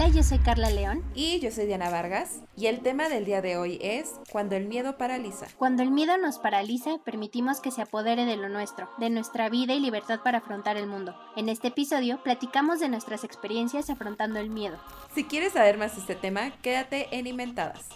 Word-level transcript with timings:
Hola, 0.00 0.10
yo 0.10 0.22
soy 0.22 0.38
Carla 0.38 0.70
León. 0.70 1.02
Y 1.12 1.40
yo 1.40 1.50
soy 1.50 1.66
Diana 1.66 1.90
Vargas. 1.90 2.38
Y 2.56 2.66
el 2.66 2.82
tema 2.82 3.08
del 3.08 3.24
día 3.24 3.42
de 3.42 3.56
hoy 3.56 3.80
es 3.82 4.12
cuando 4.30 4.54
el 4.54 4.68
miedo 4.68 4.96
paraliza. 4.96 5.48
Cuando 5.56 5.82
el 5.82 5.90
miedo 5.90 6.16
nos 6.18 6.38
paraliza, 6.38 6.98
permitimos 7.04 7.58
que 7.58 7.72
se 7.72 7.82
apodere 7.82 8.24
de 8.24 8.36
lo 8.36 8.48
nuestro, 8.48 8.88
de 8.98 9.10
nuestra 9.10 9.48
vida 9.48 9.74
y 9.74 9.80
libertad 9.80 10.20
para 10.22 10.38
afrontar 10.38 10.76
el 10.76 10.86
mundo. 10.86 11.16
En 11.34 11.48
este 11.48 11.66
episodio 11.66 12.22
platicamos 12.22 12.78
de 12.78 12.88
nuestras 12.88 13.24
experiencias 13.24 13.90
afrontando 13.90 14.38
el 14.38 14.50
miedo. 14.50 14.78
Si 15.16 15.24
quieres 15.24 15.54
saber 15.54 15.78
más 15.78 15.96
de 15.96 16.02
este 16.02 16.14
tema, 16.14 16.52
quédate 16.62 17.08
en 17.10 17.26
Inventadas. 17.26 17.88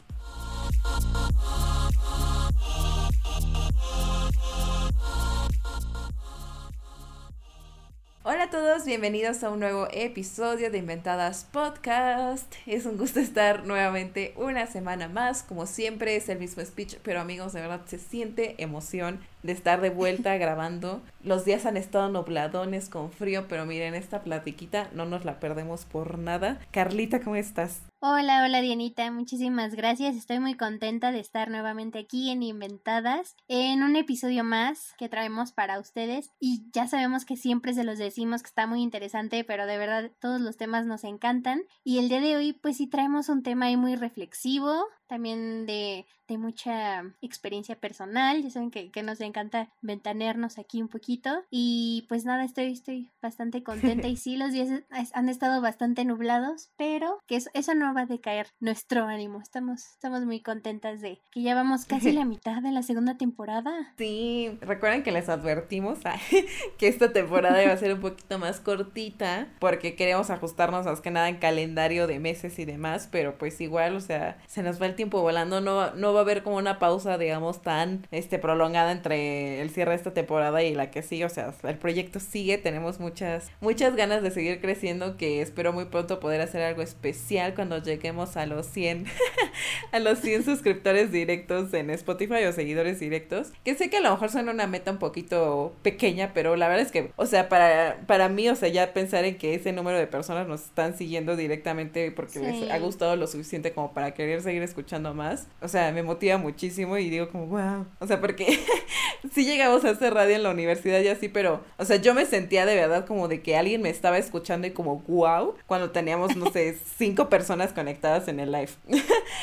Hola 8.24 8.44
a 8.44 8.50
todos, 8.50 8.84
bienvenidos 8.84 9.42
a 9.42 9.50
un 9.50 9.58
nuevo 9.58 9.88
episodio 9.90 10.70
de 10.70 10.78
Inventadas 10.78 11.44
Podcast. 11.50 12.54
Es 12.66 12.86
un 12.86 12.96
gusto 12.96 13.18
estar 13.18 13.66
nuevamente 13.66 14.32
una 14.36 14.68
semana 14.68 15.08
más. 15.08 15.42
Como 15.42 15.66
siempre 15.66 16.14
es 16.14 16.28
el 16.28 16.38
mismo 16.38 16.64
speech, 16.64 16.98
pero 17.02 17.20
amigos, 17.20 17.52
de 17.52 17.62
verdad 17.62 17.80
se 17.86 17.98
siente 17.98 18.62
emoción 18.62 19.18
de 19.42 19.52
estar 19.52 19.80
de 19.80 19.90
vuelta 19.90 20.36
grabando. 20.38 21.02
Los 21.22 21.44
días 21.44 21.66
han 21.66 21.76
estado 21.76 22.08
nubladones 22.08 22.88
con 22.88 23.10
frío, 23.10 23.46
pero 23.48 23.66
miren, 23.66 23.94
esta 23.94 24.22
platiquita 24.22 24.88
no 24.92 25.04
nos 25.04 25.24
la 25.24 25.40
perdemos 25.40 25.84
por 25.84 26.18
nada. 26.18 26.58
Carlita, 26.70 27.20
¿cómo 27.20 27.36
estás? 27.36 27.82
Hola, 28.04 28.42
hola 28.44 28.60
Dianita, 28.60 29.12
muchísimas 29.12 29.76
gracias. 29.76 30.16
Estoy 30.16 30.40
muy 30.40 30.54
contenta 30.54 31.12
de 31.12 31.20
estar 31.20 31.48
nuevamente 31.50 32.00
aquí 32.00 32.30
en 32.30 32.42
Inventadas, 32.42 33.36
en 33.46 33.84
un 33.84 33.94
episodio 33.94 34.42
más 34.42 34.94
que 34.98 35.08
traemos 35.08 35.52
para 35.52 35.78
ustedes. 35.78 36.32
Y 36.40 36.64
ya 36.72 36.88
sabemos 36.88 37.24
que 37.24 37.36
siempre 37.36 37.74
se 37.74 37.84
los 37.84 37.98
decimos 37.98 38.42
que 38.42 38.48
está 38.48 38.66
muy 38.66 38.82
interesante, 38.82 39.44
pero 39.44 39.66
de 39.66 39.78
verdad 39.78 40.10
todos 40.20 40.40
los 40.40 40.56
temas 40.56 40.84
nos 40.84 41.04
encantan. 41.04 41.62
Y 41.84 41.98
el 41.98 42.08
día 42.08 42.20
de 42.20 42.36
hoy, 42.36 42.52
pues 42.54 42.78
sí 42.78 42.88
traemos 42.88 43.28
un 43.28 43.44
tema 43.44 43.66
ahí 43.66 43.76
muy 43.76 43.94
reflexivo, 43.94 44.84
también 45.12 45.66
de, 45.66 46.06
de 46.26 46.38
mucha 46.38 47.04
experiencia 47.20 47.76
personal. 47.76 48.42
Ya 48.42 48.48
saben 48.48 48.70
que, 48.70 48.90
que, 48.90 49.02
nos 49.02 49.20
encanta 49.20 49.68
ventanearnos 49.82 50.58
aquí 50.58 50.80
un 50.80 50.88
poquito. 50.88 51.44
Y 51.50 52.06
pues 52.08 52.24
nada, 52.24 52.44
estoy, 52.44 52.72
estoy 52.72 53.10
bastante 53.20 53.62
contenta. 53.62 54.08
y 54.08 54.16
sí, 54.16 54.38
los 54.38 54.52
días 54.52 54.70
han 55.12 55.28
estado 55.28 55.60
bastante 55.60 56.06
nublados, 56.06 56.70
pero 56.78 57.18
que 57.26 57.36
eso, 57.36 57.50
eso 57.52 57.74
no 57.74 57.92
va 57.92 58.02
a 58.02 58.06
decaer 58.06 58.46
nuestro 58.58 59.04
ánimo. 59.04 59.42
Estamos, 59.42 59.84
estamos 59.84 60.24
muy 60.24 60.40
contentas 60.40 61.02
de 61.02 61.20
que 61.30 61.42
ya 61.42 61.54
vamos 61.54 61.84
casi 61.84 62.12
la 62.12 62.24
mitad 62.24 62.62
de 62.62 62.72
la 62.72 62.82
segunda 62.82 63.18
temporada. 63.18 63.92
Sí, 63.98 64.56
recuerden 64.62 65.02
que 65.02 65.12
les 65.12 65.28
advertimos 65.28 65.98
que 66.78 66.88
esta 66.88 67.12
temporada 67.12 67.62
iba 67.62 67.74
a 67.74 67.76
ser 67.76 67.92
un 67.92 68.00
poquito 68.00 68.38
más 68.38 68.60
cortita 68.60 69.48
porque 69.58 69.94
queremos 69.94 70.30
ajustarnos 70.30 70.86
más 70.86 71.02
que 71.02 71.10
nada 71.10 71.28
en 71.28 71.36
calendario 71.36 72.06
de 72.06 72.18
meses 72.18 72.58
y 72.58 72.64
demás, 72.64 73.10
pero 73.12 73.36
pues 73.36 73.60
igual, 73.60 73.94
o 73.94 74.00
sea, 74.00 74.38
se 74.46 74.62
nos 74.62 74.80
va 74.80 74.86
el 74.86 74.94
tiempo 74.94 75.01
volando, 75.10 75.60
no, 75.60 75.94
no 75.94 76.12
va 76.12 76.20
a 76.20 76.22
haber 76.22 76.42
como 76.42 76.56
una 76.56 76.78
pausa, 76.78 77.18
digamos, 77.18 77.62
tan 77.62 78.06
este, 78.10 78.38
prolongada 78.38 78.92
entre 78.92 79.60
el 79.60 79.70
cierre 79.70 79.92
de 79.92 79.96
esta 79.96 80.14
temporada 80.14 80.62
y 80.62 80.74
la 80.74 80.90
que 80.90 81.02
sigue, 81.02 81.24
o 81.24 81.28
sea, 81.28 81.54
el 81.64 81.78
proyecto 81.78 82.20
sigue, 82.20 82.58
tenemos 82.58 83.00
muchas, 83.00 83.50
muchas 83.60 83.96
ganas 83.96 84.22
de 84.22 84.30
seguir 84.30 84.60
creciendo, 84.60 85.16
que 85.16 85.42
espero 85.42 85.72
muy 85.72 85.86
pronto 85.86 86.20
poder 86.20 86.40
hacer 86.40 86.62
algo 86.62 86.82
especial 86.82 87.54
cuando 87.54 87.78
lleguemos 87.78 88.36
a 88.36 88.46
los 88.46 88.66
100, 88.66 89.06
a 89.92 89.98
los 89.98 90.20
100 90.20 90.44
suscriptores 90.44 91.10
directos 91.12 91.72
en 91.74 91.90
Spotify 91.90 92.44
o 92.44 92.52
seguidores 92.52 93.00
directos, 93.00 93.52
que 93.64 93.74
sé 93.74 93.90
que 93.90 93.98
a 93.98 94.00
lo 94.00 94.10
mejor 94.10 94.30
suena 94.30 94.52
una 94.52 94.66
meta 94.66 94.90
un 94.90 94.98
poquito 94.98 95.74
pequeña, 95.82 96.32
pero 96.34 96.56
la 96.56 96.68
verdad 96.68 96.86
es 96.86 96.92
que, 96.92 97.12
o 97.16 97.26
sea, 97.26 97.48
para, 97.48 97.98
para 98.06 98.28
mí, 98.28 98.48
o 98.48 98.56
sea, 98.56 98.68
ya 98.68 98.92
pensar 98.92 99.24
en 99.24 99.36
que 99.38 99.54
ese 99.54 99.72
número 99.72 99.98
de 99.98 100.06
personas 100.06 100.46
nos 100.46 100.62
están 100.62 100.96
siguiendo 100.96 101.36
directamente 101.36 102.10
porque 102.10 102.38
les 102.38 102.70
ha 102.70 102.78
gustado 102.78 103.16
lo 103.16 103.26
suficiente 103.26 103.72
como 103.72 103.92
para 103.92 104.12
querer 104.12 104.42
seguir 104.42 104.62
escuchando 104.62 104.81
más. 105.14 105.48
O 105.60 105.68
sea, 105.68 105.92
me 105.92 106.02
motiva 106.02 106.38
muchísimo 106.38 106.96
y 106.98 107.10
digo 107.10 107.28
como, 107.28 107.46
wow. 107.46 107.86
O 107.98 108.06
sea, 108.06 108.20
porque 108.20 108.58
sí 109.32 109.44
llegamos 109.44 109.84
a 109.84 109.90
hacer 109.90 110.14
radio 110.14 110.36
en 110.36 110.42
la 110.42 110.50
universidad 110.50 111.00
y 111.00 111.08
así, 111.08 111.28
pero, 111.28 111.62
o 111.78 111.84
sea, 111.84 111.96
yo 111.96 112.14
me 112.14 112.26
sentía 112.26 112.66
de 112.66 112.74
verdad 112.74 113.06
como 113.06 113.28
de 113.28 113.42
que 113.42 113.56
alguien 113.56 113.82
me 113.82 113.90
estaba 113.90 114.18
escuchando 114.18 114.66
y 114.66 114.72
como, 114.72 115.02
wow, 115.08 115.54
cuando 115.66 115.90
teníamos, 115.90 116.36
no 116.36 116.50
sé, 116.50 116.76
cinco 116.98 117.28
personas 117.28 117.72
conectadas 117.72 118.28
en 118.28 118.40
el 118.40 118.52
live. 118.52 118.70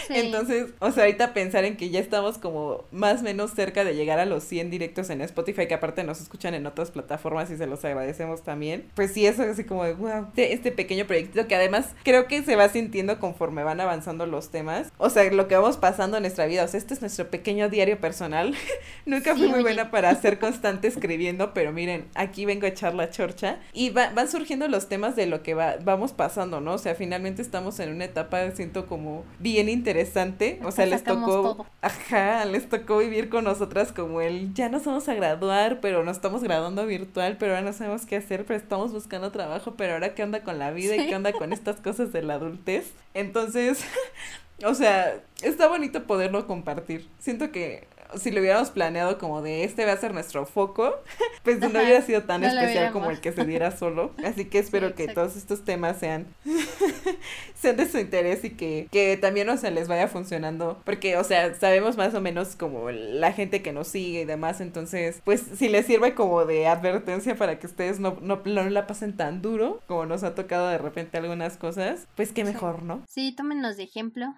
Entonces, 0.09 0.67
o 0.79 0.91
sea, 0.91 1.03
ahorita 1.03 1.33
pensar 1.33 1.66
en 1.66 1.77
que 1.77 1.89
ya 1.89 2.00
estamos 2.00 2.38
como 2.38 2.85
más 2.91 3.21
o 3.21 3.23
menos 3.23 3.51
cerca 3.51 3.83
de 3.83 3.95
llegar 3.95 4.19
a 4.19 4.25
los 4.25 4.44
100 4.44 4.69
directos 4.69 5.09
en 5.09 5.21
Spotify, 5.21 5.67
que 5.67 5.73
aparte 5.73 6.03
nos 6.03 6.21
escuchan 6.21 6.53
en 6.53 6.66
otras 6.66 6.91
plataformas 6.91 7.50
y 7.51 7.57
se 7.57 7.67
los 7.67 7.83
agradecemos 7.85 8.44
también. 8.44 8.85
Pues 8.95 9.13
sí, 9.13 9.25
eso 9.25 9.44
es 9.44 9.50
así 9.50 9.63
como 9.63 9.83
de, 9.83 9.94
wow, 9.94 10.27
este, 10.29 10.53
este 10.53 10.71
pequeño 10.71 11.06
proyectito 11.06 11.47
que 11.47 11.56
además 11.56 11.95
creo 12.03 12.27
que 12.27 12.44
se 12.44 12.56
va 12.56 12.69
sintiendo 12.69 13.19
conforme 13.19 13.63
van 13.63 13.79
avanzando 13.79 14.25
los 14.25 14.50
temas. 14.50 14.91
O 14.97 15.09
sea, 15.09 15.28
lo 15.34 15.47
que 15.47 15.56
vamos 15.56 15.78
pasando 15.78 16.17
en 16.17 16.23
nuestra 16.23 16.45
vida. 16.45 16.63
O 16.63 16.67
sea, 16.67 16.78
este 16.78 16.94
es 16.94 17.01
nuestro 17.01 17.29
pequeño 17.29 17.69
diario 17.69 18.00
personal. 18.00 18.56
Nunca 19.06 19.35
fui 19.35 19.47
muy 19.47 19.62
buena 19.62 19.91
para 19.91 20.13
ser 20.16 20.40
constante 20.40 20.88
escribiendo, 20.88 21.53
pero 21.53 21.72
miren, 21.72 22.07
aquí 22.16 22.45
vengo 22.45 22.66
a 22.66 22.69
echar 22.69 22.95
la 22.95 23.09
chorcha. 23.09 23.59
Y 23.73 23.91
van 23.91 24.29
surgiendo 24.29 24.68
los 24.68 24.89
temas 24.89 25.16
de 25.16 25.25
lo 25.25 25.44
que 25.44 25.53
va, 25.53 25.75
vamos 25.84 26.13
pasando, 26.13 26.62
¿no? 26.62 26.73
O 26.73 26.78
sea, 26.78 26.95
finalmente 26.95 27.41
estamos 27.41 27.79
en 27.79 27.91
una 27.91 28.06
etapa, 28.06 28.50
siento 28.51 28.85
como 28.88 29.23
bien 29.39 29.69
interesante. 29.69 30.59
O 30.63 30.72
sea, 30.72 30.85
les 30.85 31.03
tocó. 31.03 31.66
Ajá, 31.81 32.45
les 32.45 32.68
tocó 32.68 32.97
vivir 33.00 33.29
con 33.29 33.45
nosotras 33.45 33.91
como 33.91 34.22
el 34.22 34.53
ya 34.53 34.69
nos 34.69 34.85
vamos 34.85 35.07
a 35.07 35.13
graduar, 35.13 35.79
pero 35.81 36.03
nos 36.03 36.18
estamos 36.18 36.44
graduando 36.44 36.85
virtual, 36.85 37.38
pero 37.38 37.53
ahora 37.53 37.66
no 37.66 37.73
sabemos 37.73 38.06
qué 38.06 38.18
hacer, 38.18 38.45
pero 38.45 38.59
estamos 38.59 38.91
buscando 38.91 39.31
trabajo, 39.31 39.75
pero 39.75 39.94
ahora 39.94 40.13
qué 40.13 40.23
onda 40.23 40.41
con 40.44 40.59
la 40.59 40.72
vida 40.72 40.95
y 40.95 41.07
qué 41.07 41.16
onda 41.16 41.31
con 41.34 41.53
estas 41.53 41.79
cosas 41.79 42.12
de 42.12 42.22
la 42.22 42.35
adultez. 42.35 42.91
Entonces, 43.13 43.84
o 44.65 44.73
sea, 44.73 45.21
está 45.41 45.67
bonito 45.67 46.05
poderlo 46.05 46.47
compartir. 46.47 47.07
Siento 47.19 47.51
que 47.51 47.87
si 48.17 48.31
lo 48.31 48.41
hubiéramos 48.41 48.71
planeado 48.71 49.17
como 49.17 49.41
de 49.41 49.63
este 49.63 49.85
va 49.85 49.93
a 49.93 49.97
ser 49.97 50.13
nuestro 50.13 50.45
foco, 50.45 50.95
pues 51.43 51.59
no 51.59 51.67
hubiera 51.67 52.01
sido 52.01 52.23
tan 52.23 52.43
especial 52.43 52.91
como 52.91 53.11
el 53.11 53.19
que 53.19 53.31
se 53.31 53.45
diera 53.45 53.71
solo. 53.77 54.13
Así 54.23 54.45
que 54.45 54.59
espero 54.59 54.95
que 54.95 55.07
todos 55.07 55.35
estos 55.35 55.63
temas 55.63 55.97
sean, 55.97 56.27
sean 57.55 57.77
de 57.77 57.87
su 57.87 57.99
interés 57.99 58.43
y 58.43 58.51
que, 58.51 58.87
que 58.91 59.17
también, 59.17 59.49
o 59.49 59.57
sea, 59.57 59.71
les 59.71 59.87
vaya 59.87 60.07
funcionando. 60.07 60.81
Porque, 60.85 61.17
o 61.17 61.23
sea, 61.23 61.53
sabemos 61.55 61.97
más 61.97 62.13
o 62.15 62.21
menos 62.21 62.55
como 62.55 62.89
la 62.91 63.31
gente 63.31 63.61
que 63.61 63.73
nos 63.73 63.87
sigue 63.87 64.21
y 64.21 64.25
demás. 64.25 64.61
Entonces, 64.61 65.21
pues 65.23 65.43
si 65.55 65.69
les 65.69 65.85
sirve 65.85 66.15
como 66.15 66.45
de 66.45 66.67
advertencia 66.67 67.35
para 67.35 67.59
que 67.59 67.67
ustedes 67.67 67.99
no, 67.99 68.17
no, 68.21 68.41
no 68.43 68.69
la 68.69 68.87
pasen 68.87 69.15
tan 69.15 69.41
duro 69.41 69.81
como 69.87 70.05
nos 70.05 70.23
ha 70.23 70.35
tocado 70.35 70.67
de 70.67 70.77
repente 70.77 71.17
algunas 71.17 71.57
cosas, 71.57 72.07
pues 72.15 72.31
qué 72.31 72.43
mejor, 72.43 72.83
¿no? 72.83 73.03
Sí, 73.07 73.35
tómenos 73.35 73.77
de 73.77 73.83
ejemplo 73.83 74.33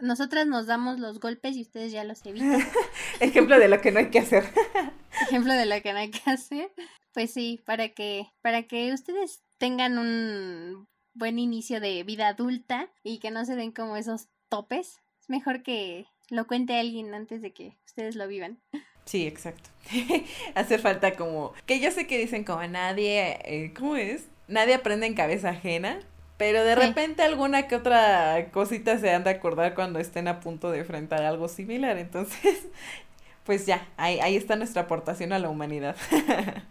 nosotras 0.00 0.46
nos 0.46 0.66
damos 0.66 0.98
los 0.98 1.20
golpes 1.20 1.56
y 1.56 1.62
ustedes 1.62 1.92
ya 1.92 2.04
los 2.04 2.24
evitan. 2.24 2.60
Ejemplo 3.20 3.58
de 3.58 3.68
lo 3.68 3.80
que 3.80 3.92
no 3.92 4.00
hay 4.00 4.10
que 4.10 4.20
hacer. 4.20 4.44
Ejemplo 5.22 5.52
de 5.52 5.66
lo 5.66 5.80
que 5.82 5.92
no 5.92 5.98
hay 5.98 6.10
que 6.10 6.30
hacer. 6.30 6.72
Pues 7.12 7.32
sí, 7.32 7.62
para 7.64 7.88
que, 7.90 8.30
para 8.40 8.64
que 8.64 8.92
ustedes 8.92 9.42
tengan 9.58 9.98
un 9.98 10.88
buen 11.14 11.38
inicio 11.38 11.80
de 11.80 12.02
vida 12.04 12.28
adulta 12.28 12.90
y 13.02 13.18
que 13.18 13.30
no 13.30 13.44
se 13.44 13.56
den 13.56 13.72
como 13.72 13.96
esos 13.96 14.28
topes. 14.48 15.00
Es 15.20 15.28
mejor 15.28 15.62
que 15.62 16.06
lo 16.28 16.46
cuente 16.46 16.78
alguien 16.78 17.12
antes 17.14 17.42
de 17.42 17.52
que 17.52 17.76
ustedes 17.86 18.14
lo 18.16 18.28
vivan. 18.28 18.60
Sí, 19.04 19.26
exacto. 19.26 19.70
Hace 20.54 20.78
falta 20.78 21.16
como, 21.16 21.52
que 21.66 21.80
yo 21.80 21.90
sé 21.90 22.06
que 22.06 22.18
dicen 22.18 22.44
como 22.44 22.62
nadie, 22.66 23.38
eh, 23.44 23.74
¿cómo 23.76 23.96
es? 23.96 24.28
Nadie 24.46 24.74
aprende 24.74 25.06
en 25.06 25.14
cabeza 25.14 25.50
ajena, 25.50 26.00
pero 26.40 26.64
de 26.64 26.74
repente 26.74 27.22
alguna 27.22 27.68
que 27.68 27.76
otra 27.76 28.50
cosita 28.50 28.98
se 28.98 29.10
han 29.10 29.24
de 29.24 29.28
acordar 29.28 29.74
cuando 29.74 29.98
estén 29.98 30.26
a 30.26 30.40
punto 30.40 30.70
de 30.70 30.78
enfrentar 30.78 31.22
algo 31.22 31.48
similar. 31.48 31.98
Entonces, 31.98 32.66
pues 33.44 33.66
ya, 33.66 33.86
ahí, 33.98 34.20
ahí 34.20 34.36
está 34.36 34.56
nuestra 34.56 34.80
aportación 34.80 35.34
a 35.34 35.38
la 35.38 35.50
humanidad. 35.50 35.96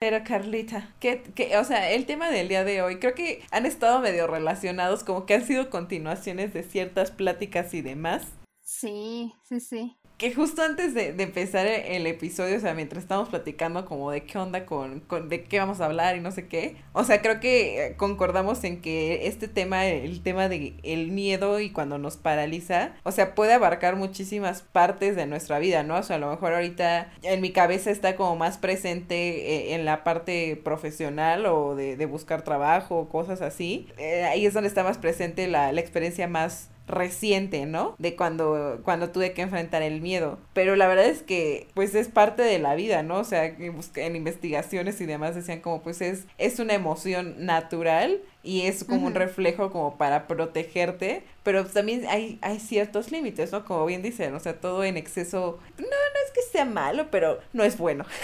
Pero 0.00 0.24
Carlita, 0.24 0.94
que, 1.00 1.22
que, 1.34 1.58
o 1.58 1.64
sea, 1.64 1.90
el 1.90 2.06
tema 2.06 2.30
del 2.30 2.48
día 2.48 2.64
de 2.64 2.80
hoy, 2.80 2.98
creo 2.98 3.14
que 3.14 3.42
han 3.50 3.66
estado 3.66 4.00
medio 4.00 4.26
relacionados, 4.26 5.04
como 5.04 5.26
que 5.26 5.34
han 5.34 5.46
sido 5.46 5.68
continuaciones 5.68 6.54
de 6.54 6.62
ciertas 6.62 7.10
pláticas 7.10 7.74
y 7.74 7.82
demás. 7.82 8.26
Sí, 8.64 9.34
sí, 9.46 9.60
sí 9.60 9.98
que 10.22 10.32
justo 10.32 10.62
antes 10.62 10.94
de, 10.94 11.08
empezar 11.18 11.66
el 11.66 12.06
episodio, 12.06 12.56
o 12.56 12.60
sea, 12.60 12.74
mientras 12.74 13.02
estamos 13.02 13.28
platicando 13.28 13.84
como 13.86 14.12
de 14.12 14.22
qué 14.22 14.38
onda 14.38 14.66
con, 14.66 15.00
con, 15.00 15.28
de 15.28 15.42
qué 15.42 15.58
vamos 15.58 15.80
a 15.80 15.86
hablar 15.86 16.16
y 16.16 16.20
no 16.20 16.30
sé 16.30 16.46
qué, 16.46 16.76
o 16.92 17.02
sea, 17.02 17.20
creo 17.20 17.40
que 17.40 17.96
concordamos 17.96 18.62
en 18.62 18.80
que 18.80 19.26
este 19.26 19.48
tema, 19.48 19.84
el 19.84 20.22
tema 20.22 20.48
de 20.48 20.74
el 20.84 21.10
miedo 21.10 21.58
y 21.58 21.70
cuando 21.70 21.98
nos 21.98 22.18
paraliza, 22.18 22.92
o 23.02 23.10
sea, 23.10 23.34
puede 23.34 23.54
abarcar 23.54 23.96
muchísimas 23.96 24.62
partes 24.62 25.16
de 25.16 25.26
nuestra 25.26 25.58
vida, 25.58 25.82
¿no? 25.82 25.96
O 25.96 26.02
sea, 26.04 26.16
a 26.16 26.20
lo 26.20 26.30
mejor 26.30 26.54
ahorita 26.54 27.10
en 27.22 27.40
mi 27.40 27.50
cabeza 27.50 27.90
está 27.90 28.14
como 28.14 28.36
más 28.36 28.58
presente 28.58 29.72
eh, 29.72 29.74
en 29.74 29.84
la 29.84 30.04
parte 30.04 30.54
profesional 30.62 31.46
o 31.46 31.74
de, 31.74 32.06
buscar 32.06 32.42
trabajo 32.42 32.96
o 32.96 33.08
cosas 33.08 33.42
así. 33.42 33.88
Eh, 33.98 34.22
ahí 34.22 34.46
es 34.46 34.54
donde 34.54 34.68
está 34.68 34.84
más 34.84 34.98
presente 34.98 35.48
la, 35.48 35.72
la 35.72 35.80
experiencia 35.80 36.28
más 36.28 36.68
reciente, 36.92 37.66
¿no? 37.66 37.96
De 37.98 38.14
cuando, 38.14 38.80
cuando 38.84 39.10
tuve 39.10 39.32
que 39.32 39.42
enfrentar 39.42 39.82
el 39.82 40.00
miedo. 40.00 40.38
Pero 40.52 40.76
la 40.76 40.86
verdad 40.86 41.06
es 41.06 41.22
que, 41.22 41.66
pues 41.74 41.94
es 41.94 42.08
parte 42.08 42.42
de 42.42 42.58
la 42.58 42.74
vida, 42.74 43.02
¿no? 43.02 43.18
O 43.18 43.24
sea, 43.24 43.44
en 43.44 44.16
investigaciones 44.16 45.00
y 45.00 45.06
demás 45.06 45.34
decían 45.34 45.60
como, 45.60 45.82
pues 45.82 46.00
es, 46.00 46.26
es 46.38 46.58
una 46.60 46.74
emoción 46.74 47.44
natural 47.44 48.20
y 48.44 48.62
es 48.62 48.84
como 48.84 49.06
un 49.06 49.14
reflejo 49.14 49.70
como 49.70 49.96
para 49.96 50.26
protegerte, 50.26 51.22
pero 51.42 51.64
también 51.64 52.06
hay, 52.08 52.38
hay 52.42 52.58
ciertos 52.58 53.12
límites, 53.12 53.52
¿no? 53.52 53.64
Como 53.64 53.86
bien 53.86 54.02
dicen, 54.02 54.34
o 54.34 54.40
sea, 54.40 54.60
todo 54.60 54.84
en 54.84 54.96
exceso, 54.96 55.58
no, 55.78 55.84
no 55.84 56.26
es 56.26 56.32
que 56.34 56.42
sea 56.50 56.64
malo, 56.64 57.08
pero 57.10 57.38
no 57.52 57.64
es 57.64 57.78
bueno. 57.78 58.04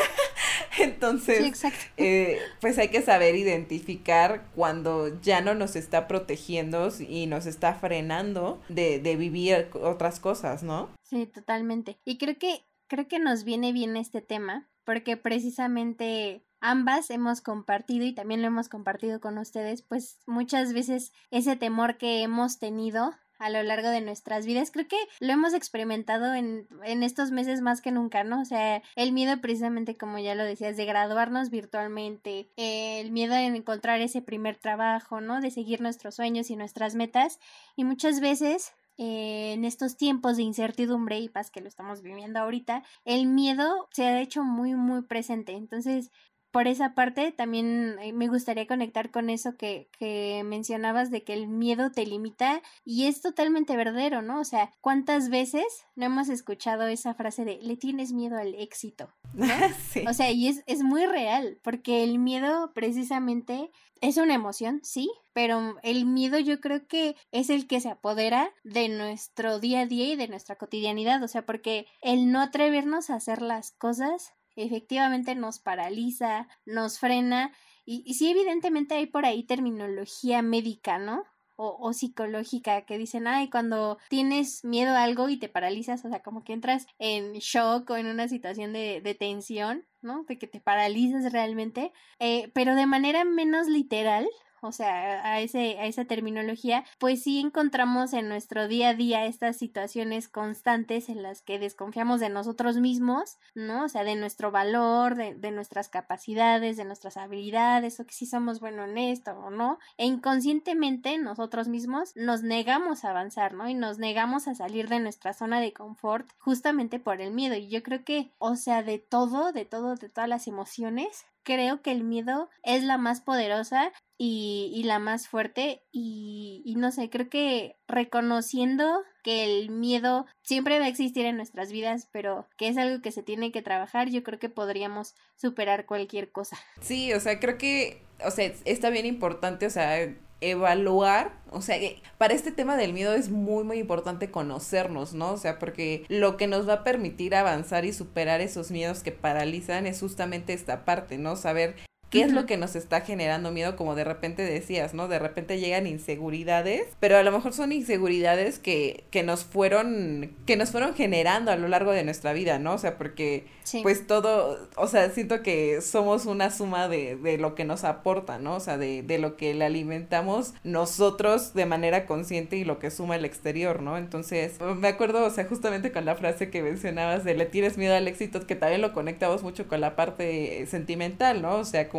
Entonces, 0.83 1.65
eh, 1.97 2.39
pues 2.61 2.79
hay 2.79 2.89
que 2.89 3.03
saber 3.03 3.35
identificar 3.35 4.47
cuando 4.55 5.21
ya 5.21 5.41
no 5.41 5.55
nos 5.55 5.77
está 5.77 6.09
protegiendo 6.09 6.89
y 7.01 7.27
nos 7.27 7.47
está 7.47 7.75
frenando 7.75 8.61
de, 8.69 8.99
de 9.01 9.17
vivir 9.17 9.69
otras 9.75 10.21
cosas, 10.21 10.63
¿no? 10.63 10.91
Sí, 11.03 11.27
totalmente. 11.27 11.99
Y 12.05 12.19
creo 12.19 12.39
que, 12.39 12.65
creo 12.87 13.09
que 13.09 13.19
nos 13.19 13.45
viene 13.45 13.73
bien 13.73 13.97
este 13.97 14.21
tema, 14.21 14.69
porque 14.85 15.17
precisamente 15.17 16.45
ambas 16.61 17.11
hemos 17.11 17.41
compartido 17.41 18.05
y 18.05 18.15
también 18.15 18.43
lo 18.43 18.49
hemos 18.49 18.69
compartido 18.69 19.21
con 19.21 19.39
ustedes, 19.39 19.83
pues 19.83 20.19
muchas 20.27 20.73
veces 20.73 21.13
ese 21.31 21.57
temor 21.57 21.99
que 21.99 22.23
hemos 22.23 22.59
tenido 22.59 23.13
a 23.38 23.50
lo 23.50 23.62
largo 23.62 23.88
de 23.88 24.00
nuestras 24.00 24.46
vidas. 24.46 24.70
Creo 24.70 24.88
que 24.88 24.96
lo 25.20 25.32
hemos 25.32 25.55
experimentado 25.55 26.35
en, 26.35 26.67
en 26.85 27.02
estos 27.02 27.31
meses 27.31 27.61
más 27.61 27.81
que 27.81 27.93
nunca, 27.93 28.25
¿no? 28.25 28.40
O 28.40 28.44
sea, 28.44 28.82
el 28.96 29.12
miedo 29.12 29.40
precisamente, 29.40 29.96
como 29.96 30.19
ya 30.19 30.35
lo 30.35 30.44
decías, 30.44 30.76
de 30.76 30.85
graduarnos 30.85 31.50
virtualmente, 31.50 32.50
el 32.56 33.11
miedo 33.12 33.35
de 33.35 33.46
encontrar 33.46 34.00
ese 34.00 34.23
primer 34.23 34.56
trabajo, 34.56 35.20
¿no? 35.20 35.40
De 35.40 35.50
seguir 35.50 35.81
nuestros 35.81 36.17
sueños 36.17 36.50
y 36.50 36.56
nuestras 36.56 36.94
metas. 36.94 37.38
Y 37.76 37.85
muchas 37.85 38.20
veces 38.20 38.73
eh, 39.00 39.52
en 39.52 39.64
estos 39.64 39.96
tiempos 39.96 40.37
de 40.37 40.43
incertidumbre 40.43 41.20
y 41.20 41.29
paz 41.29 41.52
que 41.52 41.61
lo 41.61 41.69
estamos 41.69 42.02
viviendo 42.02 42.40
ahorita, 42.40 42.82
el 43.05 43.26
miedo 43.26 43.88
se 43.93 44.06
ha 44.06 44.20
hecho 44.20 44.43
muy, 44.43 44.75
muy 44.75 45.02
presente. 45.02 45.52
Entonces, 45.52 46.11
por 46.59 46.67
esa 46.67 46.93
parte 46.93 47.31
también 47.31 48.01
eh, 48.01 48.13
me 48.13 48.27
gustaría 48.27 48.67
conectar 48.67 49.13
con 49.13 49.31
eso 49.31 49.57
que, 49.57 49.89
que, 49.97 50.43
mencionabas 50.45 51.09
de 51.13 51.23
que 51.23 51.33
el 51.33 51.47
miedo 51.47 51.93
te 51.93 52.05
limita 52.05 52.63
y 52.85 53.05
es 53.05 53.21
totalmente 53.21 53.77
verdadero, 53.77 54.23
¿no? 54.23 54.41
O 54.41 54.45
sea, 54.45 54.73
¿cuántas 54.81 55.29
veces 55.29 55.87
no 55.95 56.07
hemos 56.07 56.29
escuchado 56.29 56.89
esa 56.89 57.15
frase 57.15 57.45
de 57.45 57.61
le 57.63 57.77
tienes 57.77 58.13
miedo 58.13 58.37
al 58.37 58.57
éxito? 58.57 59.15
sí. 59.93 60.03
O 60.09 60.13
sea, 60.13 60.33
y 60.33 60.49
es, 60.49 60.65
es 60.67 60.83
muy 60.83 61.07
real, 61.07 61.61
porque 61.63 62.03
el 62.03 62.19
miedo 62.19 62.73
precisamente 62.75 63.71
es 64.01 64.17
una 64.17 64.35
emoción, 64.35 64.81
sí, 64.83 65.13
pero 65.33 65.77
el 65.85 66.07
miedo 66.07 66.41
yo 66.41 66.61
creo 66.61 66.89
que 66.89 67.15
es 67.31 67.51
el 67.51 67.69
que 67.69 67.81
se 67.81 67.91
apodera 67.91 68.51
de 68.65 68.89
nuestro 68.89 69.61
día 69.61 69.83
a 69.83 69.87
día 69.87 70.13
y 70.13 70.17
de 70.17 70.27
nuestra 70.27 70.57
cotidianidad, 70.57 71.23
o 71.23 71.29
sea, 71.29 71.47
porque 71.47 71.87
el 72.01 72.33
no 72.33 72.41
atrevernos 72.41 73.11
a 73.11 73.15
hacer 73.15 73.43
las 73.43 73.71
cosas 73.71 74.35
efectivamente 74.65 75.35
nos 75.35 75.59
paraliza, 75.59 76.49
nos 76.67 76.99
frena 76.99 77.53
y, 77.91 78.13
sí 78.13 78.31
evidentemente 78.31 78.97
hay 78.97 79.07
por 79.07 79.25
ahí 79.25 79.45
terminología 79.45 80.43
médica, 80.43 80.99
¿no? 80.99 81.25
O, 81.57 81.77
o, 81.81 81.95
psicológica 81.95 82.83
que 82.83 82.99
dicen, 82.99 83.27
ay, 83.27 83.49
cuando 83.49 83.97
tienes 84.11 84.63
miedo 84.63 84.93
a 84.95 85.03
algo 85.03 85.31
y 85.31 85.39
te 85.39 85.49
paralizas, 85.49 86.05
o 86.05 86.11
sea, 86.11 86.23
como 86.23 86.45
que 86.45 86.53
entras 86.53 86.87
en 86.99 87.33
shock 87.39 87.89
o 87.89 87.97
en 87.97 88.07
una 88.07 88.29
situación 88.29 88.75
de, 88.75 89.01
de 89.01 89.15
tensión, 89.15 89.87
¿no? 90.03 90.25
De 90.25 90.39
que 90.39 90.47
te 90.47 90.61
paralizas 90.61 91.33
realmente, 91.33 91.91
eh, 92.19 92.51
pero 92.53 92.75
de 92.75 92.85
manera 92.85 93.25
menos 93.25 93.69
literal, 93.69 94.29
o 94.61 94.73
sea, 94.73 95.25
a, 95.25 95.41
ese, 95.41 95.79
a 95.79 95.87
esa 95.87 96.05
terminología, 96.05 96.85
pues 96.99 97.23
sí 97.23 97.41
encontramos 97.41 98.13
en 98.13 98.29
nuestro 98.29 98.69
día 98.69 98.91
a 98.91 98.95
día 98.95 99.27
estas 99.27 99.57
situaciones 99.57 100.29
constantes 100.29 101.09
en 101.09 101.23
las 101.23 101.43
que 101.43 101.59
desconfiamos 101.59 102.21
de 102.21 102.29
nosotros 102.29 102.79
mismos, 102.79 103.39
¿no? 103.55 103.85
O 103.85 103.89
sea, 103.89 104.05
de 104.05 104.17
nuestro 104.17 104.51
valor, 104.51 105.15
de, 105.15 105.35
de 105.35 105.51
nuestras 105.51 105.89
capacidades, 105.89 106.77
de 106.77 106.85
nuestras 106.85 107.17
habilidades, 107.17 108.01
o 108.01 108.07
que 108.07 108.15
si 108.15 108.27
somos 108.27 108.61
buenos 108.61 108.89
en 108.89 108.99
esto 108.99 109.33
o 109.33 109.51
no, 109.51 109.79
e 109.97 110.07
inconscientemente 110.07 111.19
nosotros 111.19 111.69
mismos 111.69 112.13
nos 112.17 112.43
negamos 112.43 113.05
a 113.05 113.11
avanzar, 113.11 113.55
¿no? 113.55 113.69
Y 113.69 113.75
nos 113.75 113.99
negamos 113.99 114.49
a 114.49 114.55
salir 114.55 114.89
de 114.89 115.01
nuestra 115.01 115.33
zona 115.33 115.61
de 115.61 115.73
confort 115.73 116.29
justamente 116.39 116.99
por 116.99 117.21
el 117.21 117.33
miedo. 117.33 117.55
Y 117.55 117.69
yo 117.69 117.83
creo 117.83 118.05
que, 118.05 118.33
o 118.39 118.57
sea, 118.57 118.83
de 118.83 118.99
todo, 118.99 119.53
de 119.53 119.65
todo, 119.65 119.95
de 119.95 120.09
todas 120.09 120.29
las 120.29 120.47
emociones, 120.47 121.27
creo 121.49 121.81
que 121.81 121.93
el 121.93 122.05
miedo 122.05 122.50
es 122.62 122.85
la 122.85 122.99
más 122.99 123.23
poderosa 123.23 123.91
y, 124.19 124.71
y 124.75 124.83
la 124.83 124.99
más 124.99 125.29
fuerte 125.29 125.83
y, 125.91 126.61
y, 126.67 126.75
no 126.75 126.93
sé, 126.93 127.09
creo 127.09 127.31
que 127.31 127.77
reconociendo 127.87 129.03
que 129.23 129.45
el 129.45 129.71
miedo 129.71 130.27
siempre 130.43 130.79
va 130.79 130.85
a 130.85 130.89
existir 130.89 131.25
en 131.25 131.39
nuestras 131.39 131.73
vidas, 131.73 132.06
pero 132.12 132.47
que 132.59 132.69
es 132.69 132.77
algo 132.77 133.00
que 133.00 133.12
se 133.12 133.23
tiene 133.23 133.50
que 133.50 133.62
trabajar, 133.62 134.11
yo 134.11 134.23
creo 134.23 134.39
que 134.39 134.50
podríamos 134.50 135.15
superar 135.37 135.87
cualquier 135.87 136.31
cosa. 136.31 136.59
Sí, 136.83 137.15
o 137.15 137.21
sea, 137.21 137.41
creo 137.41 137.56
que, 137.56 138.03
o 138.23 138.31
sea, 138.31 138.53
está 138.67 138.91
bien 138.91 139.06
importante, 139.06 139.65
o 139.65 139.71
sea, 139.71 140.15
evaluar, 140.40 141.32
o 141.50 141.62
sea, 141.62 141.76
para 142.17 142.35
este 142.35 142.52
tema 142.52 142.76
del 142.76 142.93
miedo 142.93 143.14
es 143.14 143.31
muy, 143.31 143.64
muy 143.64 143.79
importante 143.79 144.31
conocernos, 144.31 145.14
¿no? 145.14 145.32
O 145.32 145.37
sea, 145.37 145.58
porque 145.58 146.05
lo 146.08 146.37
que 146.37 146.46
nos 146.46 146.69
va 146.69 146.75
a 146.75 146.85
permitir 146.85 147.35
avanzar 147.35 147.85
y 147.85 147.93
superar 147.93 148.40
esos 148.40 148.70
miedos 148.70 149.02
que 149.02 149.12
paralizan 149.12 149.87
es 149.87 150.00
justamente 150.00 150.52
esta 150.52 150.85
parte, 150.85 151.19
¿no? 151.19 151.37
Saber 151.37 151.76
qué 152.11 152.23
es 152.23 152.33
lo 152.33 152.47
que 152.47 152.57
nos 152.57 152.75
está 152.77 153.03
generando 153.03 153.51
miedo, 153.51 153.77
como 153.77 153.95
de 153.95 154.05
repente 154.05 154.43
decías, 154.43 154.95
¿no? 154.95 155.09
De 155.09 155.19
repente 155.19 155.61
llegan 155.61 155.87
inseguridades, 155.87 156.87
pero 157.01 157.17
a 157.17 157.23
lo 157.23 157.33
mejor 157.33 157.53
son 157.53 157.73
inseguridades 157.73 158.59
que, 158.59 159.05
que 159.11 159.23
nos 159.23 159.45
fueron, 159.45 160.33
que 160.47 160.57
nos 160.57 160.71
fueron 160.71 160.95
generando 160.95 161.51
a 161.51 161.57
lo 161.57 161.69
largo 161.69 161.93
de 161.93 162.05
nuestra 162.05 162.33
vida, 162.33 162.59
¿no? 162.59 162.75
O 162.75 162.79
sea, 162.79 162.97
porque 162.97 163.45
pues 163.83 164.07
todo, 164.07 164.69
o 164.77 164.87
sea, 164.87 165.11
siento 165.11 165.43
que 165.43 165.83
somos 165.83 166.25
una 166.25 166.51
suma 166.51 166.89
de, 166.89 167.17
de 167.17 167.37
lo 167.37 167.55
que 167.55 167.65
nos 167.65 167.85
aporta, 167.85 168.39
¿no? 168.39 168.55
O 168.55 168.61
sea, 168.61 168.79
de, 168.79 169.03
de 169.03 169.19
lo 169.19 169.37
que 169.37 169.53
le 169.53 169.67
alimentamos 169.67 170.55
nosotros 170.65 171.53
de 171.53 171.67
manera 171.67 172.07
consciente 172.07 172.57
y 172.57 172.65
lo 172.65 172.79
que 172.79 172.91
suma 172.91 173.17
el 173.17 173.27
exterior, 173.27 173.83
¿no? 173.83 173.99
Entonces, 173.99 174.59
me 174.61 174.89
acuerdo, 174.89 175.27
o 175.27 175.31
sea, 175.31 175.45
justamente 175.45 175.93
con 175.93 176.07
la 176.07 176.15
frase 176.15 176.49
que 176.49 176.63
mencionabas 176.63 177.25
de 177.25 177.35
le 177.35 177.45
tienes 177.45 177.77
miedo 177.77 177.95
al 177.95 178.09
éxito, 178.09 178.47
que 178.47 178.57
también 178.57 178.81
lo 178.81 178.95
conectamos 178.95 179.43
mucho 179.43 179.69
con 179.69 179.81
la 179.83 179.95
parte 179.95 180.67
sentimental, 180.67 181.43
¿no? 181.43 181.57
O 181.57 181.65
sea, 181.65 181.89
como 181.89 181.98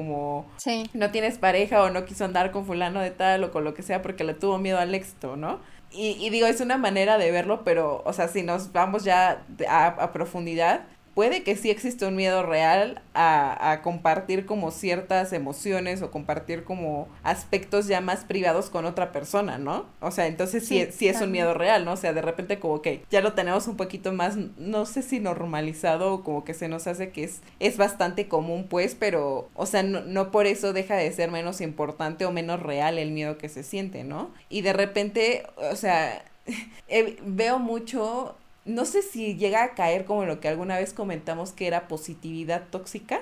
no 0.94 1.12
tienes 1.12 1.38
pareja 1.38 1.84
o 1.84 1.90
no 1.90 2.06
quiso 2.06 2.26
andar 2.26 2.52
con 2.52 2.66
fulano 2.66 3.00
de 3.00 3.12
tal 3.12 3.44
o 3.44 3.52
con 3.52 3.64
lo 3.64 3.74
que 3.74 3.84
sea 3.84 4.02
porque 4.02 4.24
le 4.24 4.34
tuvo 4.34 4.58
miedo 4.58 4.80
al 4.80 4.94
éxito, 4.96 5.36
¿no? 5.36 5.60
Y, 5.92 6.18
y 6.24 6.30
digo, 6.30 6.46
es 6.46 6.62
una 6.62 6.78
manera 6.78 7.18
de 7.18 7.32
verlo, 7.32 7.64
pero, 7.64 8.04
o 8.06 8.14
sea, 8.14 8.28
si 8.28 8.44
nos 8.44 8.72
vamos 8.72 9.04
ya 9.04 9.44
a, 9.68 9.88
a 9.88 10.12
profundidad, 10.12 10.82
puede 11.14 11.44
que 11.44 11.56
sí 11.56 11.70
existe 11.70 12.06
un 12.06 12.16
miedo 12.16 12.44
real 12.44 13.02
a, 13.14 13.72
a, 13.72 13.82
compartir 13.82 14.46
como 14.46 14.72
ciertas 14.72 15.34
emociones 15.34 16.02
o 16.02 16.12
compartir 16.12 16.64
como 16.64 17.08
aspectos 17.24 17.88
ya 17.88 18.02
más 18.02 18.24
privados 18.24 18.70
con 18.70 18.86
otra 18.86 19.12
persona, 19.12 19.58
¿no? 19.58 19.86
O 20.00 20.12
sea, 20.12 20.28
entonces 20.28 20.66
sí, 20.66 20.88
sí, 20.92 21.08
es 21.08 21.22
un 21.22 21.32
miedo 21.32 21.54
real, 21.54 21.86
¿no? 21.86 21.94
O 21.94 21.98
sea, 21.98 22.14
de 22.14 22.22
repente 22.22 22.60
como 22.60 22.82
que 22.82 23.04
ya 23.10 23.22
lo 23.22 23.34
tenemos 23.34 23.68
un 23.68 23.78
poquito 23.78 24.14
más, 24.14 24.38
no 24.58 24.86
sé 24.86 25.02
si 25.02 25.20
normalizado 25.20 26.14
o 26.14 26.24
como 26.24 26.44
que 26.44 26.54
se 26.54 26.68
nos 26.68 26.88
hace 26.88 27.12
que 27.12 27.24
es, 27.24 27.42
es 27.60 27.78
bastante 27.78 28.28
común, 28.28 28.68
pues, 28.70 28.96
pero, 28.96 29.50
o 29.56 29.66
sea, 29.66 29.84
no, 29.84 30.02
no 30.02 30.32
por 30.32 30.46
eso 30.46 30.74
deja 30.74 30.96
de 30.96 31.12
ser 31.12 31.32
menos 31.32 31.62
importante 31.62 32.26
o 32.26 32.32
menos 32.32 32.62
real 32.62 32.98
el 32.98 33.12
miedo 33.12 33.38
que 33.38 33.50
se 33.50 33.64
siente, 33.64 34.04
¿no? 34.04 34.32
Y 34.50 34.62
de 34.62 34.74
repente, 34.74 35.44
o 35.72 35.76
sea, 35.76 36.24
eh, 36.88 37.18
veo 37.24 37.60
mucho 37.60 38.36
no 38.66 38.86
sé 38.86 39.02
si 39.02 39.36
llega 39.36 39.64
a 39.64 39.76
caer 39.76 40.06
como 40.06 40.26
lo 40.26 40.40
que 40.40 40.48
alguna 40.48 40.78
vez 40.78 40.94
comentamos 40.94 41.52
que 41.52 41.68
era 41.68 41.88
positividad 41.88 42.64
tóxica, 42.70 43.22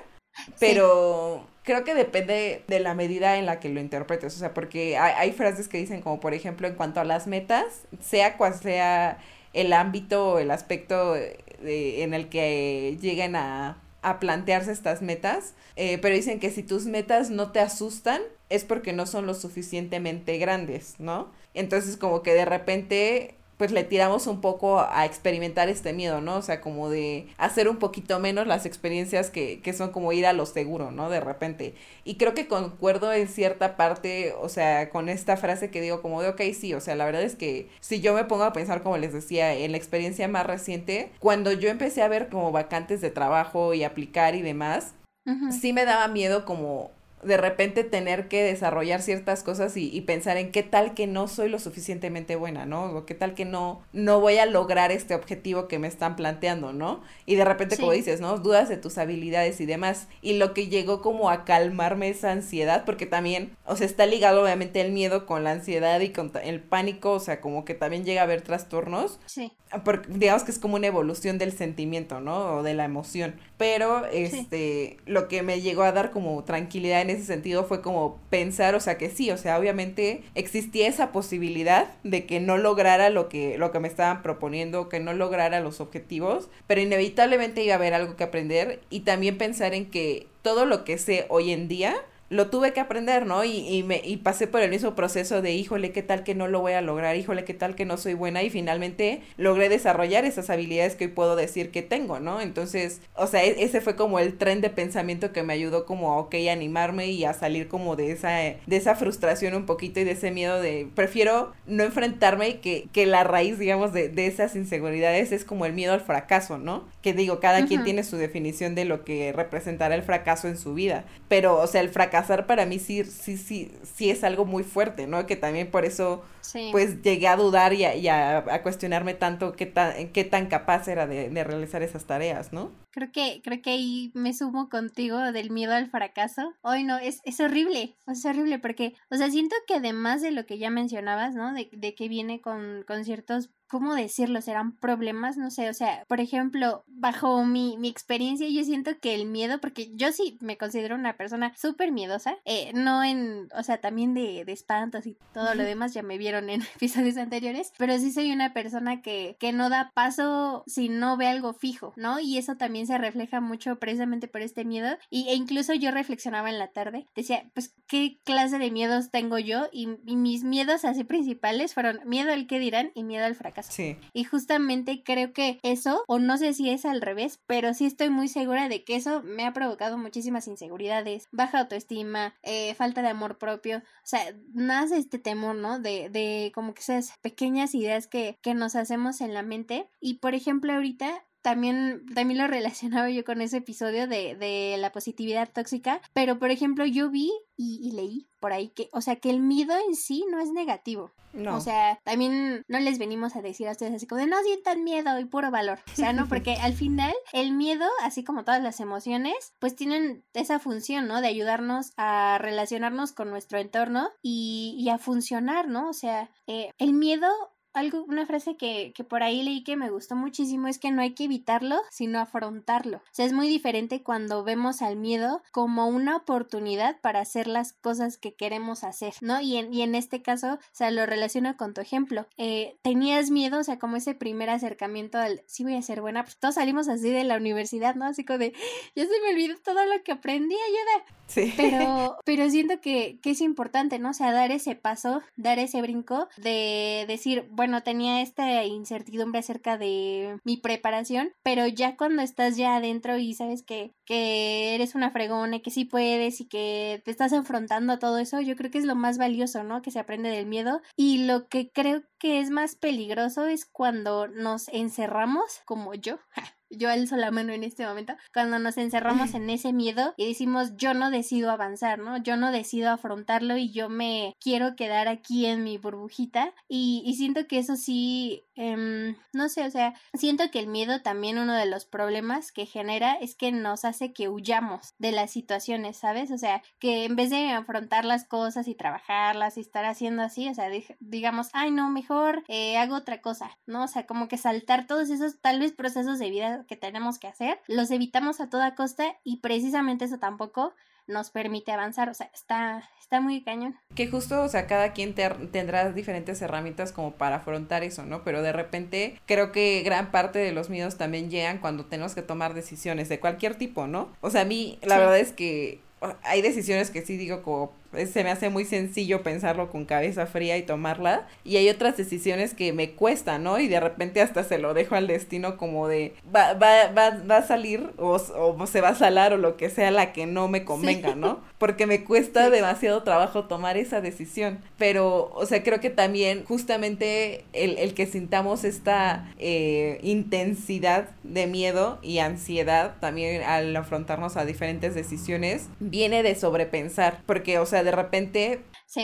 pero 0.60 1.48
creo 1.64 1.84
que 1.84 1.96
depende 1.96 2.64
de 2.68 2.80
la 2.80 2.94
medida 2.94 3.38
en 3.38 3.46
la 3.46 3.60
que 3.60 3.70
lo 3.70 3.80
interpretes, 3.80 4.36
o 4.36 4.40
sea, 4.40 4.54
porque 4.54 4.98
hay, 4.98 5.14
hay, 5.18 5.32
frases 5.32 5.68
que 5.68 5.78
dicen 5.78 6.02
como 6.02 6.20
por 6.20 6.34
ejemplo 6.34 6.68
en 6.68 6.76
cuanto 6.76 7.00
a 7.00 7.04
las 7.04 7.28
metas, 7.28 7.84
sea 8.02 8.38
cual 8.38 8.54
sea 8.54 9.18
el 9.54 9.74
ámbito 9.74 10.34
o 10.34 10.40
el 10.40 10.52
aspecto 10.52 11.14
de, 11.14 12.04
en 12.04 12.14
el 12.14 12.30
que 12.30 12.98
lleguen 13.02 13.36
a, 13.36 13.82
a 14.02 14.20
plantearse 14.20 14.72
estas 14.72 15.02
metas, 15.02 15.54
eh, 15.76 15.98
pero 15.98 16.16
dicen 16.16 16.40
que 16.40 16.52
si 16.52 16.64
tus 16.64 16.86
metas 16.86 17.30
no 17.30 17.52
te 17.52 17.60
asustan 17.60 18.22
es 18.50 18.64
porque 18.64 18.94
no 18.94 19.06
son 19.06 19.26
lo 19.26 19.34
suficientemente 19.34 20.38
grandes, 20.38 20.96
¿no? 21.00 21.32
Entonces 21.54 21.98
como 21.98 22.22
que 22.22 22.34
de 22.34 22.46
repente 22.46 23.36
pues 23.58 23.72
le 23.72 23.84
tiramos 23.84 24.28
un 24.28 24.40
poco 24.40 24.80
a 24.80 25.06
experimentar 25.06 25.68
este 25.68 25.92
miedo, 25.92 26.22
¿no? 26.22 26.36
O 26.38 26.42
sea, 26.42 26.62
como 26.62 26.90
de 26.90 27.28
hacer 27.38 27.68
un 27.68 27.78
poquito 27.78 28.20
menos 28.20 28.46
las 28.46 28.66
experiencias 28.66 29.32
que, 29.32 29.62
que 29.62 29.74
son 29.74 29.92
como 29.92 30.12
ir 30.14 30.28
a 30.28 30.34
lo 30.34 30.46
seguro, 30.46 30.92
¿no? 30.92 31.10
De 31.10 31.20
repente. 31.20 31.74
Y 32.04 32.16
creo 32.16 32.36
que 32.36 32.48
concuerdo 32.48 33.12
en 33.12 33.28
cierta 33.28 33.76
parte, 33.76 34.34
o 34.40 34.48
sea, 34.48 34.90
con 34.90 35.10
esta 35.10 35.38
frase 35.38 35.72
que 35.72 35.82
digo 35.82 36.02
como 36.02 36.22
de, 36.22 36.30
ok, 36.30 36.42
sí, 36.54 36.74
o 36.76 36.80
sea, 36.82 36.96
la 36.96 37.06
verdad 37.06 37.24
es 37.24 37.36
que 37.36 37.68
si 37.80 38.00
yo 38.00 38.14
me 38.14 38.26
pongo 38.26 38.44
a 38.44 38.54
pensar, 38.54 38.84
como 38.84 38.98
les 38.98 39.12
decía, 39.14 39.54
en 39.54 39.72
la 39.72 39.78
experiencia 39.78 40.28
más 40.28 40.46
reciente, 40.46 41.12
cuando 41.20 41.52
yo 41.52 41.70
empecé 41.70 42.04
a 42.04 42.08
ver 42.08 42.30
como 42.30 42.52
vacantes 42.52 43.02
de 43.02 43.10
trabajo 43.10 43.74
y 43.74 43.84
aplicar 43.84 44.36
y 44.36 44.42
demás, 44.44 44.94
uh 45.26 45.32
-huh. 45.32 45.52
sí 45.52 45.74
me 45.74 45.86
daba 45.86 46.08
miedo 46.08 46.46
como 46.46 46.92
de 47.24 47.38
repente 47.38 47.84
tener 47.84 48.28
que 48.28 48.44
desarrollar 48.44 49.02
ciertas 49.02 49.42
cosas 49.44 49.76
y, 49.76 50.00
pensar 50.02 50.38
en 50.38 50.52
qué 50.52 50.64
tal 50.64 50.94
que 50.94 51.08
no 51.08 51.28
soy 51.28 51.50
lo 51.50 51.60
suficientemente 51.60 52.36
buena, 52.36 52.66
¿no? 52.66 52.86
O 52.86 53.06
qué 53.06 53.16
tal 53.16 53.34
que 53.34 53.44
no, 53.44 53.82
no 53.92 54.22
voy 54.22 54.38
a 54.38 54.46
lograr 54.46 54.92
este 54.92 55.16
objetivo 55.16 55.68
que 55.68 55.80
me 55.80 55.88
están 55.88 56.16
planteando, 56.16 56.74
¿no? 56.74 57.02
Y 57.26 57.36
de 57.36 57.44
repente, 57.44 57.78
como 57.78 57.92
dices, 57.92 58.22
¿no? 58.22 58.38
Dudas 58.38 58.70
de 58.70 58.78
tus 58.78 58.98
habilidades 58.98 59.60
y 59.60 59.66
demás. 59.66 60.08
Y 60.22 60.34
lo 60.34 60.54
que 60.54 60.68
llegó 60.68 61.02
como 61.02 61.30
a 61.30 61.44
calmarme 61.44 62.10
esa 62.10 62.32
ansiedad, 62.32 62.86
porque 62.86 63.06
también, 63.06 63.58
o 63.66 63.76
sea, 63.76 63.88
está 63.88 64.06
ligado 64.06 64.44
obviamente 64.44 64.80
el 64.80 64.92
miedo 64.92 65.26
con 65.26 65.44
la 65.44 65.52
ansiedad 65.52 66.00
y 66.00 66.10
con 66.10 66.32
el 66.44 66.62
pánico, 66.62 67.14
o 67.14 67.20
sea, 67.20 67.42
como 67.42 67.66
que 67.66 67.74
también 67.74 68.06
llega 68.06 68.22
a 68.22 68.26
haber 68.26 68.42
trastornos. 68.44 69.20
Sí. 69.26 69.52
Porque 69.84 70.08
digamos 70.10 70.44
que 70.44 70.52
es 70.52 70.60
como 70.60 70.76
una 70.76 70.88
evolución 70.88 71.38
del 71.38 71.52
sentimiento, 71.52 72.22
¿no? 72.22 72.58
O 72.58 72.64
de 72.64 72.74
la 72.74 72.86
emoción. 72.86 73.36
Pero, 73.58 74.06
este, 74.06 74.98
lo 75.06 75.28
que 75.28 75.42
me 75.42 75.62
llegó 75.62 75.84
a 75.84 75.92
dar 75.92 76.12
como 76.12 76.42
tranquilidad 76.46 77.02
en 77.02 77.07
ese 77.10 77.24
sentido 77.24 77.66
fue 77.66 77.82
como 77.82 78.20
pensar, 78.30 78.76
o 78.76 78.80
sea, 78.80 78.98
que 78.98 79.10
sí, 79.10 79.32
o 79.32 79.38
sea, 79.38 79.60
obviamente 79.60 80.24
existía 80.36 80.88
esa 80.88 81.12
posibilidad 81.12 81.94
de 82.04 82.26
que 82.26 82.40
no 82.40 82.58
lograra 82.58 83.10
lo 83.10 83.30
que, 83.30 83.58
lo 83.58 83.72
que 83.72 83.80
me 83.80 83.88
estaban 83.88 84.22
proponiendo, 84.22 84.90
que 84.90 85.00
no 85.00 85.14
lograra 85.14 85.60
los 85.60 85.82
objetivos, 85.82 86.50
pero 86.68 86.82
inevitablemente 86.82 87.64
iba 87.64 87.74
a 87.74 87.78
haber 87.78 87.94
algo 87.94 88.16
que 88.16 88.24
aprender 88.24 88.82
y 88.90 89.02
también 89.02 89.38
pensar 89.38 89.74
en 89.74 89.90
que 89.90 90.28
todo 90.42 90.66
lo 90.66 90.84
que 90.84 90.98
sé 90.98 91.26
hoy 91.30 91.52
en 91.52 91.68
día, 91.68 91.96
lo 92.30 92.50
tuve 92.50 92.74
que 92.74 92.80
aprender, 92.80 93.26
¿no? 93.26 93.44
Y, 93.44 93.68
y, 93.68 93.84
me, 93.84 94.02
y 94.04 94.18
pasé 94.18 94.48
por 94.48 94.62
el 94.62 94.70
mismo 94.70 94.96
proceso 94.96 95.42
de, 95.42 95.54
híjole, 95.54 95.92
qué 95.92 96.04
tal 96.04 96.24
que 96.24 96.36
no 96.36 96.48
lo 96.48 96.60
voy 96.60 96.74
a 96.74 96.82
lograr, 96.82 97.16
híjole, 97.16 97.46
qué 97.46 97.54
tal 97.54 97.76
que 97.76 97.86
no 97.86 97.98
soy 97.98 98.16
buena 98.16 98.44
y 98.44 98.50
finalmente 98.50 99.22
logré 99.38 99.70
desarrollar 99.70 100.26
esas 100.26 100.50
habilidades 100.50 100.96
que 100.96 101.06
hoy 101.06 101.12
puedo 101.12 101.36
decir 101.36 101.72
que 101.72 101.82
tengo, 101.82 102.20
¿no? 102.20 102.42
Entonces, 102.42 103.02
o 103.16 103.28
sea, 103.28 103.46
e, 103.46 103.64
ese 103.64 103.80
fue 103.80 103.96
como 103.96 104.20
el 104.20 104.38
tren 104.38 104.60
de 104.62 104.70
pensamiento 104.70 105.32
que 105.32 105.44
me 105.44 105.54
ayudó 105.54 105.86
como, 105.86 106.18
ok, 106.18 106.36
a 106.50 106.52
animarme 106.52 107.08
y 107.08 107.24
a 107.24 107.34
salir 107.34 107.70
como 107.70 107.96
de 107.96 108.12
esa, 108.12 108.30
de 108.30 108.60
esa 108.70 108.96
frustración 108.96 109.56
un 109.56 109.66
poquito 109.66 110.00
y 110.02 110.04
de 110.04 110.12
ese 110.12 110.32
miedo 110.32 110.62
de, 110.62 110.88
prefiero 110.96 111.54
no 111.66 111.84
enfrentarme 111.84 112.50
y 112.50 112.54
que, 112.56 112.88
que 112.92 113.06
la 113.06 113.24
raíz, 113.24 113.58
digamos, 113.58 113.94
de, 113.94 114.10
de 114.10 114.28
esas 114.28 114.56
inseguridades 114.56 115.32
es 115.32 115.46
como 115.46 115.66
el 115.66 115.74
miedo 115.74 115.94
al 115.94 116.02
fracaso, 116.02 116.58
¿no? 116.58 116.86
Que 117.02 117.14
digo, 117.14 117.40
cada 117.40 117.66
quien 117.66 117.86
tiene 117.86 118.04
su 118.04 118.18
definición 118.18 118.76
de 118.76 118.84
lo 118.84 119.06
que 119.06 119.32
representará 119.32 119.96
el 119.96 120.04
fracaso 120.04 120.50
en 120.50 120.58
su 120.58 120.74
vida, 120.74 121.06
pero, 121.30 121.58
o 121.58 121.68
sea, 121.68 121.80
el 121.80 121.90
fracaso 121.90 122.17
para 122.48 122.66
mí 122.66 122.80
sí, 122.80 123.04
sí, 123.06 123.38
sí, 123.38 123.72
sí 123.96 124.10
es 124.10 124.24
algo 124.24 124.46
muy 124.46 124.64
fuerte, 124.64 125.08
¿no? 125.08 125.26
Que 125.26 125.36
también 125.36 125.70
por 125.72 125.86
eso, 125.86 126.24
pues, 126.72 127.02
llegué 127.02 127.28
a 127.28 127.36
dudar 127.36 127.74
y 127.74 127.84
a, 128.08 128.38
a, 128.38 128.64
cuestionarme 128.64 129.14
tanto 129.14 129.54
qué 129.54 129.66
tan, 129.66 130.10
qué 130.10 130.24
tan 130.24 130.48
capaz 130.48 130.88
era 130.88 131.08
de, 131.08 131.30
de 131.30 131.44
realizar 131.44 131.84
esas 131.84 132.06
tareas, 132.06 132.54
¿no? 132.54 132.72
Creo 132.92 133.12
que, 133.12 133.42
creo 133.44 133.62
que 133.62 133.72
ahí 133.72 134.12
me 134.14 134.34
sumo 134.34 134.70
contigo 134.70 135.20
del 135.32 135.52
miedo 135.52 135.74
al 135.74 135.90
fracaso. 135.90 136.54
Hoy 136.62 136.84
no, 136.84 136.98
es, 136.98 137.22
es 137.24 137.40
horrible, 137.40 137.96
es 138.08 138.26
horrible 138.26 138.60
porque, 138.60 138.96
o 139.10 139.16
sea, 139.16 139.30
siento 139.30 139.56
que 139.68 139.76
además 139.76 140.22
de 140.22 140.32
lo 140.32 140.46
que 140.46 140.58
ya 140.58 140.70
mencionabas, 140.70 141.36
¿no? 141.36 141.54
De, 141.54 141.70
de 141.72 141.96
que 141.96 142.08
viene 142.08 142.42
con, 142.42 142.84
con 142.88 143.06
ciertos 143.06 143.52
¿cómo 143.68 143.96
decirlo? 143.96 144.42
¿Serán 144.42 144.76
problemas? 144.78 145.38
No 145.38 145.52
sé, 145.52 145.70
o 145.70 145.74
sea, 145.74 146.06
por 146.08 146.20
ejemplo, 146.20 146.84
bajo 146.88 147.44
mi, 147.46 147.78
mi 147.78 147.90
experiencia, 147.90 148.48
yo 148.50 148.64
siento 148.64 148.92
que 149.00 149.14
el 149.14 149.26
miedo, 149.26 149.60
porque 149.60 149.92
yo 149.94 150.12
sí 150.12 150.38
me 150.42 150.58
considero 150.58 150.96
una 150.96 151.18
persona 151.18 151.54
súper 151.56 151.92
miedosa, 151.92 152.38
eh, 152.46 152.72
no 152.74 153.04
en, 153.04 153.50
o 153.56 153.64
sea, 153.64 153.80
también 153.80 154.14
de, 154.14 154.44
de 154.46 154.52
espantos 154.52 155.06
y 155.06 155.18
todo 155.34 155.54
lo 155.56 155.64
demás, 155.64 155.94
ya 155.94 156.04
me 156.04 156.18
vieron 156.18 156.37
en 156.38 156.62
episodios 156.76 157.18
anteriores, 157.18 157.74
pero 157.78 157.98
sí 157.98 158.12
soy 158.12 158.32
una 158.32 158.54
persona 158.54 159.02
que, 159.02 159.38
que 159.40 159.54
no 159.54 159.70
da 159.70 159.92
paso 159.94 160.64
si 160.68 160.90
no 160.90 161.18
ve 161.18 161.28
algo 161.28 161.54
fijo, 161.54 161.94
¿no? 161.96 162.20
Y 162.20 162.38
eso 162.38 162.56
también 162.56 162.88
se 162.88 162.98
refleja 162.98 163.42
mucho 163.42 163.78
precisamente 163.78 164.28
por 164.28 164.42
este 164.42 164.66
miedo. 164.66 164.98
Y, 165.10 165.30
e 165.30 165.36
incluso 165.36 165.74
yo 165.74 165.92
reflexionaba 165.92 166.50
en 166.50 166.60
la 166.60 166.68
tarde, 166.68 167.08
decía, 167.16 167.50
pues, 167.54 167.74
¿qué 167.88 168.20
clase 168.24 168.60
de 168.60 168.72
miedos 168.72 169.12
tengo 169.12 169.40
yo? 169.40 169.68
Y, 169.72 169.88
mis 170.18 170.44
miedos 170.44 170.84
así 170.84 171.04
principales 171.04 171.74
fueron 171.74 172.00
miedo 172.06 172.34
al 172.34 172.48
que 172.48 172.60
dirán 172.60 172.92
y 172.96 173.04
miedo 173.04 173.26
al 173.26 173.36
fracaso. 173.36 173.72
Sí. 173.72 173.98
Y 174.14 174.24
justamente 174.24 175.04
creo 175.04 175.32
que 175.32 175.60
eso, 175.64 176.04
o 176.08 176.20
no 176.20 176.38
sé 176.38 176.54
si 176.54 176.70
es 176.70 176.86
al 176.86 177.02
revés, 177.02 177.40
pero 177.48 177.74
sí 177.74 177.86
estoy 177.86 178.10
muy 178.10 178.28
segura 178.28 178.68
de 178.68 178.84
que 178.84 178.96
eso 178.96 179.22
me 179.24 179.46
ha 179.46 179.54
provocado 179.54 179.98
muchísimas 179.98 180.48
inseguridades, 180.48 181.28
baja 181.32 181.60
autoestima, 181.60 182.34
eh, 182.44 182.74
falta 182.76 183.02
de 183.02 183.10
amor 183.10 183.38
propio. 183.38 183.78
O 183.78 183.82
sea, 184.04 184.22
nace 184.54 184.98
este 184.98 185.20
temor, 185.20 185.56
¿no? 185.56 185.80
De, 185.80 186.10
de 186.10 186.27
como 186.54 186.74
que 186.74 186.82
esas 186.82 187.14
pequeñas 187.22 187.76
ideas 187.76 188.08
que, 188.08 188.38
que 188.42 188.54
nos 188.54 188.76
hacemos 188.76 189.22
en 189.22 189.34
la 189.34 189.44
mente. 189.44 189.90
Y 190.00 190.16
por 190.16 190.36
ejemplo, 190.36 190.74
ahorita 190.74 191.27
también, 191.48 192.06
también 192.14 192.40
lo 192.40 192.48
relacionaba 192.48 193.10
yo 193.10 193.24
con 193.24 193.40
ese 193.40 193.58
episodio 193.58 194.06
de, 194.06 194.36
de 194.36 194.76
la 194.80 194.92
positividad 194.92 195.50
tóxica, 195.50 196.02
pero 196.12 196.40
por 196.40 196.52
ejemplo 196.52 196.86
yo 196.86 197.10
vi 197.10 197.32
y, 197.56 197.90
leí 197.94 198.28
por 198.42 198.52
ahí 198.52 198.68
que, 198.68 198.90
o 198.92 199.00
sea, 199.00 199.16
que 199.16 199.30
el 199.30 199.40
miedo 199.40 199.74
en 199.88 199.96
sí 199.96 200.26
no 200.30 200.42
es 200.42 200.52
negativo. 200.52 201.14
No. 201.32 201.56
O 201.56 201.62
sea, 201.62 202.00
también 202.04 202.64
no 202.68 202.80
les 202.80 203.00
venimos 203.00 203.38
a 203.38 203.42
decir 203.42 203.68
a 203.68 203.72
ustedes 203.72 203.94
así 203.94 204.08
como 204.08 204.20
de 204.20 204.28
no 204.28 204.42
sientan 204.44 204.84
miedo 204.84 205.18
y 205.20 205.26
puro 205.26 205.50
valor. 205.50 205.80
O 205.92 205.96
sea, 205.96 206.12
no, 206.12 206.28
porque 206.30 206.56
al 206.56 206.74
final 206.74 207.14
el 207.32 207.54
miedo, 207.54 207.86
así 208.02 208.26
como 208.26 208.44
todas 208.44 208.62
las 208.62 208.82
emociones, 208.82 209.54
pues 209.60 209.74
tienen 209.76 210.26
esa 210.34 210.60
función, 210.60 211.08
¿no? 211.08 211.22
De 211.22 211.28
ayudarnos 211.28 211.94
a 211.96 212.38
relacionarnos 212.40 213.14
con 213.14 213.30
nuestro 213.30 213.58
entorno 213.58 214.10
y, 214.22 214.76
y 214.78 214.90
a 214.90 214.98
funcionar, 214.98 215.70
¿no? 215.70 215.90
O 215.90 215.94
sea, 215.94 216.30
eh, 216.46 216.72
el 216.78 216.94
miedo 216.94 217.30
algo, 217.78 218.04
una 218.08 218.26
frase 218.26 218.58
que, 218.58 218.92
que 218.96 219.04
por 219.04 219.24
ahí 219.24 219.44
leí 219.44 219.64
que 219.64 219.76
me 219.76 219.90
gustó 219.90 220.16
muchísimo 220.16 220.68
es 220.68 220.80
que 220.80 220.92
no 220.92 221.02
hay 221.02 221.14
que 221.14 221.26
evitarlo, 221.26 221.78
sino 221.92 222.20
afrontarlo. 222.20 222.98
O 222.98 223.02
sea, 223.12 223.26
es 223.26 223.34
muy 223.34 223.48
diferente 223.48 224.04
cuando 224.04 224.44
vemos 224.44 224.82
al 224.82 224.96
miedo 224.96 225.42
como 225.52 225.88
una 225.88 226.16
oportunidad 226.16 227.00
para 227.02 227.20
hacer 227.20 227.48
las 227.48 227.74
cosas 227.74 228.18
que 228.18 228.34
queremos 228.34 228.84
hacer, 228.84 229.14
¿no? 229.22 229.42
Y 229.42 229.58
en, 229.58 229.74
y 229.74 229.82
en 229.82 229.96
este 229.96 230.22
caso, 230.22 230.54
o 230.54 230.60
sea, 230.72 230.92
lo 230.92 231.06
relaciono 231.06 231.56
con 231.58 231.74
tu 231.74 231.82
ejemplo. 231.82 232.28
Eh, 232.38 232.78
tenías 232.82 233.32
miedo, 233.32 233.60
o 233.60 233.64
sea, 233.64 233.80
como 233.80 233.98
ese 233.98 234.16
primer 234.16 234.50
acercamiento 234.50 235.18
al, 235.18 235.42
sí 235.46 235.64
voy 235.64 235.76
a 235.76 235.82
ser 235.82 236.02
buena, 236.02 236.24
pues 236.24 236.38
todos 236.38 236.56
salimos 236.56 236.88
así 236.88 237.10
de 237.10 237.24
la 237.24 237.38
universidad, 237.38 237.96
¿no? 237.96 238.06
Así 238.06 238.26
como 238.26 238.40
de, 238.40 238.54
ya 238.96 239.04
se 239.04 239.22
me 239.22 239.32
olvidó 239.32 239.56
todo 239.64 239.86
lo 239.86 240.04
que 240.04 240.12
aprendí, 240.12 240.56
ayuda. 240.56 241.06
Sí. 241.28 241.54
Pero, 241.58 242.18
pero 242.26 242.50
siento 242.50 242.80
que, 242.82 243.20
que 243.22 243.32
es 243.32 243.42
importante, 243.42 244.00
¿no? 244.00 244.10
O 244.12 244.14
sea, 244.14 244.32
dar 244.32 244.52
ese 244.52 244.76
paso, 244.76 245.22
dar 245.36 245.60
ese 245.60 245.82
brinco 245.82 246.28
de 246.38 247.06
decir, 247.08 247.48
bueno, 247.52 247.67
no 247.68 247.84
tenía 247.84 248.22
esta 248.22 248.64
incertidumbre 248.66 249.40
acerca 249.40 249.78
de 249.78 250.40
mi 250.44 250.58
preparación, 250.58 251.32
pero 251.44 251.68
ya 251.68 251.96
cuando 251.98 252.22
estás 252.22 252.58
ya 252.58 252.78
adentro 252.78 253.18
y 253.18 253.34
sabes 253.34 253.64
que, 253.64 253.94
que 254.06 254.76
eres 254.76 254.96
una 254.96 255.12
fregona, 255.12 255.60
que 255.60 255.72
sí 255.72 255.86
puedes 255.86 256.42
y 256.42 256.48
que 256.48 257.02
te 257.06 257.12
estás 257.12 257.34
enfrentando 257.34 257.94
a 257.94 258.00
todo 258.00 258.18
eso, 258.18 258.42
yo 258.42 258.56
creo 258.56 258.72
que 258.72 258.78
es 258.78 258.86
lo 258.86 258.96
más 258.96 259.18
valioso, 259.18 259.64
¿no? 259.64 259.82
Que 259.82 259.92
se 259.92 260.00
aprende 260.00 260.30
del 260.30 260.46
miedo. 260.46 260.82
Y 260.96 261.26
lo 261.26 261.48
que 261.48 261.72
creo 261.72 262.04
que 262.20 262.40
es 262.40 262.50
más 262.50 262.76
peligroso 262.76 263.46
es 263.48 263.66
cuando 263.66 264.28
nos 264.28 264.68
encerramos, 264.70 265.62
como 265.66 265.94
yo, 265.94 266.20
yo 266.70 266.90
alzo 266.90 267.16
la 267.16 267.32
mano 267.32 267.54
en 267.54 267.64
este 267.64 267.86
momento, 267.86 268.14
cuando 268.34 268.60
nos 268.60 268.78
encerramos 268.78 269.34
en 269.34 269.50
ese 269.50 269.74
miedo 269.74 270.14
y 270.18 270.28
decimos 270.28 270.76
yo 270.78 270.94
no 270.94 271.10
decido 271.10 271.52
avanzar, 271.52 272.00
¿no? 272.00 272.18
Yo 272.18 272.38
no 272.38 272.52
decido 272.52 272.92
afrontarlo 272.92 273.58
y 273.58 273.72
yo 273.72 273.90
me 273.90 274.36
quiero 274.40 274.76
quedar 274.76 275.08
aquí 275.08 275.46
en 275.46 275.64
mi 275.64 275.78
burbujita 275.78 276.54
y, 276.68 277.04
y 277.06 277.16
siento 277.16 277.48
que 277.48 277.60
eso 277.60 277.76
sí, 277.76 278.44
eh, 278.56 279.16
no 279.34 279.50
sé, 279.50 279.66
o 279.66 279.72
sea, 279.72 279.94
siento 280.14 280.50
que 280.52 280.60
el 280.60 280.68
miedo 280.68 281.02
también 281.02 281.38
uno 281.38 281.54
de 281.54 281.66
los 281.66 281.86
problemas 281.86 282.52
que 282.52 282.66
genera 282.66 283.14
es 283.14 283.36
que 283.36 283.52
nos 283.52 283.86
hace 283.86 284.14
que 284.14 284.30
huyamos 284.30 284.94
de 284.98 285.12
las 285.12 285.32
situaciones, 285.32 285.98
¿sabes? 285.98 286.32
O 286.32 286.38
sea, 286.38 286.64
que 286.80 287.06
en 287.06 287.16
vez 287.16 287.30
de 287.30 287.52
afrontar 287.52 288.06
las 288.06 288.26
cosas 288.26 288.68
y 288.68 288.76
trabajarlas 288.76 289.58
y 289.58 289.62
estar 289.62 289.86
haciendo 289.86 290.24
así, 290.24 290.48
o 290.50 290.54
sea, 290.54 290.70
digamos, 291.00 291.50
ay 291.54 291.72
no, 291.72 291.90
mejor 291.90 292.44
eh, 292.48 292.78
hago 292.78 292.96
otra 292.96 293.22
cosa, 293.22 293.58
¿no? 293.66 293.84
O 293.84 293.88
sea, 293.88 294.06
como 294.06 294.28
que 294.28 294.38
saltar 294.38 294.88
todos 294.88 295.10
esos 295.10 295.40
tal 295.40 295.60
vez 295.60 295.74
procesos 295.74 296.20
de 296.20 296.30
vida 296.30 296.57
que 296.66 296.76
tenemos 296.76 297.20
que 297.20 297.28
hacer, 297.28 297.60
los 297.68 297.92
evitamos 297.92 298.40
a 298.40 298.50
toda 298.50 298.76
costa 298.76 299.18
y 299.24 299.38
precisamente 299.38 300.06
eso 300.06 300.18
tampoco 300.18 300.74
nos 301.08 301.30
permite 301.30 301.72
avanzar, 301.72 302.10
o 302.10 302.14
sea, 302.14 302.30
está, 302.34 302.84
está 303.00 303.22
muy 303.22 303.42
cañón. 303.42 303.78
Que 303.96 304.08
justo, 304.08 304.44
o 304.44 304.50
sea, 304.50 304.68
cada 304.68 304.92
quien 304.92 305.16
tendrá 305.16 305.92
diferentes 305.92 306.42
herramientas 306.42 306.92
como 306.92 307.14
para 307.14 307.38
afrontar 307.38 307.84
eso, 307.84 308.06
¿no? 308.06 308.24
Pero 308.24 308.42
de 308.42 308.52
repente 308.52 309.20
creo 309.26 309.54
que 309.54 309.82
gran 309.84 310.12
parte 310.12 310.40
de 310.40 310.52
los 310.52 310.70
miedos 310.70 310.98
también 310.98 311.30
llegan 311.30 311.60
cuando 311.60 311.86
tenemos 311.86 312.14
que 312.14 312.22
tomar 312.22 312.54
decisiones 312.54 313.08
de 313.08 313.20
cualquier 313.20 313.56
tipo, 313.56 313.88
¿no? 313.88 314.10
O 314.22 314.30
sea, 314.30 314.42
a 314.42 314.46
mí 314.46 314.80
la 314.82 314.98
verdad 314.98 315.20
es 315.20 315.32
que 315.32 315.80
hay 316.24 316.42
decisiones 316.42 316.92
que 316.92 317.02
sí 317.02 317.18
digo 317.18 317.42
como 317.42 317.72
se 317.94 318.24
me 318.24 318.32
hace 318.32 318.50
muy 318.50 318.66
sencillo 318.66 319.24
pensarlo 319.24 319.70
con 319.70 319.86
cabeza 319.86 320.26
fría 320.26 320.58
y 320.58 320.64
tomarla. 320.64 321.28
Y 321.44 321.58
hay 321.58 321.70
otras 321.70 321.98
decisiones 321.98 322.54
que 322.54 322.74
me 322.74 322.92
cuestan, 322.92 323.44
¿no? 323.44 323.60
Y 323.60 323.68
de 323.68 323.80
repente 323.80 324.22
hasta 324.22 324.44
se 324.44 324.58
lo 324.58 324.74
dejo 324.74 324.96
al 324.96 325.08
destino 325.08 325.58
como 325.58 325.88
de 325.88 326.14
va, 326.34 326.54
va, 326.54 326.88
va, 326.92 327.18
va 327.30 327.38
a 327.38 327.48
salir 327.48 327.92
o, 327.98 328.16
o, 328.16 328.68
se 328.68 328.82
va 328.82 328.90
a 328.90 328.96
salar 328.96 329.34
o 329.34 329.38
lo 329.38 329.58
que 329.58 329.70
sea 329.70 329.92
la 329.92 330.14
que 330.14 330.26
no 330.26 330.48
me 330.48 330.66
convenga, 330.66 331.16
¿no? 331.16 331.42
Porque 331.58 331.88
me 331.88 332.04
cuesta 332.04 332.50
demasiado 332.50 333.04
trabajo 333.04 333.46
tomar 333.46 333.78
esa 333.78 334.02
decisión. 334.02 334.60
Pero, 334.78 335.32
o 335.34 335.46
sea, 335.46 335.64
creo 335.64 335.80
que 335.80 335.90
también 335.90 336.46
justamente 336.46 337.46
el, 337.54 337.78
el 337.78 337.94
que 337.94 338.06
sintamos 338.06 338.64
esta 338.64 339.32
eh, 339.40 340.00
intensidad 340.04 341.10
de 341.24 341.48
miedo 341.48 342.00
y 342.02 342.20
ansiedad 342.20 342.96
también 343.00 343.42
al 343.44 343.76
afrontarnos 343.76 344.38
a 344.38 344.46
diferentes 344.46 344.96
decisiones 344.96 345.70
viene 345.80 346.24
de 346.24 346.36
sobrepensar, 346.36 347.22
porque, 347.26 347.60
o 347.60 347.66
sea, 347.66 347.77
de 347.84 347.92
repente 347.92 348.62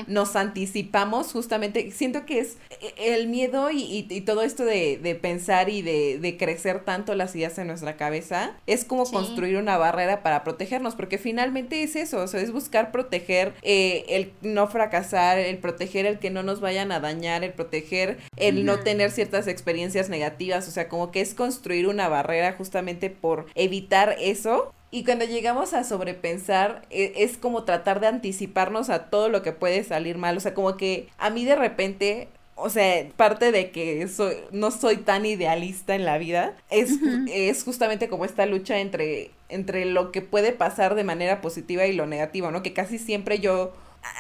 nos 0.08 0.36
anticipamos 0.36 1.32
justamente, 1.32 1.92
siento 1.92 2.26
que 2.26 2.40
es 2.40 2.58
e, 2.82 3.16
el 3.16 3.28
miedo 3.28 3.70
y, 3.72 4.04
todo 4.26 4.42
esto 4.42 4.64
de, 4.64 5.20
pensar 5.22 5.70
y 5.70 5.82
de, 5.82 6.36
crecer 6.40 6.84
tanto 6.84 7.16
las 7.16 7.36
ideas 7.36 7.58
en 7.58 7.68
nuestra 7.68 7.98
cabeza, 7.98 8.56
es 8.66 8.86
como 8.86 9.04
construir 9.06 9.58
una 9.58 9.78
barrera 9.78 10.24
para 10.24 10.44
protegernos, 10.44 10.96
porque 10.96 11.18
finalmente 11.18 11.84
es 11.84 11.96
eso, 11.96 12.22
o 12.22 12.28
sea, 12.28 12.42
es 12.42 12.52
buscar 12.52 12.92
proteger 12.92 13.54
eh, 13.62 14.06
el 14.10 14.32
no 14.42 14.68
fracasar, 14.68 15.38
el 15.38 15.58
proteger 15.58 16.06
el 16.06 16.20
que 16.20 16.30
no 16.30 16.44
nos 16.44 16.62
vayan 16.62 16.92
a 16.92 17.00
dañar, 17.00 17.44
el 17.44 17.54
proteger 17.54 18.18
el 18.38 18.66
no 18.66 18.80
tener 18.80 19.12
ciertas 19.12 19.48
experiencias 19.48 20.10
negativas, 20.10 20.68
o 20.68 20.72
sea, 20.72 20.88
como 20.88 21.12
que 21.12 21.22
es 21.22 21.34
construir 21.34 21.88
una 21.88 22.08
barrera 22.08 22.54
justamente 22.54 23.10
por 23.10 23.46
evitar 23.56 24.16
eso 24.20 24.74
y 24.94 25.04
cuando 25.04 25.26
llegamos 25.26 25.74
a 25.74 25.84
sobrepensar, 25.84 26.84
e, 26.92 27.14
es, 27.18 27.36
como 27.38 27.64
tratar 27.64 28.00
de 28.00 28.06
anticiparnos 28.06 28.92
a 28.92 29.10
todo 29.10 29.28
lo 29.28 29.42
que 29.42 29.52
puede 29.52 29.84
salir 29.84 30.20
mal. 30.20 30.38
O 30.38 30.40
sea, 30.40 30.54
como 30.54 30.78
que 30.78 31.08
a 31.18 31.32
mí 31.32 31.46
de 31.46 31.56
repente 31.56 32.28
o 32.56 32.70
sea, 32.70 33.08
parte 33.18 33.52
de 33.52 33.72
que 33.72 34.08
soy, 34.08 34.36
no 34.52 34.70
soy 34.70 34.98
tan 34.98 35.26
idealista 35.26 35.96
en 35.96 36.06
la 36.06 36.20
vida 36.20 36.56
es, 36.70 36.92
es 37.28 37.64
justamente 37.64 38.08
como 38.08 38.26
esta 38.26 38.46
lucha 38.46 38.78
entre, 38.78 39.32
entre 39.50 39.86
lo 39.86 40.12
que 40.12 40.22
puede 40.22 40.52
pasar 40.52 40.94
de 40.94 41.04
manera 41.04 41.42
positiva 41.42 41.88
y 41.88 41.94
lo 41.94 42.06
negativo, 42.06 42.52
¿no? 42.52 42.62
Que 42.62 42.74
casi 42.74 43.00
siempre 43.00 43.40
yo 43.40 43.74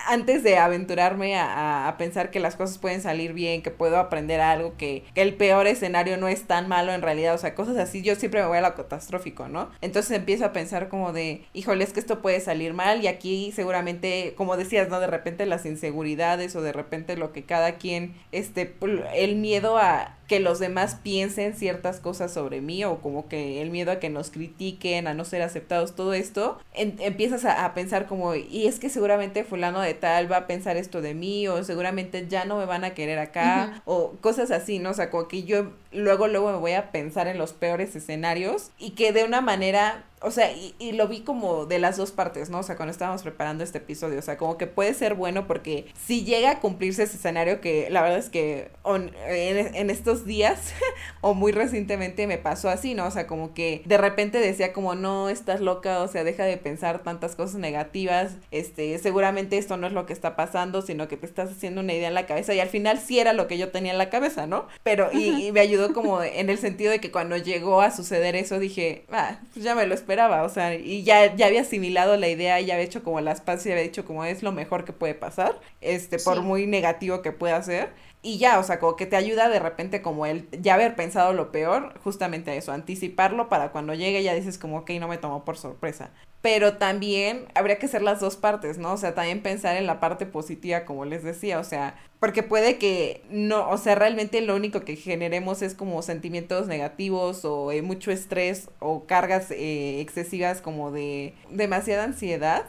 antes 0.07 0.43
de 0.43 0.57
aventurarme 0.57 1.37
a, 1.37 1.95
pensar 1.97 2.31
que 2.31 2.39
las 2.39 2.55
cosas 2.55 2.77
pueden 2.77 3.01
salir 3.01 3.33
bien, 3.33 3.61
que 3.61 3.71
puedo 3.71 3.97
aprender 3.97 4.41
algo, 4.41 4.75
que, 4.77 5.03
el 5.15 5.35
peor 5.35 5.67
escenario 5.67 6.17
no 6.17 6.27
es 6.27 6.43
tan 6.43 6.67
malo 6.67 6.91
en 6.91 7.01
realidad, 7.01 7.35
o 7.35 7.37
sea, 7.37 7.55
cosas 7.55 7.77
así, 7.77 8.01
yo 8.01 8.15
siempre 8.15 8.41
me 8.41 8.47
voy 8.47 8.57
a 8.57 8.61
lo 8.61 8.75
catastrófico, 8.75 9.47
¿no? 9.47 9.69
Entonces 9.81 10.11
empiezo 10.17 10.45
a 10.45 10.53
pensar 10.53 10.89
como 10.89 11.13
de, 11.13 11.45
híjole, 11.53 11.83
es 11.83 11.93
que 11.93 11.99
esto 11.99 12.21
puede 12.21 12.39
salir 12.39 12.73
mal 12.73 13.03
y 13.03 13.07
aquí 13.07 13.51
seguramente, 13.53 14.33
como 14.35 14.57
decías, 14.57 14.89
¿no? 14.89 14.99
De 14.99 15.07
repente 15.07 15.45
las 15.45 15.65
inseguridades 15.65 16.55
o 16.55 16.61
de 16.61 16.73
repente 16.73 17.15
lo 17.15 17.31
que 17.31 17.43
cada 17.43 17.75
quien, 17.75 18.15
este, 18.31 18.75
el 19.13 19.35
miedo 19.35 19.77
a 19.77 20.17
que 20.27 20.39
los 20.39 20.59
demás 20.59 20.97
piensen 21.03 21.53
ciertas 21.53 21.99
cosas 21.99 22.33
sobre 22.33 22.61
mí 22.61 22.83
o 22.85 23.01
como 23.01 23.27
que 23.27 23.61
el 23.61 23.69
miedo 23.69 23.91
a 23.91 23.99
que 23.99 24.09
nos 24.09 24.29
critiquen, 24.29 25.07
a 25.07 25.13
no 25.13 25.25
ser 25.25 25.41
aceptados, 25.41 25.95
todo 25.95 26.13
esto, 26.13 26.59
empiezas 26.73 27.45
a, 27.45 27.73
pensar 27.73 28.07
como, 28.07 28.35
y 28.35 28.67
es 28.67 28.79
que 28.79 28.89
seguramente 28.89 29.43
fulano 29.43 29.81
de 29.81 29.93
tal 29.93 30.31
va 30.31 30.37
a 30.37 30.47
pensar 30.47 30.77
esto 30.77 31.01
de 31.01 31.13
mí 31.13 31.47
o 31.47 31.63
seguramente 31.63 32.25
ya 32.27 32.45
no 32.45 32.57
me 32.57 32.65
van 32.65 32.83
a 32.83 32.93
querer 32.93 33.19
acá 33.19 33.81
o 33.85 34.13
cosas 34.21 34.51
así, 34.51 34.79
¿no? 34.79 34.91
O 34.91 34.93
sea, 34.93 35.09
como 35.09 35.27
que 35.27 35.43
yo 35.43 35.71
luego, 35.93 36.27
luego 36.27 36.51
me 36.51 36.57
voy 36.57 36.73
a 36.73 36.91
pensar 36.91 37.27
en 37.27 37.37
los 37.37 37.53
peores 37.53 37.95
escenarios 37.95 38.71
y 38.77 38.91
que 38.91 39.13
de 39.13 39.23
una 39.23 39.41
manera 39.41 40.05
o 40.23 40.31
sea, 40.31 40.51
y, 40.53 40.73
y, 40.79 40.93
lo 40.93 41.07
vi 41.09 41.19
como 41.19 41.65
de 41.65 41.79
las 41.79 41.97
dos 41.97 42.11
partes, 42.11 42.49
¿no? 42.49 42.59
O 42.59 42.63
sea, 42.63 42.77
cuando 42.77 42.91
estábamos 42.91 43.23
preparando 43.23 43.63
este 43.63 43.79
episodio, 43.79 44.19
o 44.19 44.21
sea, 44.21 44.37
como 44.37 44.57
que 44.57 44.67
puede 44.67 44.93
ser 44.93 45.15
bueno 45.15 45.47
porque 45.47 45.87
si 46.01 46.23
llega 46.23 46.49
a 46.51 46.59
cumplirse 46.61 47.03
ese 47.03 47.17
escenario 47.17 47.59
que 47.59 47.89
la 47.89 48.01
verdad 48.01 48.19
es 48.19 48.29
que 48.29 48.71
en, 48.85 49.89
estos 49.89 50.25
días 50.25 50.73
o 51.21 51.33
muy 51.33 51.51
recientemente 51.51 52.25
me 52.25 52.37
pasó 52.37 52.69
así, 52.69 52.93
¿no? 52.93 53.05
O 53.05 53.11
sea, 53.11 53.27
como 53.27 53.53
que 53.53 53.81
de 53.85 53.97
repente 53.97 54.39
decía 54.39 54.71
como, 54.71 54.95
no, 54.95 55.27
estás 55.27 55.59
loca, 55.59 56.01
o 56.01 56.07
sea, 56.07 56.23
deja 56.23 56.45
de 56.45 56.55
pensar 56.55 57.03
tantas 57.03 57.35
cosas 57.35 57.55
negativas, 57.55 58.37
este, 58.51 58.97
seguramente 58.99 59.57
esto 59.57 59.75
no 59.75 59.87
es 59.87 59.93
lo 59.93 60.05
que 60.05 60.13
está 60.13 60.37
pasando, 60.37 60.81
sino 60.81 61.09
que 61.09 61.17
te 61.17 61.25
estás 61.25 61.51
haciendo 61.51 61.81
una 61.81 61.93
idea 61.93 62.07
en 62.07 62.13
la 62.13 62.25
cabeza 62.25 62.53
y 62.53 62.61
al 62.61 62.69
final 62.69 62.97
sí 62.97 63.19
era 63.19 63.33
lo 63.33 63.47
que 63.47 63.57
yo 63.57 63.71
tenía 63.71 63.91
en 63.91 63.97
la 63.97 64.09
cabeza, 64.09 64.47
¿no? 64.47 64.67
Pero, 64.83 65.09
y, 65.11 65.47
y 65.47 65.51
me 65.51 65.59
ayudó 65.59 65.82
como 65.91 66.23
en 66.23 66.49
el 66.49 66.57
sentido 66.57 66.91
de 66.91 67.01
que 67.01 67.11
cuando 67.11 67.35
llegó 67.35 67.81
a 67.81 67.91
suceder 67.91 68.35
eso 68.35 68.59
dije, 68.59 69.05
ah, 69.11 69.39
pues 69.53 69.65
ya 69.65 69.75
me 69.75 69.85
lo 69.85 69.93
esperaba 69.93 70.43
o 70.43 70.49
sea, 70.49 70.75
y 70.75 71.03
ya, 71.03 71.35
ya 71.35 71.47
había 71.47 71.61
asimilado 71.61 72.17
la 72.17 72.29
idea, 72.29 72.59
ya 72.61 72.75
había 72.75 72.85
hecho 72.85 73.03
como 73.03 73.19
las 73.21 73.41
paces 73.41 73.65
y 73.67 73.71
había 73.71 73.83
dicho 73.83 74.05
como 74.05 74.23
es 74.23 74.43
lo 74.43 74.51
mejor 74.51 74.85
que 74.85 74.93
puede 74.93 75.15
pasar, 75.15 75.59
este, 75.81 76.19
por 76.19 76.41
muy 76.41 76.67
negativo 76.67 77.21
que 77.21 77.31
pueda 77.31 77.61
ser. 77.61 77.89
Y 78.25 78.37
ya, 78.37 78.57
o 78.59 78.63
sea, 78.63 78.79
como 78.79 78.95
que 78.95 79.05
te 79.05 79.17
ayuda 79.17 79.49
de 79.49 79.59
repente 79.59 80.01
como 80.01 80.25
el 80.25 80.47
ya 80.61 80.75
haber 80.75 80.95
pensado 80.95 81.33
lo 81.33 81.51
peor, 81.51 81.99
justamente 82.03 82.51
a 82.51 82.55
eso, 82.55 82.71
anticiparlo 82.71 83.49
para 83.49 83.73
cuando 83.73 83.93
llegue 83.93 84.23
ya 84.23 84.33
dices 84.33 84.57
como, 84.57 84.77
ok, 84.77 84.91
no 84.91 85.09
me 85.09 85.17
tomó 85.17 85.43
por 85.43 85.57
sorpresa 85.57 86.11
pero 86.43 86.73
también 86.73 87.45
habría 87.55 87.79
que 87.79 87.85
hacer 87.85 88.01
las 88.01 88.19
dos 88.19 88.35
partes, 88.35 88.77
¿no? 88.77 88.91
O 88.91 88.97
sea, 88.97 89.15
también 89.15 89.41
pensar 89.41 89.77
en 89.77 89.87
la 89.87 90.01
parte 90.01 90.25
positiva, 90.25 90.83
como 90.83 91.05
les 91.05 91.23
decía, 91.23 91.57
o 91.57 91.63
sea, 91.63 91.95
porque 92.23 92.41
puede 92.41 92.77
que 92.77 93.21
no, 93.29 93.69
o 93.69 93.77
sea, 93.77 93.95
realmente 93.95 94.39
lo 94.39 94.55
único 94.55 94.85
que 94.85 94.95
generemos 94.95 95.61
es 95.61 95.73
como 95.73 96.01
sentimientos 96.01 96.67
negativos 96.67 97.43
o 97.43 97.73
eh, 97.73 97.81
mucho 97.81 98.11
estrés 98.11 98.69
o 98.79 99.05
cargas 99.05 99.51
eh, 99.51 99.99
excesivas 99.99 100.61
como 100.61 100.91
de 100.91 101.33
demasiada 101.49 102.05
ansiedad 102.05 102.63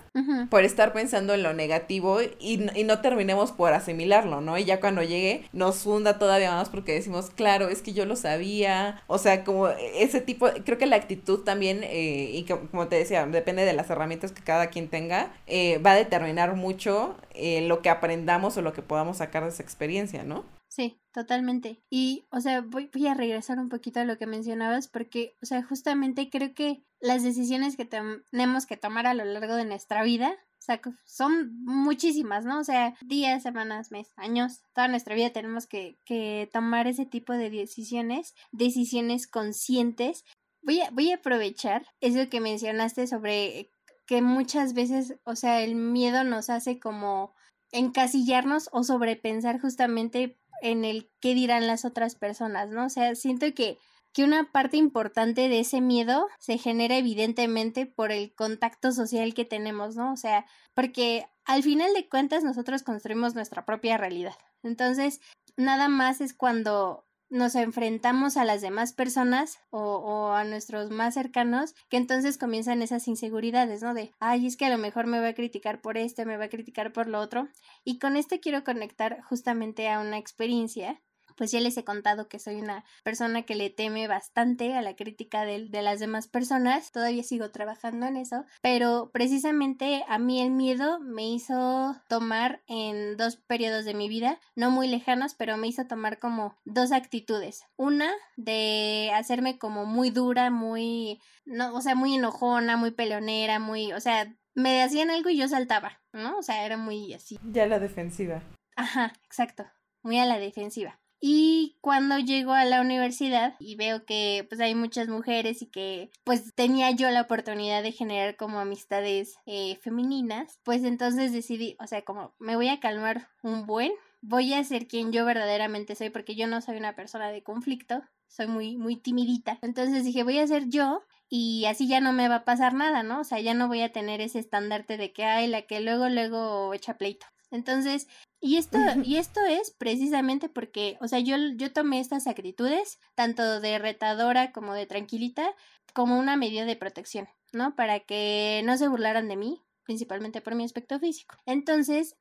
por 0.51 0.65
estar 0.65 0.93
pensando 0.93 1.35
en 1.35 1.45
lo 1.45 1.53
negativo 1.53 2.21
y, 2.21 2.69
y, 2.75 2.83
no 2.83 3.01
terminemos 3.01 3.53
por 3.53 3.73
asimilarlo, 3.73 4.41
¿no? 4.41 4.59
Y 4.59 4.65
ya 4.65 4.81
cuando 4.81 5.05
llegue 5.05 5.49
nos 5.53 5.85
funda 5.85 6.19
todavía 6.19 6.51
más 6.51 6.69
porque 6.69 6.93
decimos, 6.93 7.31
claro, 7.31 7.69
es 7.69 7.81
que 7.81 7.93
yo 7.93 8.07
lo 8.07 8.17
sabía, 8.17 9.05
o 9.07 9.19
sea, 9.19 9.45
como 9.45 9.69
ese 9.69 10.21
tipo, 10.21 10.49
creo 10.65 10.79
que 10.79 10.87
la 10.87 10.97
actitud 10.97 11.45
también, 11.45 11.85
eh, 11.85 12.31
y 12.33 12.45
como 12.45 12.89
te 12.89 12.97
decía, 12.97 13.25
depende 13.27 13.64
de 13.65 13.73
las 13.73 13.91
herramientas 13.91 14.33
que 14.33 14.43
cada 14.43 14.69
quien 14.69 14.89
tenga, 14.89 15.33
eh, 15.47 15.79
va 15.79 15.93
a 15.93 15.97
determinar 15.97 16.57
mucho 16.57 17.17
eh, 17.35 17.67
lo 17.67 17.83
que 17.83 17.91
aprendamos 17.91 18.57
o 18.57 18.63
lo 18.63 18.73
que 18.73 18.83
podamos 18.83 19.19
sacar 19.19 19.45
de 19.45 19.51
esa 19.51 19.63
experiencia, 19.63 20.25
¿no? 20.25 20.45
Sí, 20.75 21.01
totalmente. 21.13 21.85
Y, 21.89 22.27
o 22.33 22.41
sea, 22.41 22.61
voy, 22.61 22.91
a 23.07 23.15
regresar 23.15 23.61
un 23.61 23.69
poquito 23.69 24.01
a 24.01 24.05
lo 24.05 24.19
que 24.19 24.27
mencionabas 24.27 24.89
porque, 24.89 25.37
o 25.41 25.47
sea, 25.47 25.63
justamente 25.63 26.31
creo 26.31 26.53
que 26.53 26.83
las 26.99 27.23
decisiones 27.23 27.77
que 27.77 27.85
tenemos 27.85 28.67
que 28.67 28.77
tomar 28.77 29.07
a 29.07 29.15
lo 29.15 29.25
largo 29.25 29.55
de 29.55 29.67
nuestra 29.67 30.03
vida, 30.03 30.33
o 30.33 30.63
sea, 30.63 30.81
son 31.05 31.63
muchísimas, 31.65 32.45
¿no? 32.45 32.59
O 32.59 32.65
sea, 32.65 32.97
días, 33.03 33.45
semanas, 33.45 33.93
meses, 33.93 34.13
años, 34.17 34.63
toda 34.75 34.89
nuestra 34.89 35.15
vida 35.15 35.31
tenemos 35.31 35.69
que, 35.69 36.01
que 36.05 36.51
tomar 36.53 36.89
ese 36.89 37.07
tipo 37.07 37.35
de 37.35 37.51
decisiones, 37.51 38.35
decisiones 38.51 39.29
conscientes 39.29 40.25
voy 40.65 40.81
a, 40.81 40.91
voy 40.91 41.13
a 41.13 41.17
aprovechar 41.17 41.87
eso 42.01 42.29
que 42.29 42.41
mencionaste 42.41 43.07
sobre 43.07 43.71
que 44.07 44.23
muchas 44.23 44.75
veces, 44.75 45.17
o 45.25 45.37
sea, 45.37 45.63
el 45.63 45.75
miedo 45.77 46.25
nos 46.25 46.51
hace 46.51 46.79
como 46.79 47.35
encasillarnos 47.73 48.69
o 48.73 48.85
sobrepensar 48.85 49.61
justamente 49.61 50.39
en 50.63 50.85
el 50.85 51.11
qué 51.21 51.35
dirán 51.35 51.67
las 51.67 51.85
otras 51.85 52.15
personas, 52.15 52.71
¿no? 52.71 52.87
O 52.87 52.89
sea, 52.89 53.15
siento 53.15 53.53
que, 53.55 53.79
que 54.13 54.25
una 54.25 54.51
parte 54.53 54.77
importante 54.77 55.49
de 55.49 55.61
ese 55.61 55.81
miedo 55.81 56.29
se 56.39 56.59
genera 56.59 56.97
evidentemente 56.97 57.87
por 57.87 58.13
el 58.13 58.35
contacto 58.35 58.93
social 58.93 59.35
que 59.35 59.45
tenemos, 59.45 59.97
¿no? 59.97 60.13
O 60.13 60.17
sea, 60.17 60.47
porque 60.75 61.27
al 61.45 61.63
final 61.63 61.93
de 61.95 62.09
cuentas 62.09 62.45
nosotros 62.45 62.83
construimos 62.83 63.35
nuestra 63.35 63.65
propia 63.65 63.99
realidad. 63.99 64.37
Entonces, 64.63 65.21
nada 65.57 65.89
más 65.89 66.21
es 66.21 66.33
cuando 66.33 67.05
nos 67.31 67.55
enfrentamos 67.55 68.37
a 68.37 68.45
las 68.45 68.61
demás 68.61 68.93
personas 68.93 69.59
o, 69.71 69.81
o, 69.81 70.33
a 70.33 70.45
nuestros 70.45 70.91
más 70.91 71.15
cercanos, 71.15 71.75
que 71.89 71.97
entonces 71.97 72.39
comienzan 72.39 72.83
esas 72.83 73.09
inseguridades, 73.09 73.83
¿no? 73.83 73.95
De, 73.95 74.13
ay, 74.21 74.47
es 74.47 74.57
que 74.57 74.67
a 74.67 74.71
lo 74.71 74.79
mejor 74.79 75.07
me 75.07 75.21
va 75.21 75.29
a 75.29 75.35
criticar 75.35 75.81
por 75.81 75.99
esto, 75.99 76.25
me 76.25 76.37
va 76.37 76.45
a 76.45 76.51
criticar 76.51 76.93
por 76.93 77.09
lo 77.09 77.21
otro. 77.21 77.49
Y 77.85 77.99
con 77.99 78.17
esto 78.17 78.37
quiero 78.41 78.65
conectar 78.65 79.23
justamente 79.23 79.89
a 79.89 80.01
una 80.01 80.19
experiencia 80.19 81.03
pues 81.37 81.51
ya 81.51 81.61
les 81.61 81.77
he 81.77 81.85
contado 81.85 82.29
que 82.29 82.39
soy 82.39 82.57
una 82.57 82.85
persona 83.03 83.43
que 83.43 83.55
le 83.55 83.71
teme 83.71 84.09
bastante 84.09 84.75
a 84.75 84.83
la 84.83 84.97
crítica 84.97 85.45
de, 85.45 85.69
de, 85.69 85.83
las 85.83 86.01
demás 86.01 86.29
personas, 86.29 86.93
todavía 86.93 87.23
sigo 87.23 87.51
trabajando 87.51 88.07
en 88.07 88.17
eso, 88.17 88.45
pero 88.63 89.11
precisamente 89.13 90.05
a 90.09 90.19
mí 90.19 90.41
el 90.41 90.51
miedo 90.51 91.01
me 91.01 91.29
hizo 91.29 91.97
tomar 92.09 92.63
en 92.67 93.17
dos 93.17 93.37
periodos 93.37 93.85
de 93.85 93.95
mi 93.95 94.09
vida, 94.09 94.39
no 94.55 94.71
muy 94.71 94.89
lejanos, 94.89 95.35
pero 95.35 95.57
me 95.57 95.69
hizo 95.69 95.87
tomar 95.87 96.19
como 96.19 96.57
dos 96.65 96.93
actitudes. 96.93 97.65
Una 97.77 98.11
de 98.37 99.11
hacerme 99.15 99.59
como 99.59 99.87
muy 99.87 100.11
dura, 100.11 100.51
muy, 100.51 101.21
no, 101.45 101.75
o 101.75 101.81
sea, 101.81 101.95
muy 101.95 102.15
enojona, 102.15 102.77
muy 102.77 102.91
peleonera, 102.91 103.59
muy, 103.59 103.93
o 103.93 104.01
sea, 104.01 104.35
me 104.55 104.83
hacían 104.83 105.11
algo 105.11 105.31
y 105.31 105.37
yo 105.37 105.49
saltaba, 105.49 106.01
¿no? 106.13 106.39
O 106.39 106.43
sea, 106.43 106.65
era 106.65 106.77
muy 106.77 107.13
así. 107.13 107.39
Ya 107.45 107.67
la 107.67 107.79
defensiva. 107.79 108.43
Ajá, 108.77 109.13
exacto, 109.25 109.67
muy 110.03 110.19
a 110.19 110.27
la 110.27 110.39
defensiva. 110.39 111.01
Y 111.21 111.79
cuando 111.81 112.19
llego 112.19 112.53
a 112.53 112.65
la 112.65 112.81
universidad 112.81 113.55
y 113.59 113.77
veo 113.77 114.05
que 114.05 114.45
pues 114.49 114.61
hay 114.61 114.75
muchas 114.75 115.09
mujeres 115.09 115.63
y 115.63 115.67
que 115.67 116.11
pues 116.25 116.55
tenía 116.55 116.91
yo 116.91 117.11
la 117.11 117.23
oportunidad 117.23 117.83
de 117.83 117.93
generar 117.93 118.37
como 118.37 118.59
amistades 118.59 119.37
eh, 119.47 119.77
femeninas, 119.77 120.61
pues 120.65 120.85
entonces 120.85 121.33
decidí, 121.33 121.77
o 121.81 121.87
sea, 121.87 122.03
como 122.03 122.35
me 122.39 122.57
voy 122.57 122.69
a 122.69 122.81
calmar 122.81 123.29
un 123.43 123.67
buen, 123.67 123.93
voy 124.21 124.53
a 124.55 124.65
ser 124.65 124.87
quien 124.87 125.13
yo 125.13 125.25
verdaderamente 125.25 125.95
soy 125.95 126.11
porque 126.11 126.35
yo 126.35 126.47
no 126.47 126.61
soy 126.61 126.77
una 126.77 126.95
persona 126.95 127.29
de 127.29 127.43
conflicto, 127.43 128.03
soy 128.29 128.47
muy, 128.47 128.77
muy 128.77 128.97
timidita. 128.97 129.59
Entonces 129.63 130.05
dije, 130.05 130.25
voy 130.25 130.39
a 130.39 130.47
ser 130.47 130.69
yo 130.69 131.03
y 131.29 131.65
así 131.67 131.89
ya 131.89 132.01
no 132.01 132.13
me 132.13 132.29
va 132.29 132.37
a 132.37 132.45
pasar 132.45 132.75
nada, 132.75 133.03
¿no? 133.03 133.21
O 133.21 133.25
sea, 133.25 133.41
ya 133.41 133.55
no 133.55 133.69
voy 133.69 133.83
a 133.83 133.93
tener 133.93 134.21
ese 134.21 134.39
estandarte 134.39 134.97
de 134.97 135.13
que 135.13 135.25
hay 135.25 135.47
la 135.47 135.63
que 135.63 135.81
luego, 135.81 136.09
luego 136.09 136.75
echa 136.75 136.99
pleito. 136.99 137.27
Entonces, 137.55 138.09
y 138.41 138.57
esto, 138.57 138.79
y 139.05 139.17
esto 139.17 139.41
es 139.49 139.71
precisamente 139.71 140.49
porque, 140.49 140.99
o 141.01 141.07
sea, 141.07 141.21
yo, 141.21 141.37
yo 141.57 141.73
tomé 141.73 142.01
estas 142.01 142.27
actitudes, 142.27 142.99
tanto 143.15 143.61
de 143.61 143.79
retadora 143.79 144.51
como 144.51 144.75
de 144.75 144.87
tranquilita, 144.87 145.55
como 145.95 146.19
una 146.19 146.37
medida 146.37 146.65
de 146.65 146.75
protección, 146.75 147.29
¿no? 147.53 147.77
Para 147.77 148.01
que 148.01 148.63
no 148.65 148.77
se 148.77 148.89
burlaran 148.89 149.29
de 149.29 149.37
mí, 149.37 149.63
principalmente 149.85 150.41
por 150.41 150.57
mi 150.57 150.65
aspecto 150.65 150.99
físico. 150.99 151.37
Entonces, 151.47 152.17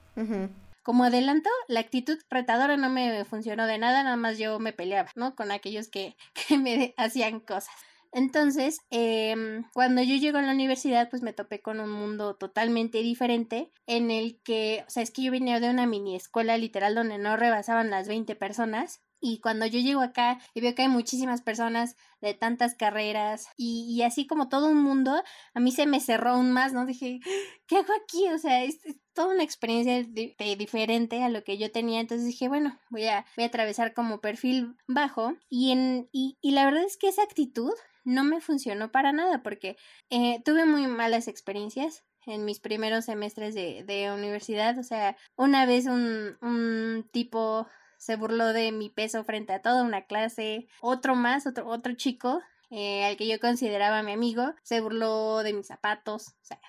como 0.83 1.03
adelanto, 1.03 1.49
la 1.67 1.79
actitud 1.79 2.19
retadora 2.29 2.77
no 2.77 2.91
me 2.91 3.25
funcionó 3.25 3.65
de 3.65 3.79
nada, 3.79 4.03
nada 4.03 4.15
más 4.15 4.37
yo 4.37 4.59
me 4.59 4.71
peleaba, 4.71 5.09
¿no? 5.15 5.35
Con 5.35 5.51
aquellos 5.51 5.87
que, 5.87 6.15
que 6.47 6.59
me 6.59 6.93
hacían 6.95 7.39
cosas. 7.39 7.73
Entonces, 8.13 8.79
em, 8.91 9.63
cuando 9.73 10.03
yo 10.03 10.15
llego 10.15 10.37
a 10.37 10.43
la 10.43 10.51
universidad, 10.51 11.09
pues 11.09 11.23
me 11.23 11.33
topé 11.33 11.61
con 11.61 11.79
un 11.79 11.89
mundo 11.91 12.35
totalmente 12.35 12.99
diferente 12.99 13.71
en 13.87 14.11
el 14.11 14.39
que, 14.43 14.83
o 14.87 14.89
sea, 14.89 15.01
es 15.01 15.09
que 15.09 15.23
yo 15.23 15.31
venía 15.31 15.59
de 15.59 15.69
una 15.71 15.87
mini 15.87 16.15
escuela 16.15 16.55
literal 16.57 16.93
donde 16.93 17.17
no 17.17 17.37
rebasaban 17.37 17.89
las 17.89 18.07
20 18.07 18.35
personas. 18.35 19.01
Y 19.19 19.39
cuando 19.39 19.65
yo 19.65 19.79
llego 19.79 20.01
acá 20.01 20.39
y 20.53 20.61
veo 20.61 20.75
que 20.75 20.83
hay 20.83 20.89
muchísimas 20.89 21.41
personas 21.41 21.95
de 22.21 22.33
tantas 22.33 22.75
carreras 22.75 23.47
y, 23.57 24.01
así 24.03 24.27
como 24.27 24.49
todo 24.49 24.67
un 24.67 24.83
mundo, 24.83 25.23
a 25.53 25.59
mí 25.59 25.71
se 25.71 25.87
me 25.87 26.01
cerró 26.01 26.31
aún 26.31 26.51
más, 26.51 26.73
¿no? 26.73 26.85
Dije, 26.85 27.19
¿qué 27.65 27.77
hago 27.77 27.93
aquí? 28.03 28.27
O 28.29 28.37
sea, 28.37 28.63
es, 28.63 28.79
toda 29.13 29.33
una 29.33 29.43
experiencia 29.43 30.03
diferente 30.03 31.23
a 31.23 31.29
lo 31.29 31.43
que 31.43 31.57
yo 31.57 31.71
tenía. 31.71 32.01
Entonces 32.01 32.27
dije, 32.27 32.49
bueno, 32.49 32.77
voy 32.89 33.05
a, 33.05 33.25
voy 33.37 33.45
a 33.45 33.47
atravesar 33.47 33.93
como 33.93 34.19
perfil 34.19 34.75
bajo. 34.87 35.33
Y, 35.49 35.71
en, 35.71 36.09
y, 36.11 36.37
y 36.41 36.51
la 36.51 36.65
verdad 36.65 36.83
es 36.83 36.97
que 36.97 37.07
esa 37.07 37.23
actitud 37.23 37.73
no 38.03 38.23
me 38.23 38.41
funcionó 38.41 38.91
para 38.91 39.11
nada 39.11 39.43
porque 39.43 39.77
eh, 40.09 40.41
tuve 40.43 40.65
muy 40.65 40.87
malas 40.87 41.27
experiencias 41.27 42.03
en 42.25 42.45
mis 42.45 42.59
primeros 42.59 43.05
semestres 43.05 43.53
de, 43.53 43.83
de 43.83 44.11
universidad. 44.11 44.77
O 44.77 44.83
sea, 44.83 45.17
una 45.35 45.65
vez 45.65 45.85
un, 45.85 46.37
un 46.41 47.07
tipo 47.11 47.67
se 47.97 48.15
burló 48.17 48.51
de 48.51 48.71
mi 48.71 48.89
peso 48.89 49.23
frente 49.23 49.53
a 49.53 49.61
toda 49.61 49.83
una 49.83 50.05
clase. 50.05 50.67
Otro 50.81 51.15
más, 51.15 51.47
otro, 51.47 51.67
otro 51.67 51.93
chico, 51.93 52.41
eh, 52.69 53.05
al 53.05 53.17
que 53.17 53.27
yo 53.27 53.39
consideraba 53.39 54.03
mi 54.03 54.11
amigo, 54.11 54.53
se 54.63 54.81
burló 54.81 55.43
de 55.43 55.53
mis 55.53 55.67
zapatos. 55.67 56.27
O 56.27 56.45
sea, 56.45 56.59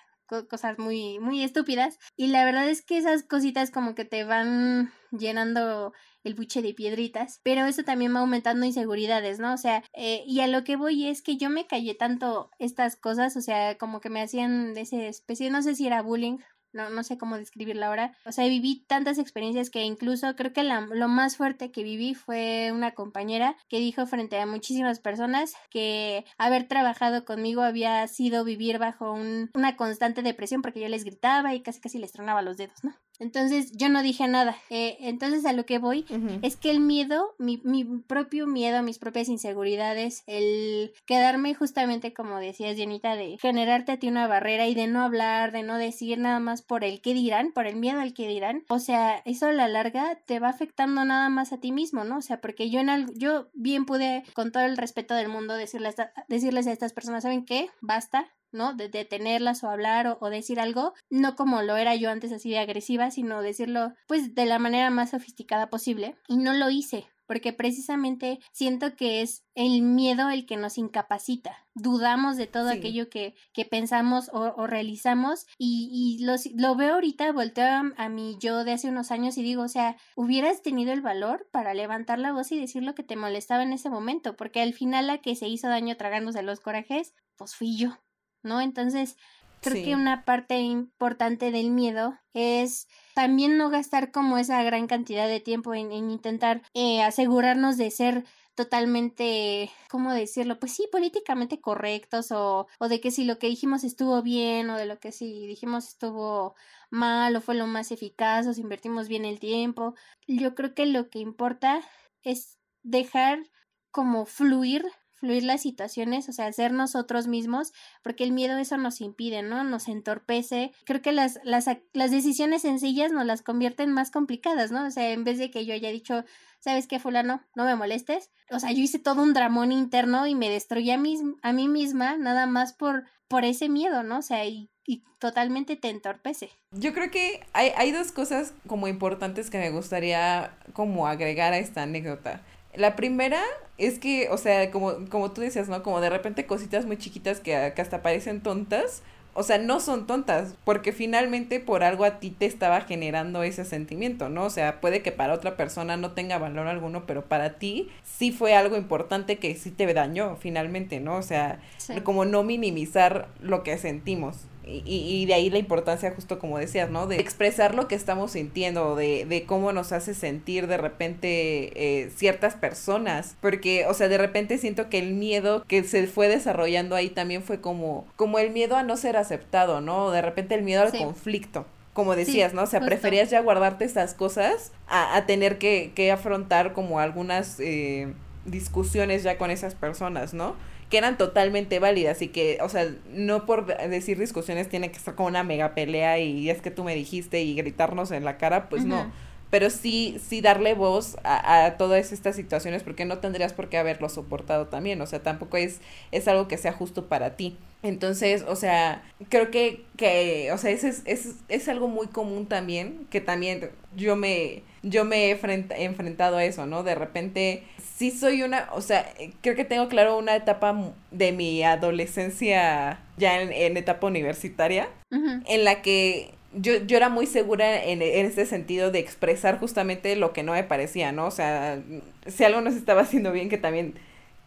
cosas 0.49 0.79
muy, 0.79 1.19
muy 1.19 1.43
estúpidas. 1.43 1.99
Y 2.17 2.29
la 2.29 2.45
verdad 2.45 2.69
es 2.69 2.83
que 2.83 2.99
esas 2.99 3.23
cositas 3.23 3.71
como 3.71 3.95
que 3.95 4.05
te 4.05 4.25
van 4.25 4.93
llenando 5.11 5.93
el 6.25 6.35
buche 6.35 6.63
de 6.63 6.75
piedritas, 6.75 7.41
pero 7.43 7.67
eso 7.67 7.83
también 7.85 8.15
va 8.15 8.21
aumentando 8.21 8.65
inseguridades, 8.67 9.39
¿no? 9.39 9.53
O 9.53 9.59
sea, 9.59 9.85
eh, 9.93 10.25
y 10.27 10.41
a 10.41 10.47
lo 10.47 10.65
que 10.65 10.77
voy 10.77 11.07
es 11.07 11.23
que 11.23 11.37
yo 11.37 11.51
me 11.51 11.67
callé 11.67 11.95
tanto 11.95 12.51
estas 12.59 12.97
cosas, 12.97 13.37
o 13.37 13.43
sea, 13.43 13.77
como 13.77 14.01
que 14.01 14.09
me 14.09 14.23
hacían 14.23 14.73
de 14.75 14.83
esa 14.83 14.97
especie, 15.05 15.51
no 15.51 15.63
sé 15.63 15.75
si 15.75 15.87
era 15.87 16.03
bullying 16.03 16.39
no, 16.75 16.91
no 16.91 17.03
sé 17.05 17.17
cómo 17.19 17.39
describirla 17.39 17.87
ahora. 17.87 18.17
O 18.25 18.33
sea, 18.33 18.47
viví 18.47 18.85
tantas 18.87 19.19
experiencias 19.19 19.71
que 19.71 19.83
incluso 19.83 20.35
creo 20.37 20.53
que 20.53 20.63
la, 20.63 20.81
lo 20.83 21.09
más 21.09 21.37
fuerte 21.37 21.71
que 21.71 21.83
viví 21.83 22.15
fue 22.15 22.71
una 22.73 22.93
compañera 22.93 23.57
que 23.69 23.79
dijo 23.79 24.07
frente 24.07 24.39
a 24.39 24.47
muchísimas 24.47 25.01
personas 25.01 25.55
que 25.71 26.25
haber 26.39 26.69
trabajado 26.69 27.25
conmigo 27.25 27.63
había 27.63 28.07
sido 28.09 28.45
vivir 28.45 28.79
bajo 28.79 29.13
un, 29.13 29.51
una 29.55 29.77
constante 29.77 30.23
depresión 30.23 30.63
porque 30.63 30.81
yo 30.81 30.89
les 30.89 31.05
gritaba 31.05 31.55
y 31.55 31.63
casi 31.63 31.81
casi 31.81 31.99
les 31.99 32.13
tronaba 32.13 32.43
los 32.43 32.57
dedos, 32.57 32.83
¿no? 32.83 32.95
Entonces 33.19 33.73
yo 33.73 33.89
no 33.89 34.03
dije 34.03 34.27
nada. 34.29 34.57
Eh, 34.71 34.97
entonces 35.01 35.45
a 35.47 35.53
lo 35.53 35.67
que 35.67 35.79
voy 35.79 36.05
es 36.43 36.57
que 36.57 36.71
el 36.71 36.81
miedo, 36.81 37.35
mi, 37.39 37.61
mi 37.65 37.85
propio 37.85 38.47
miedo, 38.47 38.83
mis 38.83 38.99
propias 38.99 39.29
inseguridades, 39.29 40.25
el 40.27 40.93
quedarme 41.07 41.55
justamente 41.55 42.13
como 42.13 42.39
decías 42.39 42.77
Jenita, 42.77 43.17
de 43.17 43.39
generarte 43.39 43.93
a 43.93 43.99
ti 43.99 44.09
una 44.09 44.27
barrera 44.27 44.67
y 44.67 44.75
de 44.75 44.87
no 44.87 45.03
hablar, 45.03 45.53
de 45.53 45.63
no 45.63 45.79
decir 45.79 46.19
nada 46.19 46.41
más 46.41 46.63
por 46.63 46.85
el 46.85 47.01
que 47.01 47.15
dirán, 47.15 47.53
por 47.53 47.67
el 47.67 47.77
miedo 47.77 48.01
al 48.01 48.15
que 48.15 48.29
dirán. 48.29 48.65
O 48.69 48.79
sea, 48.79 49.23
eso 49.25 49.47
a 49.47 49.53
la 49.53 49.69
larga 49.69 50.19
te 50.27 50.41
va 50.41 50.49
afectando 50.49 51.05
nada 51.05 51.29
más 51.29 51.53
a 51.53 51.59
ti 51.59 51.73
mismo, 51.73 52.05
¿no? 52.05 52.19
O 52.19 52.23
sea, 52.23 52.41
porque 52.41 52.71
yo 52.71 52.81
en 52.81 52.91
algo, 52.91 53.13
yo 53.17 53.49
bien 53.55 53.87
pude 53.87 54.25
con 54.35 54.53
todo 54.53 54.65
el 54.65 54.77
respeto 54.77 55.15
del 55.15 55.29
mundo 55.29 55.55
decirles, 55.55 55.97
decirles 56.29 56.67
a 56.67 56.73
estas 56.73 56.93
personas, 56.93 57.23
¿saben 57.23 57.45
qué? 57.45 57.69
Basta, 57.81 58.29
¿no? 58.55 58.75
De 58.75 58.89
detenerlas 58.89 59.63
o 59.65 59.71
hablar 59.71 60.17
o, 60.21 60.31
decir 60.31 60.61
algo, 60.61 60.95
no 61.11 61.37
como 61.37 61.63
lo 61.63 61.77
era 61.77 61.95
yo 61.95 62.11
antes 62.11 62.33
así 62.33 62.51
de 62.51 62.59
agresiva, 62.59 63.11
sino 63.11 63.43
decirlo 63.43 63.93
pues 64.07 64.35
de 64.35 64.47
la 64.47 64.59
manera 64.59 64.91
más 64.91 65.11
sofisticada 65.11 65.69
posible. 65.71 66.17
Y 66.29 66.37
no 66.37 66.55
lo 66.55 66.71
hice, 66.71 67.07
porque 67.27 67.53
precisamente 67.53 68.41
siento 68.53 68.97
que 68.97 69.23
es 69.23 69.45
el 69.55 69.83
miedo 69.83 70.31
el 70.31 70.47
que 70.47 70.57
nos 70.57 70.79
incapacita. 70.79 71.67
Dudamos 71.75 72.37
de 72.37 72.47
todo 72.47 72.69
aquello 72.69 73.09
que, 73.09 73.35
que 73.53 73.65
pensamos 73.65 74.31
o, 74.33 74.67
realizamos 74.67 75.47
y, 75.59 76.19
y 76.21 76.25
lo 76.57 76.77
veo 76.77 76.95
ahorita, 76.95 77.33
volteo 77.33 77.67
a, 77.67 77.93
a, 77.97 78.09
mi 78.09 78.37
yo 78.39 78.65
de 78.65 78.73
hace 78.73 78.89
unos 78.89 79.11
años 79.11 79.39
y 79.39 79.43
digo, 79.43 79.63
o 79.63 79.69
sea, 79.69 79.97
hubieras 80.17 80.63
tenido 80.63 80.93
el 80.93 81.01
valor 81.01 81.49
para 81.51 81.75
levantar 81.75 82.19
la 82.19 82.33
voz 82.33 82.53
y 82.53 82.61
decir 82.61 82.83
lo 82.83 82.95
que 82.95 83.03
te 83.03 83.17
molestaba 83.17 83.63
en 83.63 83.73
ese 83.73 83.91
momento, 83.91 84.37
porque 84.37 84.63
al 84.63 84.75
final 84.75 85.07
la 85.07 85.19
que 85.19 85.35
se 85.35 85.49
hizo 85.49 85.69
daño 85.69 85.97
tragándose 85.97 86.43
los 86.43 86.61
corajes, 86.61 87.15
pues 87.37 87.55
fui 87.55 87.77
yo. 87.77 87.99
¿No? 88.45 88.61
Entonces, 88.61 89.17
creo 89.61 89.85
que 89.85 89.95
una 89.95 90.25
parte 90.25 90.59
importante 90.61 91.51
del 91.51 91.71
miedo 91.71 92.19
es 92.35 92.87
también 93.15 93.57
no 93.57 93.71
gastar 93.71 94.13
como 94.13 94.39
esa 94.39 94.63
gran 94.63 94.87
cantidad 94.87 95.27
de 95.27 95.41
tiempo 95.41 95.75
en, 95.75 95.93
intentar 95.93 96.63
eh, 96.75 97.03
asegurarnos 97.03 97.77
de 97.77 97.91
ser 97.91 98.25
totalmente, 98.55 99.71
¿cómo 99.89 100.13
decirlo? 100.13 100.61
Pues 100.61 100.73
sí, 100.73 100.89
políticamente 100.93 101.61
correctos 101.61 102.31
o, 102.31 102.69
o 102.79 102.89
de 102.89 103.01
que 103.01 103.11
si 103.11 103.25
lo 103.25 103.39
que 103.39 103.49
dijimos 103.49 103.83
estuvo 103.83 104.23
bien 104.23 104.71
o 104.71 104.77
de 104.77 104.87
lo 104.87 105.01
que 105.01 105.11
si 105.11 105.47
dijimos 105.47 105.89
estuvo 105.89 106.55
mal 106.91 107.35
o 107.35 107.41
fue 107.41 107.57
lo 107.57 107.67
más 107.67 107.91
eficaz 107.91 108.47
o 108.47 108.55
si 108.55 108.61
invertimos 108.61 109.09
bien 109.09 109.25
el 109.25 109.41
tiempo. 109.41 109.95
Yo 110.29 110.55
creo 110.55 110.75
que 110.75 110.87
lo 110.87 111.11
que 111.11 111.19
importa 111.19 111.81
es 112.23 112.59
dejar 112.83 113.51
como 113.91 114.27
fluir 114.27 114.85
fluir 115.15 115.43
las 115.45 115.63
situaciones, 115.63 116.29
o 116.29 116.33
sea, 116.33 116.53
ser 116.53 116.73
nosotros 116.73 117.27
mismos, 117.27 117.73
porque 118.03 118.25
el 118.25 118.33
miedo 118.33 118.59
eso 118.59 118.77
nos 118.77 119.01
impide, 119.01 119.43
¿no? 119.43 119.65
Nos 119.65 119.89
entorpece. 119.89 120.73
Creo 120.85 121.03
que 121.03 121.13
las, 121.13 121.41
las, 121.45 121.67
las 121.93 122.11
decisiones 122.11 122.63
sencillas 122.63 123.13
nos 123.13 123.25
las 123.25 123.43
convierten 123.43 123.93
más 123.93 124.11
complicadas, 124.11 124.71
¿no? 124.71 124.87
O 124.87 124.91
sea, 124.91 125.11
en 125.11 125.25
vez 125.25 125.39
de 125.39 125.51
que 125.51 125.65
yo 125.65 125.75
haya 125.75 125.91
dicho, 125.91 126.25
¿sabes 126.61 126.87
qué, 126.87 126.99
fulano? 126.99 127.43
No 127.55 127.65
me 127.65 127.77
molestes. 127.77 128.31
O 128.51 128.59
sea, 128.59 128.73
yo 128.73 128.81
hice 128.81 128.99
todo 128.99 129.23
un 129.23 129.35
dramón 129.35 129.73
interno 129.73 130.27
y 130.27 130.35
me 130.35 130.49
destruí 130.49 130.91
a 130.91 130.99
mí, 130.99 131.19
a 131.43 131.53
mí 131.53 131.69
misma, 131.69 132.17
nada 132.17 132.47
más 132.47 132.73
por, 132.73 133.05
por 133.29 133.45
ese 133.45 133.69
miedo, 133.69 134.03
¿no? 134.03 134.19
O 134.19 134.23
sea, 134.23 134.45
y, 134.47 134.71
y 134.87 135.05
totalmente 135.19 135.77
te 135.77 135.89
entorpece. 135.89 136.51
Yo 136.71 136.93
creo 136.93 137.11
que 137.11 137.47
hay, 137.53 137.71
hay 137.77 137.93
dos 137.93 138.13
cosas 138.13 138.55
como 138.67 138.89
importantes 138.89 139.51
que 139.51 139.59
me 139.59 139.71
gustaría 139.71 140.59
como 140.73 141.07
agregar 141.07 141.53
a 141.53 141.59
esta 141.59 141.83
anécdota. 141.83 142.43
La 142.77 142.97
primera 142.97 143.41
es 143.79 143.99
que, 143.99 144.29
o 144.31 144.39
sea, 144.39 144.71
como, 144.71 145.09
como 145.09 145.33
tú 145.33 145.41
decías, 145.41 145.69
¿no? 145.69 145.83
Como 145.83 146.01
de 146.01 146.11
repente 146.11 146.47
cositas 146.47 146.87
muy 146.87 146.97
chiquitas 146.97 147.41
que, 147.41 147.73
que 147.75 147.83
hasta 147.83 148.03
parecen 148.03 148.41
tontas, 148.41 149.03
o 149.37 149.43
sea, 149.43 149.59
no 149.59 149.81
son 149.81 150.07
tontas, 150.07 150.55
porque 150.65 150.93
finalmente 150.93 151.59
por 151.59 151.83
algo 151.83 152.05
a 152.05 152.21
ti 152.21 152.31
te 152.31 152.47
estaba 152.47 152.81
generando 152.83 153.43
ese 153.43 153.65
sentimiento, 153.65 154.29
¿no? 154.29 154.45
O 154.45 154.51
sea, 154.51 154.81
puede 154.81 155.03
que 155.03 155.11
para 155.11 155.35
otra 155.35 155.57
persona 155.57 155.97
no 155.97 156.13
tenga 156.13 156.39
valor 156.39 156.69
alguno, 156.69 157.05
pero 157.05 157.25
para 157.25 157.59
ti 157.59 157.91
sí 158.05 158.31
fue 158.31 158.55
algo 158.55 158.77
importante 158.77 159.39
que 159.39 159.57
sí 159.57 159.73
te 159.73 159.93
dañó 159.93 160.37
finalmente, 160.37 161.01
¿no? 161.01 161.17
O 161.17 161.23
sea, 161.23 161.59
como 162.05 162.25
no 162.25 162.45
minimizar 162.45 163.27
lo 163.41 163.65
que 163.65 163.77
sentimos. 163.77 164.47
Y, 164.67 164.83
y, 164.87 165.27
de 165.27 165.35
ahí 165.35 165.51
la 165.51 165.59
importancia, 165.59 166.13
justo 166.15 166.39
como 166.39 166.59
decías, 166.59 166.91
¿no? 166.91 167.07
De 167.07 167.17
expresar 167.17 167.75
lo 167.75 167.87
que 167.89 167.95
estamos 167.95 168.33
sintiendo, 168.33 168.97
de, 168.97 169.27
de 169.27 169.45
cómo 169.45 169.73
nos 169.73 169.93
hace 169.93 170.15
sentir 170.15 170.67
de 170.67 170.77
repente 170.77 171.73
eh, 171.75 172.11
ciertas 172.17 172.55
personas. 172.55 173.37
Porque, 173.41 173.87
o 173.87 173.95
sea, 173.95 174.09
de 174.09 174.19
repente 174.19 174.59
siento 174.59 174.89
que 174.89 174.99
el 174.99 175.15
miedo 175.15 175.65
que 175.67 175.85
se 175.85 176.07
fue 176.07 176.29
desarrollando 176.29 176.97
ahí 176.97 177.11
también 177.11 177.43
fue 177.43 177.61
como, 177.61 178.07
como 178.17 178.39
el 178.39 178.51
miedo 178.51 178.77
a 178.77 178.83
no 178.83 178.97
ser 178.97 179.17
aceptado, 179.17 179.81
¿no? 179.81 180.11
De 180.11 180.23
repente 180.23 180.55
el 180.55 180.63
miedo 180.63 180.83
al 180.83 180.97
conflicto 180.97 181.67
como 181.95 182.17
decías, 182.17 182.53
¿no? 182.53 182.65
O 182.65 182.67
sea, 182.67 182.81
preferías 182.81 183.31
ya 183.31 183.41
guardarte 183.41 183.85
estas 183.85 184.15
cosas 184.15 184.73
a, 184.89 185.17
a 185.17 185.27
tener 185.27 185.59
que, 185.59 185.93
que, 185.95 186.11
afrontar 186.11 186.73
como 186.73 186.99
algunas 186.99 187.61
eh, 187.61 188.13
discusiones 188.45 189.23
ya 189.23 189.39
con 189.39 189.51
esas 189.51 189.77
personas, 189.77 190.35
¿no? 190.35 190.57
Que 190.95 190.99
eran 190.99 191.19
totalmente 191.19 191.81
válidas 191.81 192.23
y 192.23 192.29
que, 192.29 192.59
o 192.63 192.69
sea, 192.69 192.89
no 193.13 193.47
por 193.47 193.67
decir 193.67 194.17
discusiones 194.17 194.69
tiene 194.69 194.93
que 194.93 194.99
estar 194.99 195.17
como 195.17 195.27
una 195.27 195.43
mega 195.43 195.75
pelea 195.75 196.21
y 196.21 196.49
es 196.49 196.63
que 196.63 196.71
tú 196.71 196.85
me 196.85 196.95
dijiste 196.95 197.43
y 197.43 197.57
gritarnos 197.57 198.13
en 198.13 198.25
la 198.25 198.37
cara, 198.39 198.69
pues 198.69 198.85
no. 198.85 199.11
Pero 199.51 199.71
sí, 199.71 200.21
sí 200.25 200.41
darle 200.41 200.75
voz 200.75 201.17
a, 201.25 201.65
a, 201.65 201.77
todas 201.79 202.13
estas 202.13 202.37
situaciones 202.37 202.85
porque 202.85 203.07
no 203.07 203.19
tendrías 203.19 203.53
por 203.53 203.69
qué 203.69 203.77
haberlo 203.77 204.09
soportado 204.09 204.69
también, 204.69 205.01
o 205.01 205.07
sea, 205.09 205.21
tampoco 205.21 205.57
es, 205.57 205.81
es 206.13 206.29
algo 206.29 206.47
que 206.47 206.59
sea 206.59 206.73
justo 206.73 207.07
para 207.09 207.35
ti. 207.35 207.57
Entonces, 207.83 208.45
o 208.47 208.55
sea, 208.55 209.03
creo 209.31 209.51
que, 209.51 209.83
que 209.97 210.53
o 210.53 210.59
sea, 210.59 210.71
es, 210.71 210.85
es, 210.85 211.35
es 211.49 211.69
algo 211.69 211.89
muy 211.89 212.07
común 212.07 212.47
también, 212.47 213.09
que 213.11 213.21
también 213.21 213.69
yo 213.97 214.15
me, 214.15 214.63
yo 214.85 215.05
me 215.05 215.33
he 215.33 215.85
enfrentado 215.85 216.37
a 216.37 216.45
eso, 216.45 216.67
¿no? 216.67 216.85
De 216.85 216.95
repente, 216.95 217.65
sí 217.97 218.11
soy 218.11 218.43
una, 218.43 218.69
o 218.73 218.81
sea, 218.81 219.13
creo 219.41 219.55
que 219.55 219.65
tengo 219.65 219.89
claro 219.89 220.19
una 220.19 220.35
etapa 220.37 220.93
de 221.11 221.33
mi 221.33 221.63
adolescencia 221.63 223.01
ya 223.17 223.41
en, 223.41 223.77
etapa 223.77 224.07
universitaria, 224.07 224.89
en 225.11 225.65
la 225.65 225.81
que 225.81 226.33
yo, 226.53 226.85
yo 226.87 226.97
era 226.97 227.09
muy 227.09 227.27
segura 227.27 227.85
en, 227.85 228.03
en 228.03 228.27
este 228.27 228.47
sentido 228.47 228.91
de 228.91 228.99
expresar 228.99 229.61
justamente 229.61 230.17
lo 230.17 230.33
que 230.33 230.43
no 230.43 230.53
me 230.53 230.65
parecía, 230.65 231.13
¿no? 231.13 231.27
O 231.27 231.31
sea, 231.31 231.81
si 232.27 232.45
algo 232.45 232.61
no 232.61 232.71
se 232.71 232.79
estaba 232.79 233.03
haciendo 233.03 233.33
bien, 233.33 233.49
que 233.49 233.59
también 233.59 233.95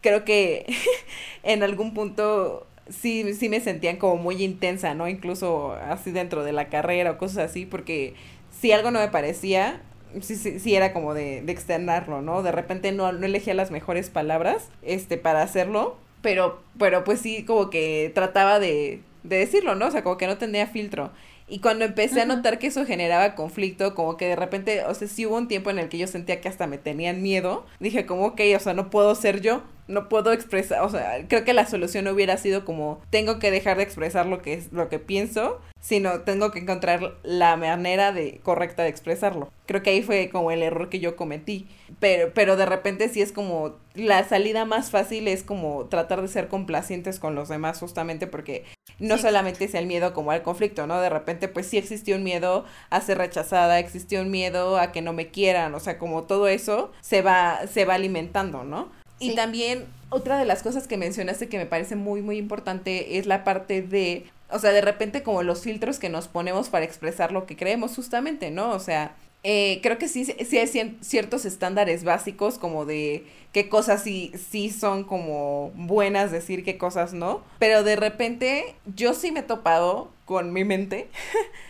creo 0.02 0.26
que 0.26 0.66
en 1.44 1.64
algún 1.64 1.94
punto 1.94 2.68
sí, 2.90 3.34
sí 3.34 3.48
me 3.50 3.62
sentían 3.62 3.98
como 3.98 4.18
muy 4.18 4.44
intensa, 4.44 4.94
¿no? 4.94 5.08
Incluso 5.08 5.74
así 5.74 6.12
dentro 6.12 6.44
de 6.44 6.52
la 6.52 6.68
carrera 6.68 7.12
o 7.12 7.18
cosas 7.18 7.50
así, 7.50 7.66
porque 7.66 8.14
si 8.60 8.72
algo 8.74 8.92
no 8.92 9.00
me 9.00 9.08
parecía, 9.08 9.82
sí, 10.22 10.36
sí, 10.36 10.60
sí 10.60 10.76
era 10.76 10.94
como 10.94 11.14
de, 11.14 11.42
de 11.42 11.52
externarlo, 11.52 12.22
¿no? 12.22 12.44
De 12.44 12.52
repente 12.52 12.92
no, 12.92 13.12
no 13.12 13.26
elegía 13.26 13.54
las 13.54 13.72
mejores 13.72 14.10
palabras, 14.10 14.70
este, 14.82 15.18
para 15.18 15.42
hacerlo, 15.42 15.98
pero, 16.22 16.62
pero 16.78 17.04
pues 17.04 17.22
sí, 17.22 17.44
como 17.44 17.70
que 17.70 18.12
trataba 18.14 18.60
de, 18.60 19.02
de 19.24 19.38
decirlo, 19.38 19.76
¿no? 19.76 19.88
O 19.88 19.92
sea, 19.92 20.04
como 20.04 20.18
que 20.18 20.28
no 20.28 20.38
tenía 20.38 20.68
filtro. 20.68 21.12
Y 21.50 21.60
cuando 21.60 21.86
empecé 21.86 22.22
a 22.22 22.26
notar 22.26 22.60
que 22.60 22.68
eso 22.68 22.86
generaba 22.86 23.34
conflicto, 23.36 23.96
como 23.96 24.18
que 24.18 24.28
de 24.28 24.36
repente, 24.36 24.84
o 24.84 24.94
sea, 24.94 25.08
sí 25.08 25.26
hubo 25.26 25.38
un 25.38 25.48
tiempo 25.48 25.70
en 25.70 25.80
el 25.80 25.88
que 25.88 25.98
yo 25.98 26.08
sentía 26.08 26.42
que 26.42 26.50
hasta 26.50 26.68
me 26.68 26.78
tenían 26.78 27.22
miedo, 27.22 27.66
dije 27.80 28.06
como, 28.06 28.26
ok, 28.28 28.42
o 28.56 28.60
sea, 28.60 28.74
no 28.74 28.90
puedo 28.90 29.16
ser 29.16 29.40
yo, 29.42 29.64
no 29.88 30.10
puedo 30.10 30.32
expresar, 30.32 30.82
o 30.82 30.90
sea, 30.90 31.28
creo 31.28 31.44
que 31.44 31.54
la 31.54 31.66
solución 31.66 32.06
no 32.06 32.12
hubiera 32.12 32.38
sido 32.38 32.66
como, 32.66 33.02
tengo 33.10 33.40
que 33.40 33.52
dejar 33.52 33.78
de 33.78 33.84
expresar 33.84 34.26
lo 34.26 34.42
que 34.42 34.54
es, 34.54 34.72
lo 34.72 34.90
que 34.90 35.00
pienso, 35.00 35.60
sino 35.80 36.22
tengo 36.22 36.52
que 36.52 36.60
encontrar 36.60 37.16
la 37.24 37.56
manera 37.56 38.12
de, 38.12 38.40
correcta 38.44 38.84
de 38.84 38.90
expresarlo. 38.90 39.52
Creo 39.66 39.84
que 39.84 39.92
ahí 39.92 40.02
fue 40.02 40.30
como 40.30 40.52
el 40.52 40.64
error 40.64 40.90
que 40.90 41.00
yo 41.00 41.16
cometí. 41.16 41.68
Pero, 42.00 42.32
pero 42.34 42.58
de 42.58 42.66
repente 42.66 43.10
sí 43.10 43.22
es 43.22 43.32
como, 43.32 43.76
la 43.94 44.24
salida 44.24 44.66
más 44.66 44.92
fácil 44.92 45.28
es 45.28 45.44
como 45.44 45.86
tratar 45.86 46.22
de 46.22 46.28
ser 46.28 46.48
complacientes 46.48 47.20
con 47.20 47.36
los 47.36 47.50
demás, 47.50 47.80
justamente 47.80 48.28
porque 48.28 48.66
no 49.00 49.18
solamente 49.18 49.66
es 49.66 49.76
el 49.76 49.86
miedo 49.86 50.14
como 50.14 50.32
al 50.32 50.42
conflicto, 50.42 50.88
¿no? 50.88 51.00
De 51.00 51.10
repente 51.10 51.48
pues 51.48 51.68
sí 51.68 51.78
existió 51.78 52.16
un 52.16 52.24
miedo 52.24 52.66
a 52.90 53.02
ser 53.02 53.18
rechazada, 53.18 53.80
existió 53.80 54.22
un 54.22 54.32
miedo 54.32 54.78
a 54.78 54.92
que 54.92 55.02
no 55.02 55.14
me 55.14 55.30
quieran, 55.30 55.74
o 55.76 55.80
sea, 55.80 55.98
como 55.98 56.24
todo 56.24 56.48
eso 56.48 56.92
se 57.02 57.22
va, 57.22 57.62
se 57.68 57.86
va 57.86 57.96
alimentando, 57.96 58.64
¿no? 58.64 58.90
Y 59.20 59.36
también 59.36 59.86
otra 60.10 60.38
de 60.38 60.46
las 60.46 60.64
cosas 60.64 60.88
que 60.88 60.98
mencionaste 60.98 61.50
que 61.50 61.58
me 61.58 61.66
parece 61.66 61.96
muy, 61.96 62.22
muy 62.22 62.38
importante 62.38 63.18
es 63.18 63.26
la 63.26 63.44
parte 63.44 63.82
de, 63.82 64.26
o 64.50 64.60
sea, 64.60 64.72
de 64.72 64.82
repente 64.82 65.24
como 65.24 65.44
los 65.44 65.62
filtros 65.62 66.00
que 66.00 66.10
nos 66.10 66.28
ponemos 66.28 66.70
para 66.70 66.86
expresar 66.86 67.32
lo 67.32 67.46
que 67.46 67.58
creemos 67.58 67.96
justamente, 67.96 68.52
¿no? 68.52 68.72
O 68.72 68.80
sea, 68.80 69.16
eh, 69.44 69.80
creo 69.82 69.98
que 69.98 70.08
sí, 70.08 70.26
sí 70.26 70.58
hay 70.58 70.98
ciertos 71.02 71.46
estándares 71.46 72.04
básicos 72.04 72.58
como 72.58 72.86
de 72.86 73.26
qué 73.54 73.70
cosas 73.70 74.04
sí, 74.04 74.32
sí 74.50 74.70
son 74.70 75.04
como 75.04 75.72
buenas 75.76 76.32
decir, 76.32 76.64
qué 76.64 76.78
cosas 76.78 77.14
no. 77.14 77.42
Pero 77.60 77.84
de 77.84 77.96
repente 77.96 78.76
yo 78.96 79.14
sí 79.14 79.32
me 79.32 79.42
he 79.42 79.44
topado 79.44 80.12
con 80.26 80.54
mi 80.54 80.64
mente 80.64 81.08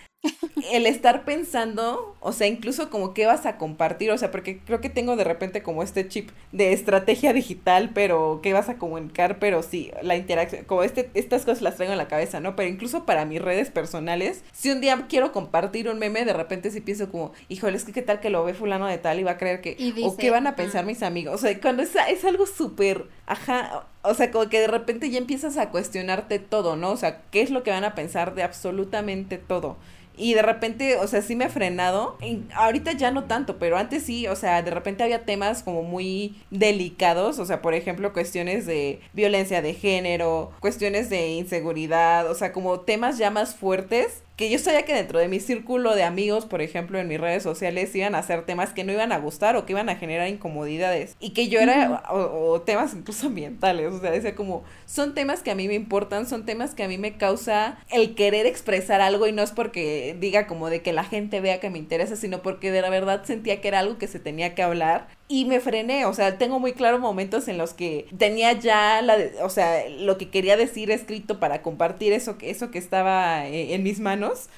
el 0.72 0.86
estar 0.86 1.24
pensando, 1.26 2.16
o 2.20 2.32
sea, 2.32 2.48
incluso 2.48 2.90
como 2.90 3.14
qué 3.14 3.26
vas 3.26 3.46
a 3.46 3.58
compartir, 3.58 4.12
o 4.12 4.18
sea, 4.18 4.32
porque 4.32 4.60
creo 4.60 4.82
que 4.82 4.90
tengo 4.90 5.16
de 5.16 5.24
repente 5.24 5.64
como 5.64 5.84
este 5.84 6.08
chip 6.08 6.30
de 6.52 6.74
estrategia 6.74 7.34
digital, 7.34 7.92
pero 7.94 8.40
qué 8.44 8.54
vas 8.54 8.70
a 8.70 8.78
comunicar, 8.78 9.40
pero 9.40 9.64
sí, 9.64 9.92
la 10.02 10.16
interacción, 10.16 10.66
como 10.66 10.84
este, 10.84 11.10
estas 11.14 11.46
cosas 11.46 11.62
las 11.62 11.76
traigo 11.76 11.94
en 11.94 11.98
la 11.98 12.08
cabeza, 12.08 12.40
¿no? 12.40 12.56
Pero 12.56 12.70
incluso 12.70 13.06
para 13.06 13.26
mis 13.26 13.42
redes 13.42 13.70
personales, 13.70 14.44
si 14.54 14.70
un 14.72 14.82
día 14.82 15.06
quiero 15.08 15.32
compartir 15.32 15.90
un 15.90 16.00
meme, 16.00 16.26
de 16.26 16.34
repente 16.34 16.72
sí 16.72 16.82
pienso 16.82 17.10
como, 17.12 17.32
híjole, 17.50 17.78
es 17.78 17.86
que 17.86 17.94
qué 17.94 18.02
tal 18.02 18.20
que 18.20 18.30
lo 18.30 18.44
ve 18.44 18.54
fulano 18.54 18.88
de 18.88 18.98
tal 18.98 19.20
y 19.20 19.24
va 19.24 19.32
a 19.32 19.38
creer 19.38 19.62
que, 19.62 19.78
o 20.04 20.18
qué 20.18 20.32
van 20.32 20.48
a 20.48 20.56
pensar 20.56 20.86
mis 20.86 21.04
amigos, 21.04 21.36
o 21.36 21.38
sea, 21.38 21.60
cuando 21.60 21.84
es, 21.84 21.96
es 22.10 22.26
algo 22.26 22.46
súper, 22.46 23.06
ajá, 23.26 23.88
o 24.08 24.14
sea, 24.14 24.32
como 24.32 24.50
que 24.50 24.60
de 24.60 24.68
repente 24.68 25.10
ya 25.10 25.18
empiezas 25.18 25.58
a 25.58 25.70
cuestionarte 25.70 26.40
todo, 26.40 26.76
¿no? 26.76 26.92
O 26.92 26.98
sea, 26.98 27.22
¿qué 27.32 27.42
es 27.42 27.50
lo 27.50 27.64
que 27.64 27.72
van 27.72 27.84
a 27.84 27.96
pensar 27.96 28.36
de 28.36 28.44
absolutamente 28.44 29.38
todo? 29.38 29.78
Y 30.18 30.34
de 30.34 30.42
repente, 30.42 30.98
o 30.98 31.08
sea, 31.08 31.22
sí 31.22 31.36
me 31.36 31.46
ha 31.46 31.50
frenado. 31.50 32.18
ahorita 32.56 32.94
ya 32.94 33.12
no 33.12 33.26
tanto, 33.26 33.60
pero 33.60 33.78
antes 33.78 34.04
sí, 34.04 34.28
o 34.28 34.36
sea, 34.36 34.64
de 34.64 34.72
repente 34.72 35.04
había 35.04 35.26
temas 35.26 35.62
como 35.62 35.84
muy 35.84 36.36
delicados, 36.50 37.38
o 37.38 37.46
sea, 37.46 37.62
por 37.62 37.76
ejemplo, 37.76 38.14
cuestiones 38.14 38.66
de 38.66 39.00
violencia 39.14 39.62
de 39.62 39.76
género, 39.76 40.52
cuestiones 40.60 41.12
de 41.12 41.30
inseguridad, 41.30 42.30
o 42.32 42.34
sea, 42.34 42.52
como 42.52 42.80
temas 42.80 43.20
ya 43.20 43.30
más 43.30 43.56
fuertes 43.56 44.24
que 44.38 44.52
yo 44.52 44.60
sabía 44.60 44.86
que 44.86 44.94
dentro 44.94 45.18
de 45.18 45.28
mi 45.28 45.40
círculo 45.40 45.96
de 45.96 46.04
amigos, 46.04 46.46
por 46.46 46.62
ejemplo, 46.62 47.00
en 47.00 47.08
mis 47.08 47.20
redes 47.20 47.42
sociales, 47.42 47.94
iban 47.96 48.14
a 48.14 48.20
hacer 48.20 48.46
temas 48.46 48.72
que 48.72 48.84
no 48.84 48.92
iban 48.92 49.12
a 49.12 49.18
gustar 49.18 49.56
o 49.56 49.66
que 49.66 49.74
iban 49.74 49.90
a 49.90 49.96
generar 49.96 50.28
incomodidades. 50.28 51.16
Y 51.20 51.32
que 51.32 51.50
yo 51.50 51.60
era, 51.60 52.04
o, 52.12 52.62
temas 52.62 52.94
incluso 52.94 53.28
ambientales, 53.28 53.92
o 53.92 54.00
sea, 54.00 54.12
decía 54.12 54.36
como, 54.36 54.64
son 54.86 55.16
temas 55.16 55.42
que 55.42 55.50
a 55.50 55.56
mí 55.56 55.68
me 55.68 55.74
importan, 55.74 56.28
son 56.28 56.46
temas 56.46 56.76
que 56.76 56.84
a 56.84 56.88
mí 56.88 57.00
me 57.00 57.18
causa 57.18 57.80
el 57.90 58.14
querer 58.14 58.46
expresar 58.46 59.02
algo 59.02 59.26
y 59.26 59.32
no 59.32 59.42
es 59.42 59.52
porque 59.52 60.16
diga 60.20 60.46
como 60.46 60.70
de 60.70 60.84
que 60.84 60.94
la 60.94 61.04
gente 61.04 61.42
vea 61.42 61.60
que 61.60 61.72
me 61.72 61.80
interesa, 61.80 62.16
sino 62.16 62.44
porque 62.44 62.70
de 62.70 62.84
la 62.84 62.92
verdad 62.92 63.24
sentía 63.26 63.60
que 63.60 63.70
era 63.70 63.80
algo 63.80 63.98
que 63.98 64.08
se 64.08 64.20
tenía 64.20 64.54
que 64.54 64.62
hablar 64.62 65.08
y 65.28 65.46
me 65.46 65.60
frené, 65.60 66.06
o 66.06 66.14
sea, 66.14 66.38
tengo 66.38 66.60
muy 66.60 66.74
claros 66.74 67.02
momentos 67.02 67.48
en 67.48 67.58
los 67.58 67.74
que 67.74 68.08
tenía 68.18 68.54
ya 68.54 69.02
la, 69.02 69.18
o 69.42 69.50
sea, 69.50 69.88
lo 69.90 70.18
que 70.18 70.30
quería 70.30 70.56
decir 70.56 70.90
escrito 70.90 71.40
para 71.40 71.62
compartir 71.62 72.14
eso, 72.14 72.38
eso 72.42 72.72
que 72.72 72.78
estaba 72.78 73.46
eh, 73.48 73.74
en 73.74 73.84
mis 73.84 74.00
manos. 74.00 74.50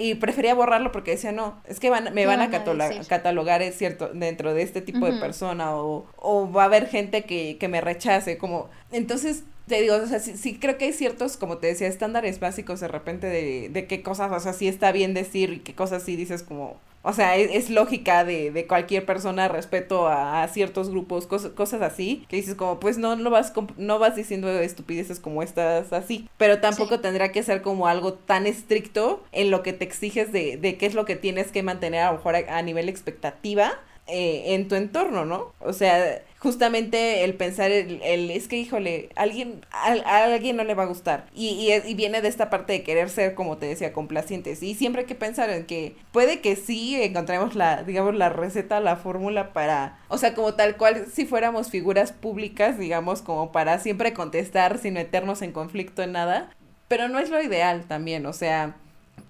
Y, 0.00 0.16
prefería 0.16 0.52
borrarlo 0.52 0.90
porque 0.90 1.12
decía, 1.12 1.30
no, 1.30 1.62
es 1.64 1.78
que 1.78 1.88
van, 1.88 2.12
me 2.12 2.26
van 2.26 2.40
a, 2.40 2.50
catalogar, 2.50 3.62
es 3.62 3.78
cierto, 3.78 4.10
dentro 4.12 4.52
de 4.52 4.62
este 4.62 4.80
tipo 4.80 5.06
de 5.06 5.12
persona 5.20 5.76
o, 5.76 6.06
o, 6.16 6.50
va 6.50 6.62
a 6.62 6.66
haber 6.66 6.88
gente 6.88 7.22
que, 7.22 7.56
que 7.56 7.68
me 7.68 7.80
rechace, 7.80 8.36
como, 8.36 8.68
entonces, 8.90 9.44
te 9.66 9.80
digo, 9.80 9.96
o 9.96 10.06
sea, 10.06 10.18
sí, 10.18 10.36
sí, 10.36 10.58
creo 10.58 10.76
que 10.76 10.86
hay 10.86 10.92
ciertos, 10.92 11.36
como 11.36 11.58
te 11.58 11.68
decía, 11.68 11.88
estándares 11.88 12.40
básicos 12.40 12.80
de 12.80 12.88
repente 12.88 13.26
de, 13.28 13.68
de 13.70 13.86
qué 13.86 14.02
cosas, 14.02 14.30
o 14.30 14.40
sea, 14.40 14.52
sí 14.52 14.68
está 14.68 14.92
bien 14.92 15.14
decir 15.14 15.52
y 15.52 15.58
qué 15.60 15.74
cosas 15.74 16.02
sí 16.02 16.16
dices 16.16 16.42
como, 16.42 16.78
o 17.02 17.12
sea, 17.12 17.36
es, 17.36 17.68
lógica 17.68 18.24
de, 18.24 18.50
de, 18.50 18.66
cualquier 18.66 19.04
persona 19.04 19.48
respecto 19.48 20.08
a, 20.08 20.46
ciertos 20.48 20.88
grupos, 20.90 21.26
cosas 21.26 21.82
así, 21.82 22.24
que 22.28 22.36
dices 22.36 22.54
como, 22.54 22.80
pues 22.80 22.98
no, 22.98 23.14
no, 23.16 23.30
vas, 23.30 23.52
no 23.76 23.98
vas 23.98 24.16
diciendo 24.16 24.48
estupideces 24.48 25.20
como 25.20 25.42
estas 25.42 25.92
así, 25.92 26.28
pero 26.38 26.60
tampoco 26.60 27.00
tendrá 27.00 27.30
que 27.30 27.42
ser 27.42 27.60
como 27.60 27.88
algo 27.88 28.14
tan 28.14 28.46
estricto 28.46 29.22
en 29.32 29.50
lo 29.50 29.62
que 29.62 29.72
te 29.72 29.84
exiges 29.84 30.32
de, 30.32 30.56
de 30.56 30.76
qué 30.76 30.86
es 30.86 30.94
lo 30.94 31.04
que 31.04 31.16
tienes 31.16 31.52
que 31.52 31.62
mantener 31.62 32.00
a 32.00 32.10
lo 32.10 32.18
mejor 32.18 32.36
a 32.36 32.62
nivel 32.62 32.88
expectativa 32.88 33.72
eh, 34.06 34.54
en 34.54 34.68
tu 34.68 34.74
entorno, 34.74 35.24
¿no? 35.24 35.54
O 35.60 35.72
sea, 35.72 36.22
justamente 36.44 37.24
el 37.24 37.34
pensar, 37.34 37.70
el, 37.70 38.30
es 38.30 38.48
que, 38.48 38.58
híjole, 38.58 39.08
alguien, 39.16 39.64
a, 39.72 40.24
alguien 40.24 40.56
no 40.56 40.62
le 40.62 40.74
va 40.74 40.82
a 40.82 40.86
gustar. 40.86 41.24
Y, 41.34 41.72
y, 41.72 41.94
viene 41.94 42.20
de 42.20 42.28
esta 42.28 42.50
parte 42.50 42.74
de 42.74 42.82
querer 42.82 43.08
ser, 43.08 43.34
como 43.34 43.56
te 43.56 43.64
decía, 43.64 43.94
complacientes. 43.94 44.62
Y 44.62 44.74
siempre 44.74 45.00
hay 45.00 45.06
que 45.06 45.14
pensar 45.14 45.48
en 45.48 45.64
que 45.64 45.96
puede 46.12 46.42
que 46.42 46.54
sí 46.54 47.02
encontremos 47.02 47.54
la, 47.54 47.82
digamos, 47.82 48.14
la 48.14 48.28
receta, 48.28 48.78
la 48.80 48.96
fórmula 48.96 49.54
para, 49.54 49.98
o 50.08 50.18
sea, 50.18 50.34
como 50.34 50.52
tal 50.52 50.76
cual, 50.76 51.06
si 51.10 51.24
fuéramos 51.24 51.70
figuras 51.70 52.12
públicas, 52.12 52.78
digamos, 52.78 53.22
como 53.22 53.50
para 53.50 53.78
siempre 53.78 54.12
contestar 54.12 54.76
sin 54.76 54.92
meternos 54.92 55.40
en 55.40 55.52
conflicto 55.52 56.02
en 56.02 56.12
nada. 56.12 56.50
Pero 56.88 57.08
no 57.08 57.20
es 57.20 57.30
lo 57.30 57.42
ideal 57.42 57.86
también, 57.88 58.26
o 58.26 58.34
sea, 58.34 58.76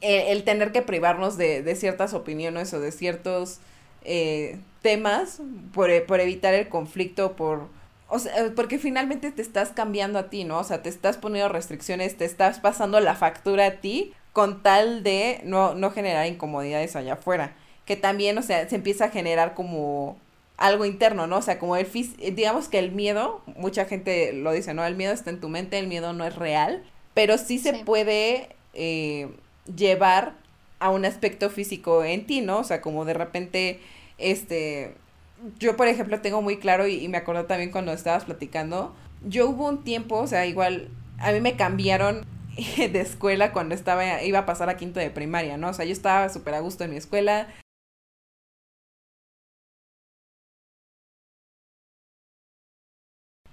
el, 0.00 0.42
tener 0.42 0.72
que 0.72 0.82
privarnos 0.82 1.38
de, 1.38 1.62
de 1.62 1.76
ciertas 1.76 2.12
opiniones 2.12 2.74
o 2.74 2.80
de 2.80 2.90
ciertos 2.90 3.60
eh, 4.04 4.58
temas 4.82 5.40
por, 5.72 5.90
por, 6.06 6.20
evitar 6.20 6.54
el 6.54 6.68
conflicto, 6.68 7.36
por... 7.36 7.68
O 8.08 8.18
sea, 8.18 8.32
porque 8.54 8.78
finalmente 8.78 9.32
te 9.32 9.42
estás 9.42 9.70
cambiando 9.70 10.18
a 10.18 10.30
ti, 10.30 10.44
¿no? 10.44 10.58
O 10.58 10.64
sea, 10.64 10.82
te 10.82 10.88
estás 10.88 11.16
poniendo 11.16 11.48
restricciones, 11.48 12.16
te 12.16 12.24
estás 12.24 12.60
pasando 12.60 13.00
la 13.00 13.14
factura 13.14 13.66
a 13.66 13.80
ti 13.80 14.12
con 14.32 14.62
tal 14.62 15.02
de 15.02 15.40
no, 15.44 15.74
no 15.74 15.90
generar 15.90 16.26
incomodidades 16.26 16.96
allá 16.96 17.14
afuera. 17.14 17.56
Que 17.86 17.96
también, 17.96 18.36
o 18.38 18.42
sea, 18.42 18.68
se 18.68 18.76
empieza 18.76 19.06
a 19.06 19.10
generar 19.10 19.54
como 19.54 20.18
algo 20.56 20.84
interno, 20.84 21.26
¿no? 21.26 21.38
O 21.38 21.42
sea, 21.42 21.58
como 21.58 21.76
el 21.76 21.86
digamos 22.34 22.68
que 22.68 22.78
el 22.78 22.92
miedo, 22.92 23.42
mucha 23.56 23.86
gente 23.86 24.32
lo 24.32 24.52
dice, 24.52 24.74
¿no? 24.74 24.84
El 24.84 24.96
miedo 24.96 25.12
está 25.12 25.30
en 25.30 25.40
tu 25.40 25.48
mente, 25.48 25.78
el 25.78 25.88
miedo 25.88 26.12
no 26.12 26.24
es 26.24 26.36
real, 26.36 26.84
pero 27.14 27.38
sí 27.38 27.58
se 27.58 27.72
puede 27.84 28.48
eh, 28.72 29.28
llevar 29.74 30.34
a 30.78 30.90
un 30.90 31.04
aspecto 31.04 31.50
físico 31.50 32.04
en 32.04 32.26
ti, 32.26 32.40
¿no? 32.40 32.58
O 32.58 32.64
sea, 32.64 32.80
como 32.80 33.04
de 33.04 33.14
repente, 33.14 33.80
este, 34.18 34.94
yo 35.58 35.76
por 35.76 35.88
ejemplo 35.88 36.20
tengo 36.20 36.42
muy 36.42 36.58
claro 36.58 36.86
y, 36.86 37.08
me 37.08 37.18
acuerdo 37.18 37.46
también 37.46 37.70
cuando 37.70 37.92
estabas 37.92 38.24
platicando, 38.24 38.94
yo 39.26 39.48
hubo 39.48 39.68
un 39.68 39.84
tiempo, 39.84 40.18
o 40.18 40.26
sea, 40.26 40.46
igual 40.46 40.90
a 41.18 41.32
mí 41.32 41.40
me 41.40 41.56
cambiaron 41.56 42.26
de 42.76 43.00
escuela 43.00 43.52
cuando 43.52 43.74
estaba, 43.74 44.22
iba 44.22 44.40
a 44.40 44.46
pasar 44.46 44.68
a 44.68 44.76
quinto 44.76 45.00
de 45.00 45.10
primaria, 45.10 45.56
¿no? 45.56 45.70
O 45.70 45.74
sea, 45.74 45.84
yo 45.84 45.92
estaba 45.92 46.28
súper 46.28 46.54
a 46.54 46.60
gusto 46.60 46.84
en 46.84 46.90
mi 46.90 46.96
escuela, 46.96 47.48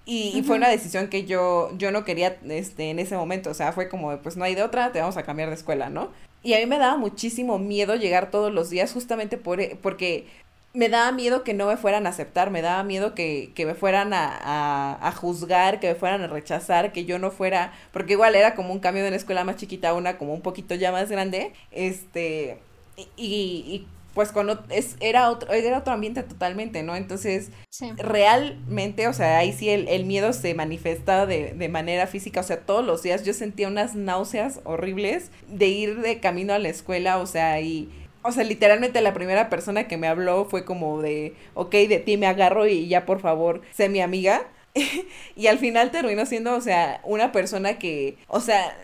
Y, 0.05 0.41
fue 0.43 0.57
una 0.57 0.67
decisión 0.67 1.07
que 1.07 1.25
yo, 1.25 1.69
yo 1.77 1.91
no 1.91 2.03
quería 2.03 2.37
este, 2.49 2.89
en 2.89 2.99
ese 2.99 3.15
momento, 3.15 3.51
o 3.51 3.53
sea, 3.53 3.71
fue 3.71 3.87
como, 3.87 4.17
pues 4.17 4.35
no 4.35 4.43
hay 4.43 4.55
de 4.55 4.63
otra, 4.63 4.91
te 4.91 4.99
vamos 4.99 5.15
a 5.15 5.23
cambiar 5.23 5.49
de 5.49 5.55
escuela, 5.55 5.89
¿no? 5.89 6.11
Y 6.43 6.53
a 6.53 6.57
mí 6.59 6.65
me 6.65 6.79
daba 6.79 6.97
muchísimo 6.97 7.59
miedo 7.59 7.95
llegar 7.95 8.31
todos 8.31 8.51
los 8.51 8.69
días 8.69 8.91
justamente 8.91 9.37
por, 9.37 9.61
e, 9.61 9.77
porque 9.81 10.27
me 10.73 10.89
daba 10.89 11.11
miedo 11.11 11.43
que 11.43 11.53
no 11.53 11.67
me 11.67 11.77
fueran 11.77 12.07
a 12.07 12.11
aceptar, 12.11 12.49
me 12.51 12.61
daba 12.61 12.83
miedo 12.83 13.13
que, 13.13 13.51
que 13.55 13.65
me 13.65 13.75
fueran 13.75 14.13
a, 14.13 14.27
a, 14.27 15.07
a, 15.07 15.11
juzgar, 15.11 15.79
que 15.79 15.89
me 15.89 15.95
fueran 15.95 16.21
a 16.21 16.27
rechazar, 16.27 16.93
que 16.93 17.05
yo 17.05 17.19
no 17.19 17.31
fuera, 17.31 17.73
porque 17.91 18.13
igual 18.13 18.35
era 18.35 18.55
como 18.55 18.71
un 18.73 18.79
cambio 18.79 19.03
de 19.03 19.09
una 19.09 19.17
escuela 19.17 19.43
más 19.43 19.57
chiquita 19.57 19.89
a 19.89 19.93
una 19.93 20.17
como 20.17 20.33
un 20.33 20.41
poquito 20.41 20.75
ya 20.75 20.91
más 20.91 21.09
grande, 21.09 21.53
este, 21.71 22.59
y, 22.95 23.05
y 23.17 23.87
pues 24.13 24.31
cuando 24.31 24.63
es, 24.69 24.97
era, 24.99 25.29
otro, 25.29 25.51
era 25.53 25.77
otro 25.77 25.93
ambiente 25.93 26.23
totalmente, 26.23 26.83
¿no? 26.83 26.95
Entonces, 26.95 27.51
realmente, 27.97 29.07
o 29.07 29.13
sea, 29.13 29.37
ahí 29.37 29.53
sí 29.53 29.69
el, 29.69 29.87
el 29.87 30.05
miedo 30.05 30.33
se 30.33 30.53
manifestaba 30.53 31.25
de, 31.25 31.53
de, 31.53 31.69
manera 31.69 32.07
física, 32.07 32.41
o 32.41 32.43
sea, 32.43 32.59
todos 32.59 32.85
los 32.85 33.03
días 33.03 33.23
yo 33.23 33.33
sentía 33.33 33.67
unas 33.67 33.95
náuseas 33.95 34.59
horribles 34.65 35.31
de 35.47 35.67
ir 35.67 36.01
de 36.01 36.19
camino 36.19 36.53
a 36.53 36.59
la 36.59 36.69
escuela, 36.69 37.17
o 37.17 37.25
sea, 37.25 37.59
y... 37.61 37.89
O 38.23 38.31
sea, 38.31 38.43
literalmente 38.43 39.01
la 39.01 39.13
primera 39.13 39.49
persona 39.49 39.87
que 39.87 39.97
me 39.97 40.07
habló 40.07 40.45
fue 40.45 40.65
como 40.65 41.01
de, 41.01 41.35
ok, 41.53 41.71
de 41.71 41.99
ti 41.99 42.17
me 42.17 42.27
agarro 42.27 42.67
y 42.67 42.87
ya 42.87 43.05
por 43.05 43.19
favor, 43.19 43.61
sé 43.71 43.89
mi 43.89 44.01
amiga. 44.01 44.47
y 45.35 45.47
al 45.47 45.57
final 45.57 45.91
terminó 45.91 46.25
siendo, 46.25 46.55
o 46.55 46.61
sea, 46.61 47.01
una 47.03 47.31
persona 47.31 47.77
que, 47.77 48.17
o 48.27 48.39
sea, 48.39 48.77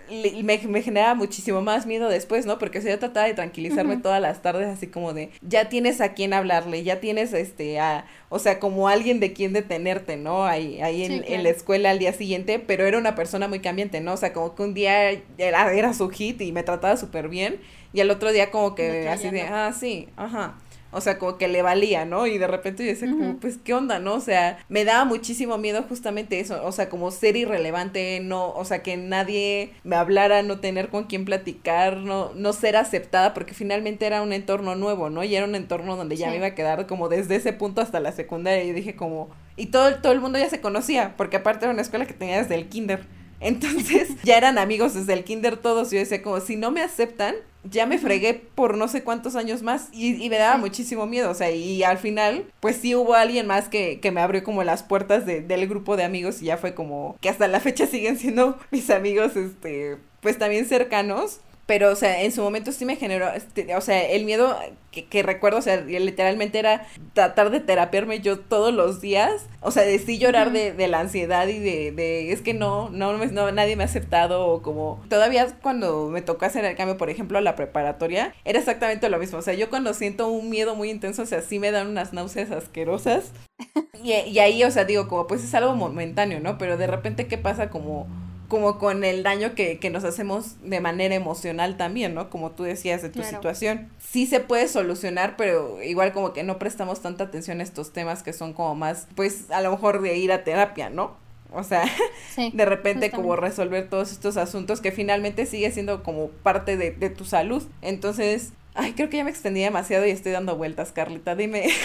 me, 0.43 0.57
me 0.57 0.81
genera 0.81 1.15
muchísimo 1.15 1.61
más 1.61 1.85
miedo 1.85 2.09
después, 2.09 2.45
¿no? 2.45 2.59
Porque 2.59 2.79
o 2.79 2.81
sea, 2.81 2.91
yo 2.91 2.99
trataba 2.99 3.25
de 3.25 3.33
tranquilizarme 3.33 3.97
todas 3.97 4.21
las 4.21 4.41
tardes 4.41 4.67
así 4.67 4.87
como 4.87 5.13
de, 5.13 5.31
ya 5.41 5.69
tienes 5.69 6.01
a 6.01 6.13
quien 6.13 6.33
hablarle, 6.33 6.83
ya 6.83 6.99
tienes, 6.99 7.31
este, 7.33 7.79
a, 7.79 8.05
o 8.29 8.39
sea, 8.39 8.59
como 8.59 8.89
alguien 8.89 9.21
de 9.21 9.31
quien 9.31 9.53
detenerte, 9.53 10.17
¿no? 10.17 10.45
Ahí, 10.45 10.81
ahí 10.81 11.03
en, 11.03 11.43
la 11.43 11.49
escuela 11.49 11.91
al 11.91 11.99
día 11.99 12.11
siguiente, 12.11 12.59
pero 12.59 12.85
era 12.85 12.97
una 12.97 13.15
persona 13.15 13.47
muy 13.47 13.59
cambiante, 13.59 14.01
¿no? 14.01 14.13
O 14.13 14.17
sea, 14.17 14.33
como 14.33 14.55
que 14.55 14.63
un 14.63 14.73
día 14.73 15.11
era, 15.37 15.73
era 15.73 15.93
su 15.93 16.09
hit 16.09 16.41
y 16.41 16.51
me 16.51 16.63
trataba 16.63 16.97
súper 16.97 17.29
bien, 17.29 17.61
y 17.97 18.01
al 18.01 18.11
otro 18.11 18.31
día 18.31 18.51
como 18.51 18.75
que 18.75 19.09
así 19.09 19.31
de, 19.31 19.41
ah, 19.41 19.73
sí, 19.73 20.07
ajá. 20.17 20.53
O 20.91 21.01
sea, 21.01 21.17
como 21.17 21.39
que 21.39 21.47
le 21.47 21.63
valía, 21.63 22.05
¿no? 22.05 22.27
Y 22.27 22.37
de 22.37 22.45
repente 22.45 22.85
yo 22.85 22.91
decía 22.91 23.09
como, 23.09 23.37
pues, 23.37 23.57
¿qué 23.57 23.73
onda, 23.73 23.97
no? 23.97 24.13
O 24.13 24.19
sea, 24.19 24.59
me 24.69 24.85
daba 24.85 25.03
muchísimo 25.03 25.57
miedo 25.57 25.83
justamente 25.89 26.39
eso, 26.39 26.63
o 26.63 26.71
sea, 26.71 26.89
como 26.89 27.09
ser 27.09 27.35
irrelevante, 27.37 28.19
no, 28.21 28.51
o 28.51 28.65
sea, 28.65 28.83
que 28.83 28.97
nadie 28.97 29.73
me 29.83 29.95
hablara, 29.95 30.43
no 30.43 30.59
tener 30.59 30.89
con 30.89 31.05
quién 31.05 31.25
platicar, 31.25 31.97
no, 31.97 32.31
no 32.35 32.53
ser 32.53 32.75
aceptada, 32.75 33.33
porque 33.33 33.55
finalmente 33.55 34.05
era 34.05 34.21
un 34.21 34.31
entorno 34.31 34.75
nuevo, 34.75 35.09
¿no? 35.09 35.23
Y 35.23 35.35
era 35.35 35.47
un 35.47 35.55
entorno 35.55 35.95
donde 35.95 36.17
ya 36.17 36.29
me 36.29 36.35
iba 36.35 36.45
a 36.45 36.55
quedar 36.55 36.85
como 36.85 37.09
desde 37.09 37.35
ese 37.35 37.51
punto 37.51 37.81
hasta 37.81 37.99
la 37.99 38.11
secundaria 38.11 38.63
y 38.63 38.73
dije 38.73 38.95
como, 38.95 39.29
y 39.55 39.67
todo, 39.67 39.95
todo 39.95 40.13
el 40.13 40.21
mundo 40.21 40.37
ya 40.37 40.49
se 40.51 40.61
conocía, 40.61 41.15
porque 41.17 41.37
aparte 41.37 41.65
era 41.65 41.73
una 41.73 41.81
escuela 41.81 42.05
que 42.05 42.13
tenía 42.13 42.37
desde 42.37 42.53
el 42.53 42.69
kinder. 42.69 43.16
Entonces 43.39 44.09
ya 44.23 44.37
eran 44.37 44.57
amigos 44.57 44.93
desde 44.93 45.13
el 45.13 45.23
kinder 45.23 45.57
todos. 45.57 45.91
Y 45.91 45.95
yo 45.95 45.99
decía 45.99 46.21
como, 46.21 46.39
si 46.39 46.55
no 46.55 46.71
me 46.71 46.81
aceptan, 46.81 47.35
ya 47.69 47.85
me 47.85 47.97
fregué 47.97 48.33
por 48.33 48.77
no 48.77 48.87
sé 48.87 49.03
cuántos 49.03 49.35
años 49.35 49.61
más 49.61 49.89
y, 49.91 50.29
me 50.29 50.37
daba 50.37 50.57
muchísimo 50.57 51.05
miedo, 51.05 51.29
o 51.29 51.33
sea, 51.33 51.51
y 51.51 51.83
al 51.83 51.97
final, 51.97 52.45
pues 52.59 52.77
sí 52.77 52.95
hubo 52.95 53.13
alguien 53.13 53.47
más 53.47 53.67
que, 53.69 53.99
que 53.99 54.11
me 54.11 54.21
abrió 54.21 54.43
como 54.43 54.63
las 54.63 54.83
puertas 54.83 55.25
de, 55.25 55.41
del 55.41 55.67
grupo 55.67 55.97
de 55.97 56.03
amigos 56.03 56.41
y 56.41 56.45
ya 56.45 56.57
fue 56.57 56.73
como 56.73 57.17
que 57.21 57.29
hasta 57.29 57.47
la 57.47 57.59
fecha 57.59 57.87
siguen 57.87 58.17
siendo 58.17 58.57
mis 58.71 58.89
amigos, 58.89 59.35
este, 59.35 59.97
pues 60.21 60.37
también 60.37 60.65
cercanos. 60.65 61.41
Pero, 61.67 61.91
o 61.91 61.95
sea, 61.95 62.23
en 62.23 62.31
su 62.31 62.41
momento 62.41 62.71
sí 62.71 62.85
me 62.85 62.95
generó, 62.95 63.29
este, 63.33 63.75
o 63.75 63.81
sea, 63.81 64.01
el 64.01 64.23
miedo 64.23 64.57
que, 64.89 65.05
que, 65.05 65.21
recuerdo, 65.21 65.59
o 65.59 65.61
sea, 65.61 65.75
literalmente 65.81 66.59
era 66.59 66.87
tratar 67.11 67.49
de 67.49 67.59
terapiarme 67.59 68.21
yo 68.21 68.39
todos 68.39 68.73
los 68.73 69.01
días, 69.01 69.47
o 69.59 69.69
sea, 69.69 69.83
de 69.83 69.99
sí 69.99 70.17
llorar 70.17 70.53
de, 70.53 70.71
de, 70.71 70.87
la 70.87 71.01
ansiedad 71.01 71.45
y 71.49 71.59
de, 71.59 71.91
de 71.91 72.31
es 72.31 72.41
que 72.41 72.53
no, 72.53 72.89
no, 72.89 73.17
no, 73.17 73.51
nadie 73.51 73.75
me 73.75 73.83
ha 73.83 73.87
aceptado, 73.87 74.47
o 74.47 74.61
como, 74.61 75.03
todavía 75.09 75.45
cuando 75.61 76.07
me 76.07 76.21
tocó 76.21 76.45
hacer 76.45 76.63
el 76.63 76.77
cambio, 76.77 76.95
por 76.95 77.09
ejemplo, 77.09 77.37
a 77.37 77.41
la 77.41 77.57
preparatoria, 77.57 78.33
era 78.45 78.59
exactamente 78.59 79.09
lo 79.09 79.19
mismo, 79.19 79.39
o 79.39 79.41
sea, 79.41 79.53
yo 79.53 79.69
cuando 79.69 79.93
siento 79.93 80.29
un 80.29 80.49
miedo 80.49 80.73
muy 80.73 80.89
intenso, 80.89 81.23
o 81.23 81.25
sea, 81.25 81.41
sí 81.41 81.59
me 81.59 81.71
dan 81.71 81.87
unas 81.87 82.13
náuseas 82.13 82.49
asquerosas, 82.51 83.33
y, 84.01 84.13
y 84.13 84.39
ahí, 84.39 84.63
o 84.63 84.71
sea, 84.71 84.85
digo, 84.85 85.09
como, 85.09 85.27
pues 85.27 85.43
es 85.43 85.53
algo 85.53 85.75
momentáneo, 85.75 86.39
¿no? 86.39 86.57
Pero 86.57 86.77
de 86.77 86.87
repente, 86.87 87.27
¿qué 87.27 87.37
pasa 87.37 87.69
como 87.69 88.07
como 88.47 88.79
con 88.79 89.03
el 89.03 89.23
daño 89.23 89.55
que, 89.55 89.79
que, 89.79 89.89
nos 89.89 90.03
hacemos 90.03 90.55
de 90.63 90.79
manera 90.79 91.15
emocional 91.15 91.77
también, 91.77 92.13
¿no? 92.13 92.29
Como 92.29 92.51
tú 92.51 92.63
decías 92.63 93.01
de 93.01 93.09
tu 93.09 93.23
situación. 93.23 93.89
Sí 93.99 94.25
se 94.25 94.39
puede 94.39 94.67
solucionar, 94.67 95.35
pero 95.37 95.81
igual 95.83 96.13
como 96.13 96.33
que 96.33 96.43
no 96.43 96.57
prestamos 96.59 97.01
tanta 97.01 97.25
atención 97.25 97.59
a 97.59 97.63
estos 97.63 97.91
temas 97.91 98.23
que 98.23 98.33
son 98.33 98.53
como 98.53 98.75
más, 98.75 99.07
pues 99.15 99.51
a 99.51 99.61
lo 99.61 99.71
mejor 99.71 100.01
de 100.01 100.17
ir 100.17 100.31
a 100.31 100.43
terapia, 100.43 100.89
¿no? 100.89 101.15
O 101.51 101.63
sea, 101.63 101.85
de 102.53 102.65
repente 102.65 103.11
como 103.11 103.35
resolver 103.35 103.89
todos 103.89 104.11
estos 104.11 104.37
asuntos 104.37 104.81
que 104.81 104.91
finalmente 104.91 105.45
sigue 105.45 105.71
siendo 105.71 106.03
como 106.03 106.29
parte 106.29 106.77
de, 106.77 106.91
de 106.91 107.09
tu 107.09 107.25
salud. 107.25 107.63
Entonces, 107.81 108.53
Ay, 108.79 108.93
creo 108.93 109.09
que 109.09 109.17
ya 109.17 109.23
me 109.23 109.31
extendí 109.31 109.61
demasiado 109.61 110.05
y 110.05 110.11
estoy 110.11 110.31
dando 110.31 110.55
vueltas, 110.55 110.91
Carlita. 110.91 111.35
Dime. 111.35 111.67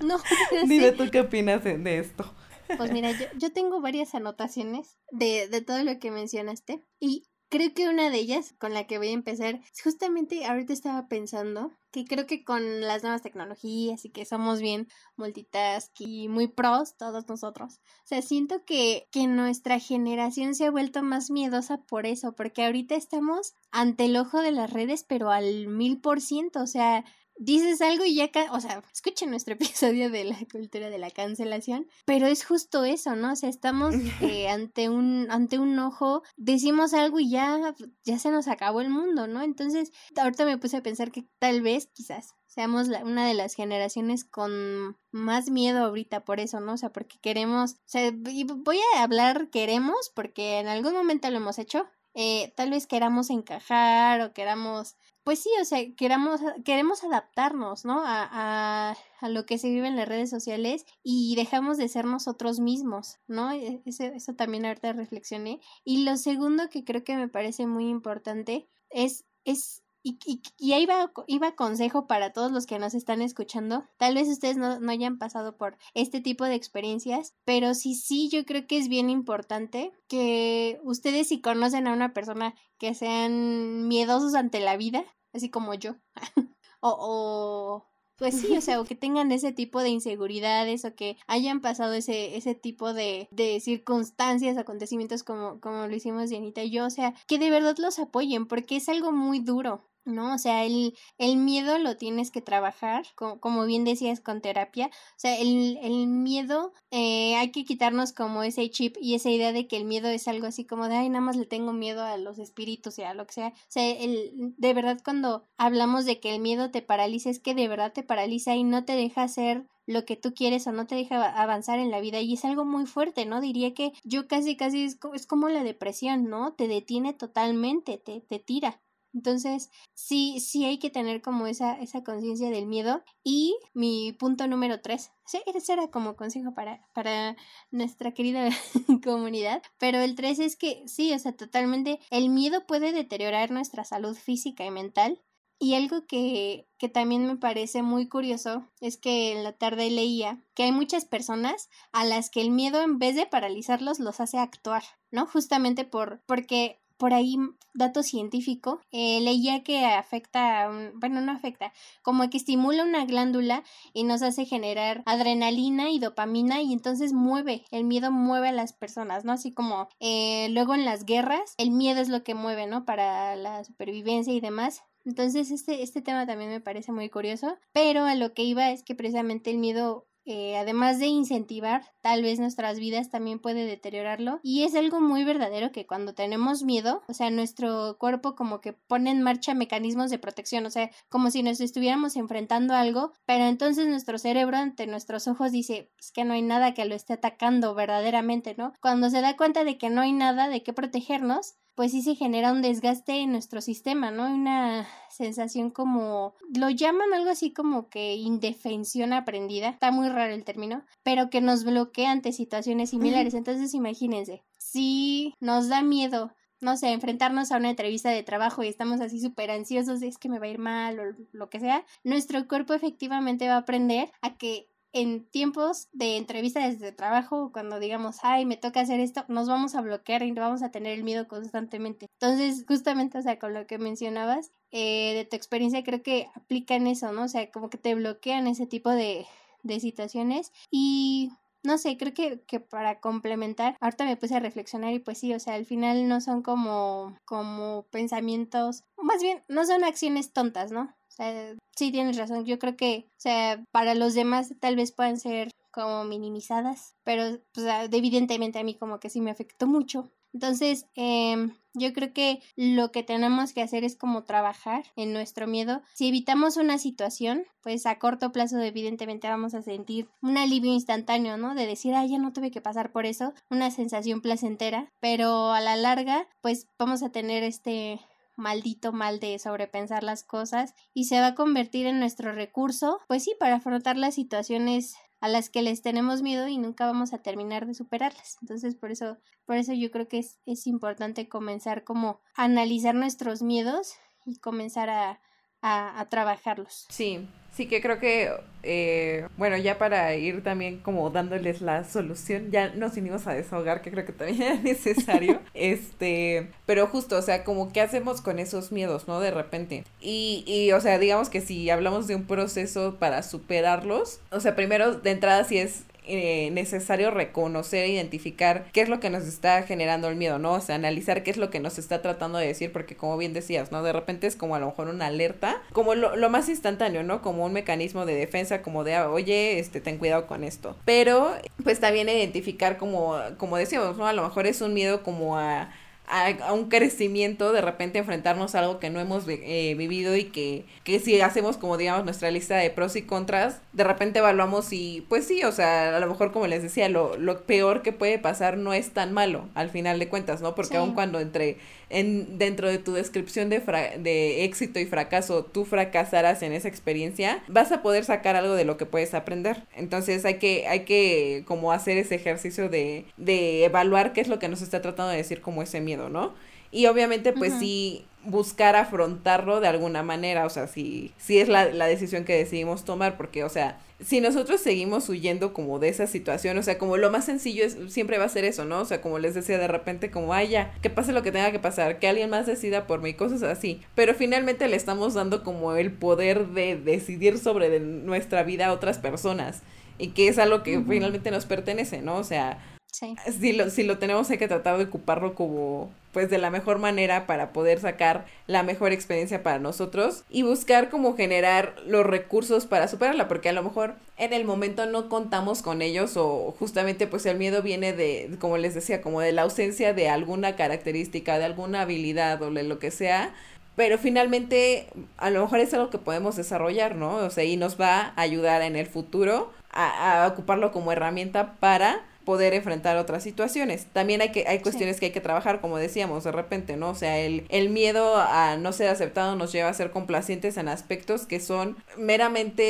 No, 0.00 0.16
Dime 0.66 0.92
tú 0.92 1.10
qué 1.10 1.20
opinas 1.20 1.64
de 1.64 1.98
esto. 1.98 2.32
Pues 2.76 2.92
mira, 2.92 3.12
yo, 3.12 3.26
yo 3.38 3.52
tengo 3.52 3.80
varias 3.80 4.14
anotaciones 4.14 4.98
de, 5.10 5.48
de 5.48 5.60
todo 5.60 5.82
lo 5.84 5.98
que 5.98 6.10
mencionaste 6.10 6.84
y 6.98 7.24
creo 7.52 7.74
que 7.74 7.86
una 7.86 8.08
de 8.08 8.16
ellas 8.16 8.54
con 8.58 8.72
la 8.72 8.86
que 8.86 8.96
voy 8.96 9.08
a 9.08 9.12
empezar, 9.12 9.60
justamente 9.84 10.46
ahorita 10.46 10.72
estaba 10.72 11.06
pensando 11.06 11.70
que 11.90 12.06
creo 12.06 12.26
que 12.26 12.44
con 12.44 12.80
las 12.80 13.02
nuevas 13.02 13.20
tecnologías 13.20 14.06
y 14.06 14.10
que 14.10 14.24
somos 14.24 14.62
bien 14.62 14.88
multitask 15.16 15.92
y 16.00 16.28
muy 16.28 16.48
pros 16.48 16.96
todos 16.96 17.28
nosotros. 17.28 17.80
O 18.04 18.06
sea, 18.06 18.22
siento 18.22 18.64
que, 18.64 19.06
que 19.12 19.26
nuestra 19.26 19.78
generación 19.78 20.54
se 20.54 20.64
ha 20.64 20.70
vuelto 20.70 21.02
más 21.02 21.30
miedosa 21.30 21.82
por 21.82 22.06
eso, 22.06 22.34
porque 22.34 22.64
ahorita 22.64 22.94
estamos 22.94 23.52
ante 23.70 24.06
el 24.06 24.16
ojo 24.16 24.40
de 24.40 24.52
las 24.52 24.72
redes, 24.72 25.04
pero 25.06 25.30
al 25.30 25.66
mil 25.68 26.00
por 26.00 26.22
ciento. 26.22 26.62
O 26.62 26.66
sea, 26.66 27.04
dices 27.36 27.80
algo 27.80 28.04
y 28.04 28.14
ya, 28.14 28.30
o 28.52 28.60
sea, 28.60 28.82
escuchen 28.92 29.30
nuestro 29.30 29.54
episodio 29.60 30.10
de 30.10 30.24
la 30.24 30.38
cultura 30.50 30.90
de 30.90 30.98
la 30.98 31.10
cancelación, 31.10 31.86
pero 32.04 32.26
es 32.26 32.44
justo 32.44 32.84
eso, 32.84 33.16
¿no? 33.16 33.32
O 33.32 33.36
sea, 33.36 33.48
estamos 33.48 33.94
eh, 34.20 34.48
ante 34.48 34.88
un 34.88 35.26
ante 35.30 35.58
un 35.58 35.78
ojo, 35.78 36.22
decimos 36.36 36.94
algo 36.94 37.20
y 37.20 37.30
ya 37.30 37.74
ya 38.04 38.18
se 38.18 38.30
nos 38.30 38.48
acabó 38.48 38.80
el 38.80 38.90
mundo, 38.90 39.26
¿no? 39.26 39.42
Entonces, 39.42 39.92
ahorita 40.16 40.44
me 40.44 40.58
puse 40.58 40.78
a 40.78 40.82
pensar 40.82 41.10
que 41.10 41.26
tal 41.38 41.62
vez, 41.62 41.88
quizás 41.92 42.34
seamos 42.52 42.88
una 42.88 43.26
de 43.26 43.32
las 43.32 43.54
generaciones 43.54 44.24
con 44.24 44.98
más 45.10 45.50
miedo 45.50 45.86
ahorita 45.86 46.24
por 46.24 46.38
eso, 46.38 46.60
¿no? 46.60 46.74
O 46.74 46.76
sea, 46.76 46.90
porque 46.90 47.18
queremos, 47.18 47.72
o 47.72 47.76
sea, 47.86 48.12
voy 48.12 48.78
a 48.94 49.02
hablar 49.02 49.48
queremos 49.48 50.12
porque 50.14 50.58
en 50.58 50.68
algún 50.68 50.92
momento 50.92 51.30
lo 51.30 51.38
hemos 51.38 51.58
hecho, 51.58 51.86
eh, 52.14 52.52
tal 52.56 52.70
vez 52.70 52.86
queramos 52.86 53.30
encajar 53.30 54.20
o 54.20 54.34
queramos 54.34 54.96
pues 55.24 55.40
sí, 55.40 55.50
o 55.60 55.64
sea, 55.64 55.80
queramos, 55.96 56.40
queremos 56.64 57.04
adaptarnos, 57.04 57.84
¿no? 57.84 58.00
A, 58.04 58.28
a, 58.30 58.96
a, 59.20 59.28
lo 59.28 59.46
que 59.46 59.58
se 59.58 59.68
vive 59.68 59.86
en 59.86 59.96
las 59.96 60.08
redes 60.08 60.30
sociales 60.30 60.84
y 61.02 61.34
dejamos 61.36 61.78
de 61.78 61.88
ser 61.88 62.04
nosotros 62.04 62.58
mismos, 62.58 63.18
¿no? 63.28 63.52
E, 63.52 63.82
eso, 63.84 64.04
eso 64.04 64.34
también 64.34 64.66
ahorita 64.66 64.92
reflexioné. 64.92 65.60
Y 65.84 66.04
lo 66.04 66.16
segundo 66.16 66.68
que 66.70 66.84
creo 66.84 67.04
que 67.04 67.16
me 67.16 67.28
parece 67.28 67.66
muy 67.66 67.88
importante 67.88 68.68
es, 68.90 69.24
es 69.44 69.82
y, 70.02 70.18
y, 70.24 70.42
y, 70.58 70.72
ahí 70.72 70.86
va, 70.86 71.12
iba 71.26 71.54
consejo 71.54 72.06
para 72.06 72.32
todos 72.32 72.50
los 72.50 72.66
que 72.66 72.78
nos 72.78 72.94
están 72.94 73.22
escuchando. 73.22 73.84
Tal 73.98 74.14
vez 74.14 74.28
ustedes 74.28 74.56
no, 74.56 74.80
no, 74.80 74.90
hayan 74.90 75.18
pasado 75.18 75.56
por 75.56 75.76
este 75.94 76.20
tipo 76.20 76.44
de 76.44 76.54
experiencias, 76.54 77.34
pero 77.44 77.74
sí, 77.74 77.94
sí, 77.94 78.28
yo 78.28 78.44
creo 78.44 78.66
que 78.66 78.78
es 78.78 78.88
bien 78.88 79.10
importante 79.10 79.92
que 80.08 80.80
ustedes 80.82 81.28
si 81.28 81.40
conocen 81.40 81.86
a 81.86 81.92
una 81.92 82.12
persona 82.12 82.54
que 82.78 82.94
sean 82.94 83.86
miedosos 83.88 84.34
ante 84.34 84.60
la 84.60 84.76
vida, 84.76 85.04
así 85.32 85.50
como 85.50 85.74
yo, 85.74 85.96
o, 86.80 86.96
o 86.98 87.92
pues 88.22 88.40
sí, 88.40 88.56
o 88.56 88.60
sea, 88.60 88.80
o 88.80 88.84
que 88.84 88.94
tengan 88.94 89.32
ese 89.32 89.52
tipo 89.52 89.80
de 89.82 89.88
inseguridades 89.88 90.84
o 90.84 90.94
que 90.94 91.16
hayan 91.26 91.60
pasado 91.60 91.92
ese, 91.92 92.36
ese 92.36 92.54
tipo 92.54 92.92
de, 92.92 93.26
de 93.32 93.58
circunstancias, 93.58 94.56
acontecimientos 94.56 95.24
como, 95.24 95.60
como 95.60 95.88
lo 95.88 95.94
hicimos 95.96 96.30
Dianita 96.30 96.62
y 96.62 96.70
yo, 96.70 96.86
o 96.86 96.90
sea, 96.90 97.14
que 97.26 97.40
de 97.40 97.50
verdad 97.50 97.76
los 97.78 97.98
apoyen 97.98 98.46
porque 98.46 98.76
es 98.76 98.88
algo 98.88 99.10
muy 99.10 99.40
duro. 99.40 99.88
¿No? 100.04 100.34
O 100.34 100.38
sea, 100.38 100.64
el, 100.64 100.96
el 101.18 101.36
miedo 101.36 101.78
lo 101.78 101.96
tienes 101.96 102.30
que 102.30 102.40
trabajar, 102.42 103.04
como, 103.14 103.40
como 103.40 103.64
bien 103.64 103.84
decías, 103.84 104.20
con 104.20 104.40
terapia. 104.40 104.86
O 104.86 105.14
sea, 105.16 105.38
el, 105.38 105.78
el 105.82 106.06
miedo, 106.06 106.72
eh, 106.90 107.36
hay 107.36 107.50
que 107.52 107.64
quitarnos 107.64 108.12
como 108.12 108.42
ese 108.42 108.68
chip 108.70 108.96
y 109.00 109.14
esa 109.14 109.30
idea 109.30 109.52
de 109.52 109.66
que 109.68 109.76
el 109.76 109.84
miedo 109.84 110.08
es 110.08 110.28
algo 110.28 110.46
así 110.46 110.64
como 110.64 110.88
de, 110.88 110.96
ay, 110.96 111.08
nada 111.08 111.20
más 111.24 111.36
le 111.36 111.46
tengo 111.46 111.72
miedo 111.72 112.02
a 112.04 112.16
los 112.16 112.38
espíritus 112.38 112.98
y 112.98 113.02
a 113.02 113.14
lo 113.14 113.26
que 113.26 113.34
sea. 113.34 113.48
O 113.48 113.52
sea, 113.68 113.88
el, 113.90 114.54
de 114.56 114.74
verdad 114.74 115.00
cuando 115.04 115.44
hablamos 115.56 116.04
de 116.04 116.20
que 116.20 116.34
el 116.34 116.40
miedo 116.40 116.70
te 116.70 116.82
paraliza, 116.82 117.30
es 117.30 117.40
que 117.40 117.54
de 117.54 117.68
verdad 117.68 117.92
te 117.92 118.02
paraliza 118.02 118.54
y 118.56 118.64
no 118.64 118.84
te 118.84 118.94
deja 118.96 119.22
hacer 119.22 119.66
lo 119.86 120.04
que 120.04 120.16
tú 120.16 120.32
quieres 120.34 120.66
o 120.66 120.72
no 120.72 120.86
te 120.86 120.94
deja 120.94 121.24
avanzar 121.40 121.78
en 121.78 121.90
la 121.90 122.00
vida 122.00 122.20
y 122.20 122.34
es 122.34 122.44
algo 122.44 122.64
muy 122.64 122.86
fuerte, 122.86 123.26
¿no? 123.26 123.40
Diría 123.40 123.74
que 123.74 123.92
yo 124.04 124.28
casi 124.28 124.56
casi 124.56 124.84
es, 124.84 124.98
es 125.14 125.26
como 125.26 125.48
la 125.48 125.64
depresión, 125.64 126.28
¿no? 126.28 126.52
Te 126.54 126.68
detiene 126.68 127.12
totalmente, 127.14 127.98
te, 127.98 128.20
te 128.20 128.38
tira. 128.38 128.80
Entonces, 129.14 129.70
sí, 129.94 130.40
sí 130.40 130.64
hay 130.64 130.78
que 130.78 130.90
tener 130.90 131.22
como 131.22 131.46
esa, 131.46 131.74
esa 131.80 132.02
conciencia 132.02 132.50
del 132.50 132.66
miedo. 132.66 133.02
Y 133.22 133.56
mi 133.74 134.12
punto 134.12 134.46
número 134.46 134.80
tres, 134.80 135.10
ese 135.46 135.72
era 135.72 135.88
como 135.90 136.16
consejo 136.16 136.54
para, 136.54 136.86
para 136.94 137.36
nuestra 137.70 138.12
querida 138.12 138.48
comunidad. 139.04 139.62
Pero 139.78 139.98
el 139.98 140.14
tres 140.14 140.38
es 140.38 140.56
que 140.56 140.82
sí, 140.86 141.12
o 141.12 141.18
sea, 141.18 141.36
totalmente 141.36 142.00
el 142.10 142.28
miedo 142.28 142.66
puede 142.66 142.92
deteriorar 142.92 143.50
nuestra 143.50 143.84
salud 143.84 144.16
física 144.16 144.64
y 144.64 144.70
mental. 144.70 145.20
Y 145.58 145.74
algo 145.74 146.06
que, 146.08 146.66
que 146.76 146.88
también 146.88 147.24
me 147.24 147.36
parece 147.36 147.82
muy 147.84 148.08
curioso 148.08 148.68
es 148.80 148.96
que 148.96 149.30
en 149.30 149.44
la 149.44 149.52
tarde 149.52 149.90
leía 149.90 150.42
que 150.54 150.64
hay 150.64 150.72
muchas 150.72 151.04
personas 151.04 151.70
a 151.92 152.04
las 152.04 152.30
que 152.30 152.40
el 152.40 152.50
miedo 152.50 152.82
en 152.82 152.98
vez 152.98 153.14
de 153.14 153.26
paralizarlos 153.26 154.00
los 154.00 154.18
hace 154.18 154.38
actuar, 154.38 154.82
¿no? 155.12 155.24
Justamente 155.24 155.84
por, 155.84 156.20
porque 156.26 156.81
por 157.02 157.14
ahí 157.14 157.36
dato 157.74 158.04
científico, 158.04 158.80
eh, 158.92 159.20
leía 159.22 159.64
que 159.64 159.84
afecta, 159.86 160.70
bueno, 160.94 161.20
no 161.20 161.32
afecta, 161.32 161.72
como 162.02 162.30
que 162.30 162.36
estimula 162.36 162.84
una 162.84 163.04
glándula 163.06 163.64
y 163.92 164.04
nos 164.04 164.22
hace 164.22 164.44
generar 164.44 165.02
adrenalina 165.04 165.90
y 165.90 165.98
dopamina 165.98 166.62
y 166.62 166.72
entonces 166.72 167.12
mueve, 167.12 167.64
el 167.72 167.82
miedo 167.82 168.12
mueve 168.12 168.50
a 168.50 168.52
las 168.52 168.72
personas, 168.72 169.24
¿no? 169.24 169.32
Así 169.32 169.50
como 169.50 169.88
eh, 169.98 170.48
luego 170.50 170.76
en 170.76 170.84
las 170.84 171.04
guerras, 171.04 171.54
el 171.58 171.72
miedo 171.72 172.00
es 172.00 172.08
lo 172.08 172.22
que 172.22 172.36
mueve, 172.36 172.68
¿no? 172.68 172.84
Para 172.84 173.34
la 173.34 173.64
supervivencia 173.64 174.32
y 174.32 174.38
demás. 174.38 174.84
Entonces 175.04 175.50
este, 175.50 175.82
este 175.82 176.02
tema 176.02 176.24
también 176.24 176.50
me 176.50 176.60
parece 176.60 176.92
muy 176.92 177.10
curioso, 177.10 177.58
pero 177.72 178.04
a 178.04 178.14
lo 178.14 178.32
que 178.32 178.44
iba 178.44 178.70
es 178.70 178.84
que 178.84 178.94
precisamente 178.94 179.50
el 179.50 179.58
miedo 179.58 180.06
eh, 180.24 180.56
además 180.56 180.98
de 180.98 181.06
incentivar 181.06 181.84
tal 182.00 182.22
vez 182.22 182.38
nuestras 182.38 182.78
vidas, 182.78 183.10
también 183.10 183.38
puede 183.38 183.66
deteriorarlo. 183.66 184.40
Y 184.42 184.64
es 184.64 184.74
algo 184.74 185.00
muy 185.00 185.24
verdadero 185.24 185.72
que 185.72 185.86
cuando 185.86 186.14
tenemos 186.14 186.62
miedo, 186.62 187.02
o 187.08 187.14
sea, 187.14 187.30
nuestro 187.30 187.96
cuerpo 187.98 188.34
como 188.34 188.60
que 188.60 188.72
pone 188.72 189.10
en 189.10 189.22
marcha 189.22 189.54
mecanismos 189.54 190.10
de 190.10 190.18
protección, 190.18 190.66
o 190.66 190.70
sea, 190.70 190.90
como 191.08 191.30
si 191.30 191.42
nos 191.42 191.60
estuviéramos 191.60 192.16
enfrentando 192.16 192.74
a 192.74 192.80
algo, 192.80 193.12
pero 193.26 193.44
entonces 193.44 193.88
nuestro 193.88 194.18
cerebro 194.18 194.56
ante 194.56 194.86
nuestros 194.86 195.28
ojos 195.28 195.52
dice, 195.52 195.92
es 195.98 196.12
que 196.12 196.24
no 196.24 196.34
hay 196.34 196.42
nada 196.42 196.74
que 196.74 196.84
lo 196.84 196.94
esté 196.94 197.14
atacando 197.14 197.74
verdaderamente, 197.74 198.54
¿no? 198.56 198.72
Cuando 198.80 199.10
se 199.10 199.20
da 199.20 199.36
cuenta 199.36 199.64
de 199.64 199.78
que 199.78 199.90
no 199.90 200.00
hay 200.00 200.12
nada 200.12 200.48
de 200.48 200.62
qué 200.62 200.72
protegernos, 200.72 201.54
pues 201.74 201.92
sí 201.92 202.02
se 202.02 202.14
genera 202.14 202.52
un 202.52 202.62
desgaste 202.62 203.20
en 203.20 203.32
nuestro 203.32 203.60
sistema, 203.60 204.10
¿no? 204.10 204.32
Una 204.32 204.86
sensación 205.10 205.70
como, 205.70 206.34
lo 206.54 206.70
llaman 206.70 207.12
algo 207.14 207.30
así 207.30 207.52
como 207.52 207.88
que 207.88 208.14
indefensión 208.14 209.12
aprendida, 209.12 209.68
está 209.68 209.90
muy 209.90 210.08
raro 210.08 210.34
el 210.34 210.44
término, 210.44 210.84
pero 211.02 211.30
que 211.30 211.40
nos 211.40 211.64
bloquea 211.64 212.10
ante 212.10 212.32
situaciones 212.32 212.90
similares. 212.90 213.34
Entonces 213.34 213.74
imagínense, 213.74 214.42
si 214.58 215.34
nos 215.40 215.68
da 215.68 215.82
miedo 215.82 216.32
no 216.62 216.76
sé, 216.76 216.92
enfrentarnos 216.92 217.50
a 217.50 217.56
una 217.56 217.70
entrevista 217.70 218.10
de 218.10 218.22
trabajo 218.22 218.62
y 218.62 218.68
estamos 218.68 219.00
así 219.00 219.20
súper 219.20 219.50
ansiosos, 219.50 220.00
es 220.00 220.16
que 220.16 220.28
me 220.28 220.38
va 220.38 220.46
a 220.46 220.50
ir 220.50 220.58
mal 220.58 220.98
o 221.00 221.02
lo 221.32 221.50
que 221.50 221.58
sea, 221.58 221.84
nuestro 222.04 222.46
cuerpo 222.46 222.72
efectivamente 222.72 223.48
va 223.48 223.54
a 223.54 223.58
aprender 223.58 224.10
a 224.22 224.38
que 224.38 224.68
en 224.92 225.24
tiempos 225.26 225.88
de 225.92 226.16
entrevistas 226.16 226.78
de 226.78 226.92
trabajo, 226.92 227.50
cuando 227.52 227.80
digamos, 227.80 228.18
ay, 228.22 228.44
me 228.44 228.56
toca 228.56 228.80
hacer 228.80 229.00
esto, 229.00 229.24
nos 229.28 229.48
vamos 229.48 229.74
a 229.74 229.80
bloquear 229.80 230.22
y 230.22 230.32
vamos 230.32 230.62
a 230.62 230.70
tener 230.70 230.92
el 230.92 231.04
miedo 231.04 231.28
constantemente. 231.28 232.06
Entonces, 232.20 232.64
justamente, 232.66 233.18
o 233.18 233.22
sea, 233.22 233.38
con 233.38 233.54
lo 233.54 233.66
que 233.66 233.78
mencionabas 233.78 234.52
eh, 234.70 235.14
de 235.14 235.24
tu 235.24 235.36
experiencia, 235.36 235.84
creo 235.84 236.02
que 236.02 236.28
aplican 236.34 236.86
eso, 236.86 237.12
¿no? 237.12 237.24
O 237.24 237.28
sea, 237.28 237.50
como 237.50 237.70
que 237.70 237.78
te 237.78 237.94
bloquean 237.94 238.46
ese 238.46 238.66
tipo 238.66 238.90
de, 238.90 239.26
de 239.62 239.80
situaciones 239.80 240.52
y 240.70 241.30
no 241.62 241.78
sé, 241.78 241.96
creo 241.96 242.12
que, 242.12 242.40
que 242.42 242.60
para 242.60 243.00
complementar, 243.00 243.76
ahorita 243.80 244.04
me 244.04 244.16
puse 244.16 244.34
a 244.34 244.40
reflexionar 244.40 244.92
y 244.92 244.98
pues 244.98 245.18
sí, 245.18 245.32
o 245.32 245.38
sea, 245.38 245.54
al 245.54 245.64
final 245.64 246.08
no 246.08 246.20
son 246.20 246.42
como, 246.42 247.16
como 247.24 247.86
pensamientos, 247.90 248.84
más 248.96 249.22
bien, 249.22 249.42
no 249.48 249.64
son 249.64 249.84
acciones 249.84 250.32
tontas, 250.32 250.72
¿no? 250.72 250.94
O 251.12 251.14
sea, 251.14 251.54
sí 251.76 251.92
tienes 251.92 252.16
razón. 252.16 252.44
Yo 252.46 252.58
creo 252.58 252.76
que, 252.76 253.06
o 253.08 253.20
sea, 253.20 253.62
para 253.70 253.94
los 253.94 254.14
demás 254.14 254.54
tal 254.60 254.76
vez 254.76 254.92
puedan 254.92 255.18
ser 255.18 255.50
como 255.70 256.04
minimizadas, 256.04 256.94
pero 257.04 257.38
pues, 257.52 257.66
evidentemente 257.92 258.58
a 258.58 258.64
mí 258.64 258.74
como 258.74 259.00
que 259.00 259.10
sí 259.10 259.20
me 259.20 259.30
afectó 259.30 259.66
mucho. 259.66 260.10
Entonces, 260.34 260.86
eh, 260.94 261.50
yo 261.74 261.92
creo 261.92 262.12
que 262.12 262.40
lo 262.56 262.90
que 262.90 263.02
tenemos 263.02 263.52
que 263.52 263.62
hacer 263.62 263.84
es 263.84 263.96
como 263.96 264.24
trabajar 264.24 264.84
en 264.96 265.12
nuestro 265.12 265.46
miedo. 265.46 265.82
Si 265.94 266.08
evitamos 266.08 266.56
una 266.56 266.78
situación, 266.78 267.44
pues 267.62 267.84
a 267.86 267.98
corto 267.98 268.32
plazo 268.32 268.58
evidentemente 268.60 269.28
vamos 269.28 269.54
a 269.54 269.62
sentir 269.62 270.08
un 270.22 270.38
alivio 270.38 270.72
instantáneo, 270.72 271.36
¿no? 271.36 271.54
De 271.54 271.66
decir, 271.66 271.94
ah, 271.94 272.06
ya 272.06 272.18
no 272.18 272.32
tuve 272.32 272.50
que 272.50 272.62
pasar 272.62 272.92
por 272.92 273.04
eso, 273.04 273.34
una 273.50 273.70
sensación 273.70 274.22
placentera, 274.22 274.88
pero 275.00 275.52
a 275.52 275.60
la 275.60 275.76
larga, 275.76 276.26
pues 276.40 276.66
vamos 276.78 277.02
a 277.02 277.10
tener 277.10 277.42
este 277.42 278.00
maldito 278.36 278.92
mal 278.92 279.20
de 279.20 279.38
sobrepensar 279.38 280.02
las 280.02 280.24
cosas 280.24 280.74
y 280.94 281.04
se 281.04 281.20
va 281.20 281.28
a 281.28 281.34
convertir 281.34 281.86
en 281.86 282.00
nuestro 282.00 282.32
recurso, 282.32 283.00
pues 283.08 283.24
sí, 283.24 283.34
para 283.38 283.56
afrontar 283.56 283.96
las 283.96 284.14
situaciones 284.14 284.96
a 285.20 285.28
las 285.28 285.50
que 285.50 285.62
les 285.62 285.82
tenemos 285.82 286.22
miedo 286.22 286.48
y 286.48 286.58
nunca 286.58 286.86
vamos 286.86 287.12
a 287.12 287.18
terminar 287.18 287.66
de 287.66 287.74
superarlas. 287.74 288.38
Entonces, 288.42 288.74
por 288.74 288.90
eso, 288.90 289.18
por 289.44 289.56
eso 289.56 289.72
yo 289.72 289.90
creo 289.90 290.08
que 290.08 290.18
es, 290.18 290.38
es 290.46 290.66
importante 290.66 291.28
comenzar 291.28 291.84
como 291.84 292.20
a 292.34 292.44
analizar 292.44 292.94
nuestros 292.94 293.40
miedos 293.40 293.94
y 294.26 294.38
comenzar 294.38 294.90
a, 294.90 295.20
a, 295.60 296.00
a 296.00 296.08
trabajarlos. 296.08 296.86
Sí, 296.88 297.28
Sí, 297.52 297.66
que 297.66 297.82
creo 297.82 297.98
que, 298.00 298.32
eh, 298.62 299.28
bueno, 299.36 299.58
ya 299.58 299.76
para 299.76 300.14
ir 300.14 300.42
también 300.42 300.78
como 300.78 301.10
dándoles 301.10 301.60
la 301.60 301.84
solución, 301.84 302.50
ya 302.50 302.70
nos 302.74 302.94
vinimos 302.94 303.26
a 303.26 303.34
desahogar, 303.34 303.82
que 303.82 303.90
creo 303.90 304.06
que 304.06 304.12
también 304.12 304.42
era 304.42 304.54
necesario, 304.54 305.40
este, 305.54 306.48
pero 306.64 306.86
justo, 306.86 307.18
o 307.18 307.22
sea, 307.22 307.44
como 307.44 307.70
qué 307.70 307.82
hacemos 307.82 308.22
con 308.22 308.38
esos 308.38 308.72
miedos, 308.72 309.06
¿no? 309.06 309.20
De 309.20 309.30
repente. 309.30 309.84
Y, 310.00 310.44
y, 310.46 310.72
o 310.72 310.80
sea, 310.80 310.98
digamos 310.98 311.28
que 311.28 311.42
si 311.42 311.68
hablamos 311.68 312.06
de 312.06 312.14
un 312.16 312.24
proceso 312.24 312.96
para 312.98 313.22
superarlos, 313.22 314.20
o 314.30 314.40
sea, 314.40 314.56
primero 314.56 314.94
de 314.94 315.10
entrada 315.10 315.44
sí 315.44 315.58
es 315.58 315.84
eh, 316.04 316.50
necesario 316.52 317.10
reconocer 317.10 317.84
e 317.84 317.88
identificar 317.88 318.66
qué 318.72 318.80
es 318.80 318.88
lo 318.88 319.00
que 319.00 319.10
nos 319.10 319.24
está 319.24 319.62
generando 319.62 320.08
el 320.08 320.16
miedo, 320.16 320.38
¿no? 320.38 320.54
O 320.54 320.60
sea, 320.60 320.74
analizar 320.74 321.22
qué 321.22 321.30
es 321.30 321.36
lo 321.36 321.50
que 321.50 321.60
nos 321.60 321.78
está 321.78 322.02
tratando 322.02 322.38
de 322.38 322.46
decir, 322.46 322.72
porque 322.72 322.96
como 322.96 323.16
bien 323.16 323.32
decías, 323.32 323.70
¿no? 323.72 323.82
De 323.82 323.92
repente 323.92 324.26
es 324.26 324.36
como 324.36 324.54
a 324.56 324.58
lo 324.58 324.66
mejor 324.66 324.88
una 324.88 325.06
alerta, 325.06 325.62
como 325.72 325.94
lo, 325.94 326.16
lo 326.16 326.30
más 326.30 326.48
instantáneo, 326.48 327.02
¿no? 327.02 327.22
Como 327.22 327.44
un 327.44 327.52
mecanismo 327.52 328.04
de 328.06 328.14
defensa, 328.14 328.62
como 328.62 328.84
de, 328.84 328.98
oye, 329.00 329.58
este, 329.58 329.80
ten 329.80 329.98
cuidado 329.98 330.26
con 330.26 330.44
esto. 330.44 330.76
Pero, 330.84 331.34
pues 331.62 331.80
también 331.80 332.08
identificar 332.08 332.78
como, 332.78 333.16
como 333.38 333.56
decíamos, 333.56 333.96
¿no? 333.96 334.06
A 334.06 334.12
lo 334.12 334.22
mejor 334.22 334.46
es 334.46 334.60
un 334.60 334.74
miedo 334.74 335.02
como 335.02 335.38
a 335.38 335.70
a, 336.12 336.52
un 336.52 336.68
crecimiento, 336.68 337.52
de 337.52 337.62
repente 337.62 337.98
enfrentarnos 337.98 338.54
a 338.54 338.58
algo 338.58 338.78
que 338.78 338.90
no 338.90 339.00
hemos 339.00 339.24
eh, 339.26 339.74
vivido 339.78 340.14
y 340.14 340.24
que, 340.24 340.66
que 340.84 341.00
si 341.00 341.18
hacemos 341.22 341.56
como 341.56 341.78
digamos 341.78 342.04
nuestra 342.04 342.30
lista 342.30 342.56
de 342.56 342.68
pros 342.68 342.96
y 342.96 343.02
contras, 343.02 343.62
de 343.72 343.84
repente 343.84 344.18
evaluamos 344.18 344.72
y 344.72 345.06
pues 345.08 345.26
sí, 345.26 345.42
o 345.42 345.52
sea, 345.52 345.96
a 345.96 346.00
lo 346.00 346.06
mejor 346.06 346.30
como 346.30 346.46
les 346.46 346.62
decía, 346.62 346.90
lo, 346.90 347.16
lo 347.16 347.44
peor 347.44 347.80
que 347.80 347.92
puede 347.92 348.18
pasar 348.18 348.58
no 348.58 348.74
es 348.74 348.90
tan 348.90 349.12
malo 349.12 349.48
al 349.54 349.70
final 349.70 349.98
de 349.98 350.08
cuentas, 350.08 350.42
¿no? 350.42 350.54
Porque 350.54 350.76
aun 350.76 350.92
cuando 350.92 351.18
entre 351.18 351.56
en, 351.92 352.38
dentro 352.38 352.68
de 352.68 352.78
tu 352.78 352.94
descripción 352.94 353.48
de, 353.48 353.60
de 354.00 354.44
éxito 354.44 354.80
y 354.80 354.86
fracaso 354.86 355.44
tú 355.44 355.64
fracasaras 355.64 356.42
en 356.42 356.52
esa 356.52 356.68
experiencia, 356.68 357.42
vas 357.48 357.70
a 357.70 357.82
poder 357.82 358.04
sacar 358.04 358.34
algo 358.34 358.54
de 358.54 358.64
lo 358.64 358.76
que 358.76 358.86
puedes 358.86 359.14
aprender. 359.14 359.64
Entonces 359.76 360.24
hay 360.24 360.38
que, 360.38 360.66
hay 360.66 360.80
que 360.80 361.44
como 361.46 361.72
hacer 361.72 361.98
ese 361.98 362.14
ejercicio 362.14 362.68
de, 362.68 363.04
de 363.16 363.64
evaluar 363.64 364.12
qué 364.12 364.20
es 364.20 364.28
lo 364.28 364.38
que 364.38 364.48
nos 364.48 364.62
está 364.62 364.82
tratando 364.82 365.10
de 365.10 365.18
decir 365.18 365.40
como 365.40 365.62
ese 365.62 365.80
miedo, 365.80 366.08
¿no? 366.08 366.34
Y 366.72 366.86
obviamente 366.86 367.32
pues 367.32 367.52
sí 367.58 368.04
buscar 368.24 368.76
afrontarlo 368.76 369.60
de 369.60 369.68
alguna 369.68 370.02
manera, 370.02 370.46
o 370.46 370.50
sea, 370.50 370.66
si, 370.66 371.12
si 371.18 371.38
es 371.38 371.48
la, 371.48 371.66
la 371.66 371.86
decisión 371.86 372.24
que 372.24 372.36
decidimos 372.36 372.84
tomar, 372.84 373.16
porque, 373.16 373.44
o 373.44 373.48
sea, 373.48 373.78
si 374.04 374.20
nosotros 374.20 374.60
seguimos 374.60 375.08
huyendo 375.08 375.52
como 375.52 375.78
de 375.78 375.88
esa 375.88 376.06
situación, 376.06 376.58
o 376.58 376.62
sea, 376.62 376.78
como 376.78 376.96
lo 376.96 377.10
más 377.10 377.24
sencillo 377.24 377.64
es, 377.64 377.76
siempre 377.88 378.18
va 378.18 378.24
a 378.24 378.28
ser 378.28 378.44
eso, 378.44 378.64
¿no? 378.64 378.80
O 378.80 378.84
sea, 378.84 379.00
como 379.00 379.18
les 379.18 379.34
decía 379.34 379.58
de 379.58 379.68
repente, 379.68 380.10
como, 380.10 380.34
ay, 380.34 380.48
ya, 380.48 380.72
que 380.82 380.90
pase 380.90 381.12
lo 381.12 381.22
que 381.22 381.32
tenga 381.32 381.52
que 381.52 381.58
pasar, 381.58 381.98
que 381.98 382.08
alguien 382.08 382.30
más 382.30 382.46
decida 382.46 382.86
por 382.86 383.00
mí, 383.00 383.14
cosas 383.14 383.42
así. 383.42 383.80
Pero 383.94 384.14
finalmente 384.14 384.68
le 384.68 384.76
estamos 384.76 385.14
dando 385.14 385.42
como 385.44 385.74
el 385.74 385.92
poder 385.92 386.48
de 386.48 386.76
decidir 386.76 387.38
sobre 387.38 387.80
nuestra 387.80 388.42
vida 388.42 388.66
a 388.66 388.72
otras 388.72 388.98
personas 388.98 389.62
y 389.98 390.08
que 390.08 390.28
es 390.28 390.38
algo 390.38 390.62
que 390.62 390.80
finalmente 390.80 391.30
nos 391.30 391.46
pertenece, 391.46 392.02
¿no? 392.02 392.16
O 392.16 392.24
sea, 392.24 392.58
si, 392.92 393.52
lo, 393.52 393.70
si 393.70 393.82
lo 393.84 393.98
tenemos 393.98 394.30
hay 394.30 394.38
que 394.38 394.48
tratar 394.48 394.76
de 394.76 394.84
ocuparlo 394.84 395.34
como 395.34 395.90
pues 396.12 396.28
de 396.28 396.36
la 396.36 396.50
mejor 396.50 396.78
manera 396.78 397.26
para 397.26 397.54
poder 397.54 397.80
sacar 397.80 398.26
la 398.46 398.62
mejor 398.62 398.92
experiencia 398.92 399.42
para 399.42 399.58
nosotros 399.58 400.24
y 400.28 400.42
buscar 400.42 400.90
como 400.90 401.16
generar 401.16 401.74
los 401.86 402.04
recursos 402.04 402.66
para 402.66 402.88
superarla 402.88 403.28
porque 403.28 403.48
a 403.48 403.54
lo 403.54 403.62
mejor 403.62 403.94
en 404.18 404.34
el 404.34 404.44
momento 404.44 404.84
no 404.84 405.08
contamos 405.08 405.62
con 405.62 405.80
ellos 405.80 406.18
o 406.18 406.54
justamente 406.58 407.06
pues 407.06 407.24
el 407.24 407.38
miedo 407.38 407.62
viene 407.62 407.94
de 407.94 408.36
como 408.38 408.58
les 408.58 408.74
decía 408.74 409.00
como 409.00 409.22
de 409.22 409.32
la 409.32 409.42
ausencia 409.42 409.94
de 409.94 410.10
alguna 410.10 410.54
característica 410.54 411.38
de 411.38 411.46
alguna 411.46 411.82
habilidad 411.82 412.42
o 412.42 412.50
de 412.50 412.62
lo 412.62 412.78
que 412.78 412.90
sea 412.90 413.32
pero 413.74 413.96
finalmente 413.96 414.86
a 415.16 415.30
lo 415.30 415.40
mejor 415.40 415.60
es 415.60 415.72
algo 415.72 415.88
que 415.88 415.96
podemos 415.96 416.36
desarrollar, 416.36 416.94
¿no? 416.94 417.16
O 417.16 417.30
sea, 417.30 417.44
y 417.44 417.56
nos 417.56 417.80
va 417.80 418.12
a 418.14 418.20
ayudar 418.20 418.60
en 418.60 418.76
el 418.76 418.84
futuro 418.84 419.50
a 419.70 420.28
ocuparlo 420.30 420.72
como 420.72 420.92
herramienta 420.92 421.54
para 421.54 422.02
poder 422.24 422.54
enfrentar 422.54 422.96
otras 422.96 423.22
situaciones. 423.22 423.86
También 423.92 424.20
hay 424.20 424.30
que 424.30 424.44
hay 424.46 424.60
cuestiones 424.60 425.00
que 425.00 425.06
hay 425.06 425.12
que 425.12 425.20
trabajar, 425.20 425.60
como 425.60 425.78
decíamos, 425.78 426.24
de 426.24 426.32
repente, 426.32 426.76
¿no? 426.76 426.90
O 426.90 426.94
sea, 426.94 427.18
el, 427.18 427.44
el 427.48 427.68
miedo 427.68 428.16
a 428.16 428.56
no 428.56 428.72
ser 428.72 428.88
aceptado 428.88 429.36
nos 429.36 429.52
lleva 429.52 429.68
a 429.68 429.74
ser 429.74 429.90
complacientes 429.90 430.56
en 430.56 430.68
aspectos 430.68 431.26
que 431.26 431.40
son 431.40 431.76
meramente, 431.96 432.64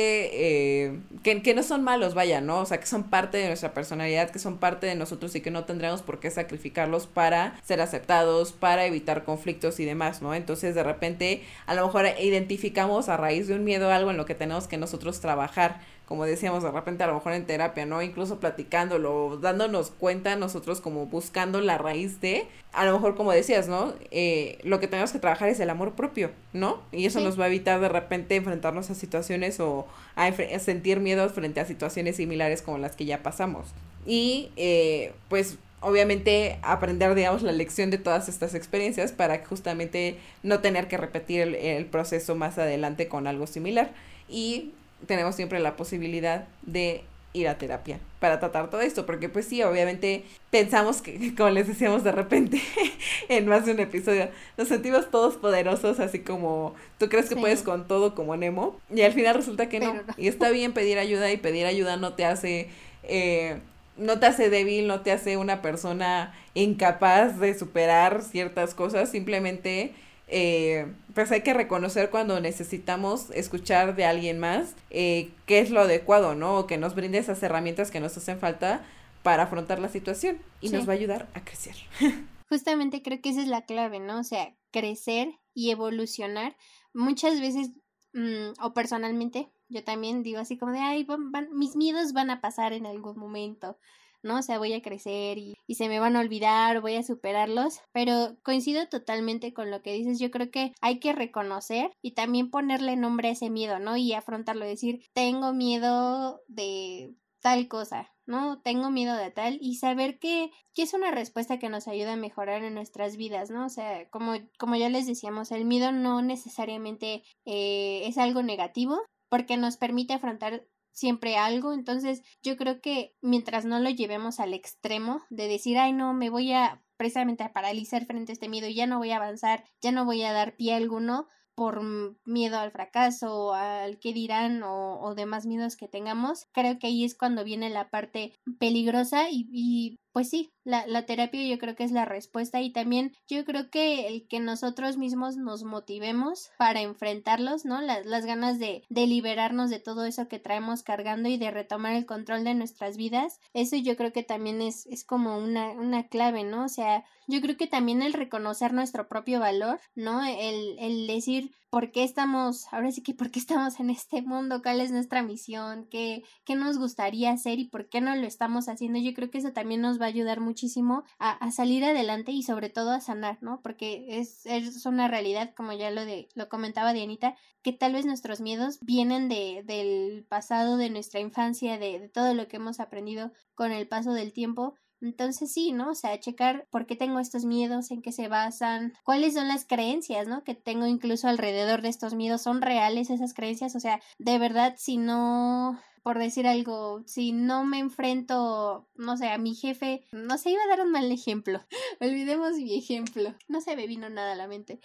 eh, 0.85 0.99
que, 1.23 1.41
que 1.41 1.53
no 1.53 1.63
son 1.63 1.83
malos, 1.83 2.13
vaya, 2.13 2.41
¿no? 2.41 2.59
O 2.59 2.65
sea, 2.65 2.79
que 2.79 2.87
son 2.87 3.03
parte 3.03 3.37
de 3.37 3.47
nuestra 3.47 3.73
personalidad, 3.73 4.29
que 4.29 4.39
son 4.39 4.57
parte 4.57 4.87
de 4.87 4.95
nosotros 4.95 5.35
y 5.35 5.41
que 5.41 5.51
no 5.51 5.65
tendremos 5.65 6.01
por 6.01 6.19
qué 6.19 6.31
sacrificarlos 6.31 7.07
para 7.07 7.59
ser 7.63 7.81
aceptados, 7.81 8.51
para 8.51 8.85
evitar 8.85 9.23
conflictos 9.23 9.79
y 9.79 9.85
demás, 9.85 10.21
¿no? 10.21 10.33
Entonces, 10.33 10.75
de 10.75 10.83
repente, 10.83 11.43
a 11.65 11.75
lo 11.75 11.85
mejor 11.85 12.05
identificamos 12.19 13.09
a 13.09 13.17
raíz 13.17 13.47
de 13.47 13.55
un 13.55 13.63
miedo 13.63 13.91
algo 13.91 14.11
en 14.11 14.17
lo 14.17 14.25
que 14.25 14.35
tenemos 14.35 14.67
que 14.67 14.77
nosotros 14.77 15.19
trabajar 15.19 15.81
como 16.07 16.25
decíamos 16.25 16.63
de 16.63 16.71
repente 16.71 17.03
a 17.03 17.07
lo 17.07 17.13
mejor 17.15 17.33
en 17.33 17.45
terapia, 17.45 17.85
¿no? 17.85 18.01
Incluso 18.01 18.39
platicándolo, 18.39 19.37
dándonos 19.41 19.91
cuenta 19.91 20.35
nosotros 20.35 20.81
como 20.81 21.05
buscando 21.05 21.61
la 21.61 21.77
raíz 21.77 22.19
de, 22.19 22.47
a 22.73 22.85
lo 22.85 22.93
mejor 22.93 23.15
como 23.15 23.31
decías, 23.31 23.67
¿no? 23.67 23.93
Eh, 24.11 24.59
lo 24.63 24.79
que 24.79 24.87
tenemos 24.87 25.11
que 25.11 25.19
trabajar 25.19 25.49
es 25.49 25.59
el 25.59 25.69
amor 25.69 25.93
propio, 25.93 26.31
¿no? 26.51 26.81
Y 26.91 27.05
eso 27.05 27.19
nos 27.21 27.39
va 27.39 27.45
a 27.45 27.47
evitar 27.47 27.79
de 27.79 27.89
repente 27.89 28.35
enfrentarnos 28.35 28.89
a 28.89 28.95
situaciones 28.95 29.59
o 29.59 29.87
a, 30.15 30.31
sentir 30.59 30.99
miedo 30.99 31.27
frente 31.29 31.61
a 31.61 31.65
situaciones 31.65 32.17
similares 32.17 32.61
como 32.61 32.77
las 32.77 32.95
que 32.95 33.05
ya 33.05 33.23
pasamos. 33.23 33.67
Y 34.05 34.51
eh, 34.57 35.13
pues 35.29 35.57
obviamente 35.79 36.59
aprender, 36.61 37.15
digamos, 37.15 37.43
la 37.43 37.51
lección 37.51 37.91
de 37.91 37.97
todas 37.97 38.27
estas 38.27 38.55
experiencias 38.55 39.11
para 39.13 39.45
justamente 39.45 40.17
no 40.41 40.59
tener 40.59 40.87
que 40.87 40.97
repetir 40.97 41.41
el, 41.41 41.55
el, 41.55 41.85
proceso 41.85 42.35
más 42.35 42.57
adelante 42.57 43.07
con 43.07 43.27
algo 43.27 43.47
similar. 43.47 43.93
Y 44.29 44.71
tenemos 45.07 45.35
siempre 45.35 45.59
la 45.59 45.75
posibilidad 45.75 46.45
de 46.61 47.03
ir 47.33 47.47
a 47.47 47.57
terapia 47.57 47.99
para 48.19 48.39
tratar 48.39 48.69
todo 48.69 48.81
esto, 48.81 49.05
porque 49.05 49.27
pues 49.27 49.47
sí, 49.47 49.63
obviamente 49.63 50.23
pensamos 50.51 51.01
que, 51.01 51.33
como 51.37 51.49
les 51.49 51.67
decíamos 51.67 52.03
de 52.03 52.11
repente 52.11 52.61
en 53.29 53.47
más 53.47 53.65
de 53.65 53.73
un 53.73 53.79
episodio, 53.79 54.29
nos 54.57 54.67
sentimos 54.67 55.09
todos 55.11 55.35
poderosos, 55.35 55.99
así 55.99 56.19
como 56.19 56.75
tú 56.99 57.09
crees 57.09 57.27
que 57.27 57.35
puedes 57.35 57.63
con 57.63 57.87
todo 57.87 58.15
como 58.15 58.37
Nemo, 58.37 58.79
y 58.93 59.01
al 59.01 59.13
final 59.13 59.35
resulta 59.35 59.67
que 59.67 59.79
no. 59.79 59.95
Y 60.17 60.27
está 60.27 60.49
bien 60.51 60.73
pedir 60.73 60.99
ayuda 60.99 61.31
y 61.31 61.37
pedir 61.37 61.65
ayuda 61.65 61.97
no 61.97 62.13
te 62.13 62.25
hace... 62.25 62.69
Eh, 63.03 63.57
no 63.95 64.19
te 64.19 64.25
hace 64.25 64.49
débil, 64.49 64.87
no 64.87 65.01
te 65.01 65.11
hace 65.11 65.37
una 65.37 65.61
persona 65.61 66.33
incapaz 66.55 67.39
de 67.39 67.53
superar 67.57 68.23
ciertas 68.23 68.73
cosas, 68.73 69.11
simplemente 69.11 69.93
eh, 70.27 70.91
pues 71.13 71.31
hay 71.31 71.41
que 71.41 71.53
reconocer 71.53 72.09
cuando 72.09 72.39
necesitamos 72.39 73.29
escuchar 73.31 73.95
de 73.95 74.05
alguien 74.05 74.39
más 74.39 74.75
eh, 74.89 75.31
qué 75.45 75.59
es 75.59 75.69
lo 75.69 75.81
adecuado, 75.81 76.35
¿no? 76.35 76.57
O 76.57 76.67
que 76.67 76.77
nos 76.77 76.95
brinde 76.95 77.17
esas 77.17 77.43
herramientas 77.43 77.91
que 77.91 77.99
nos 77.99 78.17
hacen 78.17 78.39
falta 78.39 78.85
para 79.21 79.43
afrontar 79.43 79.79
la 79.79 79.89
situación 79.89 80.39
y 80.61 80.69
nos 80.69 80.87
va 80.87 80.93
a 80.93 80.95
ayudar 80.95 81.29
a 81.33 81.43
crecer. 81.43 81.75
Justamente 82.49 83.01
creo 83.01 83.21
que 83.21 83.29
esa 83.29 83.41
es 83.41 83.47
la 83.47 83.65
clave, 83.65 83.99
¿no? 83.99 84.19
O 84.19 84.23
sea, 84.23 84.55
crecer 84.71 85.29
y 85.53 85.71
evolucionar. 85.71 86.55
Muchas 86.93 87.39
veces, 87.39 87.71
mm, 88.13 88.61
o 88.61 88.73
personalmente, 88.73 89.51
yo 89.69 89.83
también 89.83 90.23
digo 90.23 90.39
así 90.39 90.57
como 90.57 90.71
de, 90.71 90.79
ay, 90.79 91.07
mis 91.51 91.75
miedos 91.75 92.13
van 92.13 92.29
a 92.29 92.41
pasar 92.41 92.73
en 92.73 92.85
algún 92.85 93.17
momento. 93.17 93.77
¿No? 94.23 94.39
O 94.39 94.41
sea, 94.41 94.57
voy 94.57 94.73
a 94.73 94.81
crecer 94.81 95.37
y, 95.37 95.55
y 95.67 95.75
se 95.75 95.89
me 95.89 95.99
van 95.99 96.15
a 96.15 96.21
olvidar, 96.21 96.81
voy 96.81 96.95
a 96.95 97.03
superarlos, 97.03 97.81
pero 97.91 98.35
coincido 98.43 98.87
totalmente 98.87 99.53
con 99.53 99.71
lo 99.71 99.81
que 99.81 99.93
dices, 99.93 100.19
yo 100.19 100.31
creo 100.31 100.49
que 100.49 100.73
hay 100.81 100.99
que 100.99 101.13
reconocer 101.13 101.91
y 102.01 102.11
también 102.11 102.49
ponerle 102.49 102.95
nombre 102.95 103.29
a 103.29 103.33
ese 103.33 103.49
miedo, 103.49 103.79
¿no? 103.79 103.97
Y 103.97 104.13
afrontarlo, 104.13 104.65
decir, 104.65 105.05
tengo 105.13 105.53
miedo 105.53 106.41
de 106.47 107.13
tal 107.43 107.67
cosa, 107.67 108.09
¿no? 108.25 108.61
Tengo 108.61 108.89
miedo 108.89 109.15
de 109.15 109.29
tal 109.29 109.57
y 109.61 109.75
saber 109.75 110.17
que, 110.17 110.49
que, 110.73 110.83
es 110.83 110.93
una 110.93 111.11
respuesta 111.11 111.59
que 111.59 111.69
nos 111.69 111.87
ayuda 111.87 112.13
a 112.13 112.17
mejorar 112.17 112.63
en 112.63 112.73
nuestras 112.73 113.17
vidas, 113.17 113.51
¿no? 113.51 113.65
O 113.65 113.69
sea, 113.69 114.09
como, 114.09 114.33
como 114.57 114.75
ya 114.77 114.89
les 114.89 115.05
decíamos, 115.05 115.51
el 115.51 115.65
miedo 115.65 115.91
no 115.91 116.21
necesariamente 116.21 117.23
eh, 117.45 118.03
es 118.05 118.17
algo 118.17 118.41
negativo 118.43 119.01
porque 119.29 119.57
nos 119.57 119.77
permite 119.77 120.13
afrontar 120.13 120.65
siempre 120.93 121.37
algo. 121.37 121.73
Entonces, 121.73 122.23
yo 122.41 122.55
creo 122.55 122.81
que 122.81 123.15
mientras 123.21 123.65
no 123.65 123.79
lo 123.79 123.89
llevemos 123.89 124.39
al 124.39 124.53
extremo 124.53 125.21
de 125.29 125.47
decir, 125.47 125.77
ay, 125.77 125.93
no, 125.93 126.13
me 126.13 126.29
voy 126.29 126.53
a 126.53 126.81
precisamente 126.97 127.43
a 127.43 127.51
paralizar 127.51 128.05
frente 128.05 128.31
a 128.31 128.33
este 128.33 128.47
miedo 128.47 128.69
ya 128.69 128.87
no 128.87 128.99
voy 128.99 129.11
a 129.11 129.17
avanzar, 129.17 129.65
ya 129.81 129.91
no 129.91 130.05
voy 130.05 130.23
a 130.23 130.31
dar 130.31 130.55
pie 130.55 130.73
alguno 130.73 131.27
por 131.55 131.81
miedo 132.25 132.57
al 132.57 132.71
fracaso, 132.71 133.53
al 133.53 133.99
qué 133.99 134.13
dirán 134.13 134.63
o, 134.63 134.99
o 135.01 135.13
demás 135.13 135.45
miedos 135.45 135.75
que 135.75 135.87
tengamos, 135.87 136.47
creo 136.51 136.79
que 136.79 136.87
ahí 136.87 137.03
es 137.03 137.15
cuando 137.15 137.43
viene 137.43 137.69
la 137.69 137.89
parte 137.89 138.33
peligrosa 138.57 139.29
y, 139.29 139.47
y 139.51 139.99
pues 140.13 140.29
sí, 140.29 140.53
la, 140.63 140.85
la, 140.85 141.05
terapia 141.07 141.45
yo 141.45 141.57
creo 141.57 141.75
que 141.75 141.83
es 141.83 141.91
la 141.91 142.05
respuesta 142.05 142.61
y 142.61 142.71
también 142.71 143.13
yo 143.27 143.43
creo 143.45 143.71
que 143.71 144.07
el 144.07 144.27
que 144.27 144.39
nosotros 144.39 144.95
mismos 144.95 145.37
nos 145.37 145.63
motivemos 145.63 146.51
para 146.57 146.81
enfrentarlos, 146.81 147.65
¿no? 147.65 147.81
Las, 147.81 148.05
las 148.05 148.25
ganas 148.25 148.59
de, 148.59 148.83
de 148.89 149.07
liberarnos 149.07 149.71
de 149.71 149.79
todo 149.79 150.05
eso 150.05 150.27
que 150.27 150.37
traemos 150.37 150.83
cargando 150.83 151.29
y 151.29 151.37
de 151.37 151.49
retomar 151.49 151.93
el 151.95 152.05
control 152.05 152.43
de 152.43 152.53
nuestras 152.53 152.95
vidas, 152.95 153.39
eso 153.53 153.75
yo 153.75 153.97
creo 153.97 154.13
que 154.13 154.23
también 154.23 154.61
es, 154.61 154.85
es 154.85 155.03
como 155.03 155.37
una, 155.37 155.71
una 155.71 156.07
clave, 156.07 156.43
¿no? 156.43 156.65
O 156.65 156.69
sea, 156.69 157.03
yo 157.27 157.41
creo 157.41 157.57
que 157.57 157.67
también 157.67 158.03
el 158.03 158.13
reconocer 158.13 158.71
nuestro 158.71 159.07
propio 159.07 159.39
valor, 159.39 159.79
¿no? 159.95 160.23
El, 160.23 160.77
el 160.77 161.07
decir 161.07 161.51
por 161.73 161.89
qué 161.89 162.03
estamos, 162.03 162.67
ahora 162.71 162.91
sí 162.91 163.01
que 163.01 163.15
por 163.15 163.31
qué 163.31 163.39
estamos 163.39 163.79
en 163.79 163.89
este 163.89 164.21
mundo, 164.21 164.61
cuál 164.61 164.79
es 164.79 164.91
nuestra 164.91 165.23
misión, 165.23 165.87
qué, 165.89 166.21
qué 166.45 166.53
nos 166.53 166.77
gustaría 166.77 167.31
hacer 167.31 167.57
y 167.57 167.67
por 167.67 167.89
qué 167.89 167.99
no 167.99 168.15
lo 168.15 168.27
estamos 168.27 168.69
haciendo. 168.69 168.99
Yo 168.99 169.11
creo 169.15 169.31
que 169.31 169.39
eso 169.39 169.53
también 169.53 169.81
nos 169.81 169.99
va 169.99 170.05
a 170.05 170.09
ayudar 170.09 170.39
muchísimo 170.39 171.03
a, 171.17 171.31
a 171.31 171.51
salir 171.51 171.83
adelante 171.83 172.31
y 172.31 172.43
sobre 172.43 172.69
todo 172.69 172.91
a 172.91 173.01
sanar, 173.01 173.39
¿no? 173.41 173.59
Porque 173.63 174.05
es, 174.07 174.45
es 174.45 174.85
una 174.85 175.07
realidad, 175.07 175.55
como 175.55 175.73
ya 175.73 175.89
lo, 175.89 176.05
de, 176.05 176.29
lo 176.35 176.47
comentaba 176.47 176.93
Dianita, 176.93 177.35
que 177.63 177.73
tal 177.73 177.93
vez 177.93 178.05
nuestros 178.05 178.39
miedos 178.39 178.77
vienen 178.81 179.27
de, 179.27 179.63
del 179.65 180.27
pasado, 180.29 180.77
de 180.77 180.91
nuestra 180.91 181.21
infancia, 181.21 181.79
de, 181.79 181.99
de 181.99 182.07
todo 182.07 182.35
lo 182.35 182.47
que 182.47 182.57
hemos 182.57 182.79
aprendido 182.79 183.31
con 183.55 183.71
el 183.71 183.87
paso 183.87 184.13
del 184.13 184.31
tiempo 184.31 184.75
entonces 185.03 185.51
sí, 185.51 185.71
¿no? 185.71 185.91
O 185.91 185.95
sea, 185.95 186.19
checar 186.19 186.65
por 186.69 186.85
qué 186.85 186.95
tengo 186.95 187.19
estos 187.19 187.45
miedos, 187.45 187.91
en 187.91 188.01
qué 188.01 188.11
se 188.11 188.27
basan, 188.27 188.93
cuáles 189.03 189.33
son 189.33 189.47
las 189.47 189.65
creencias, 189.65 190.27
¿no? 190.27 190.43
Que 190.43 190.55
tengo 190.55 190.87
incluso 190.87 191.27
alrededor 191.27 191.81
de 191.81 191.89
estos 191.89 192.13
miedos, 192.13 192.41
¿son 192.41 192.61
reales 192.61 193.09
esas 193.09 193.33
creencias? 193.33 193.75
O 193.75 193.79
sea, 193.79 194.01
de 194.17 194.39
verdad, 194.39 194.75
si 194.77 194.97
no 194.97 195.79
por 196.03 196.19
decir 196.19 196.45
algo, 196.47 197.01
si 197.05 197.31
no 197.31 197.63
me 197.63 197.79
enfrento, 197.79 198.89
no 198.95 199.15
sé, 199.15 199.29
a 199.29 199.37
mi 199.37 199.55
jefe, 199.55 200.05
no 200.11 200.37
sé, 200.37 200.51
iba 200.51 200.61
a 200.63 200.67
dar 200.67 200.81
un 200.81 200.91
mal 200.91 201.09
ejemplo, 201.09 201.61
olvidemos 202.01 202.53
mi 202.57 202.77
ejemplo, 202.77 203.33
no 203.47 203.61
se 203.61 203.77
me 203.77 203.87
vino 203.87 204.09
nada 204.09 204.33
a 204.33 204.35
la 204.35 204.47
mente, 204.47 204.81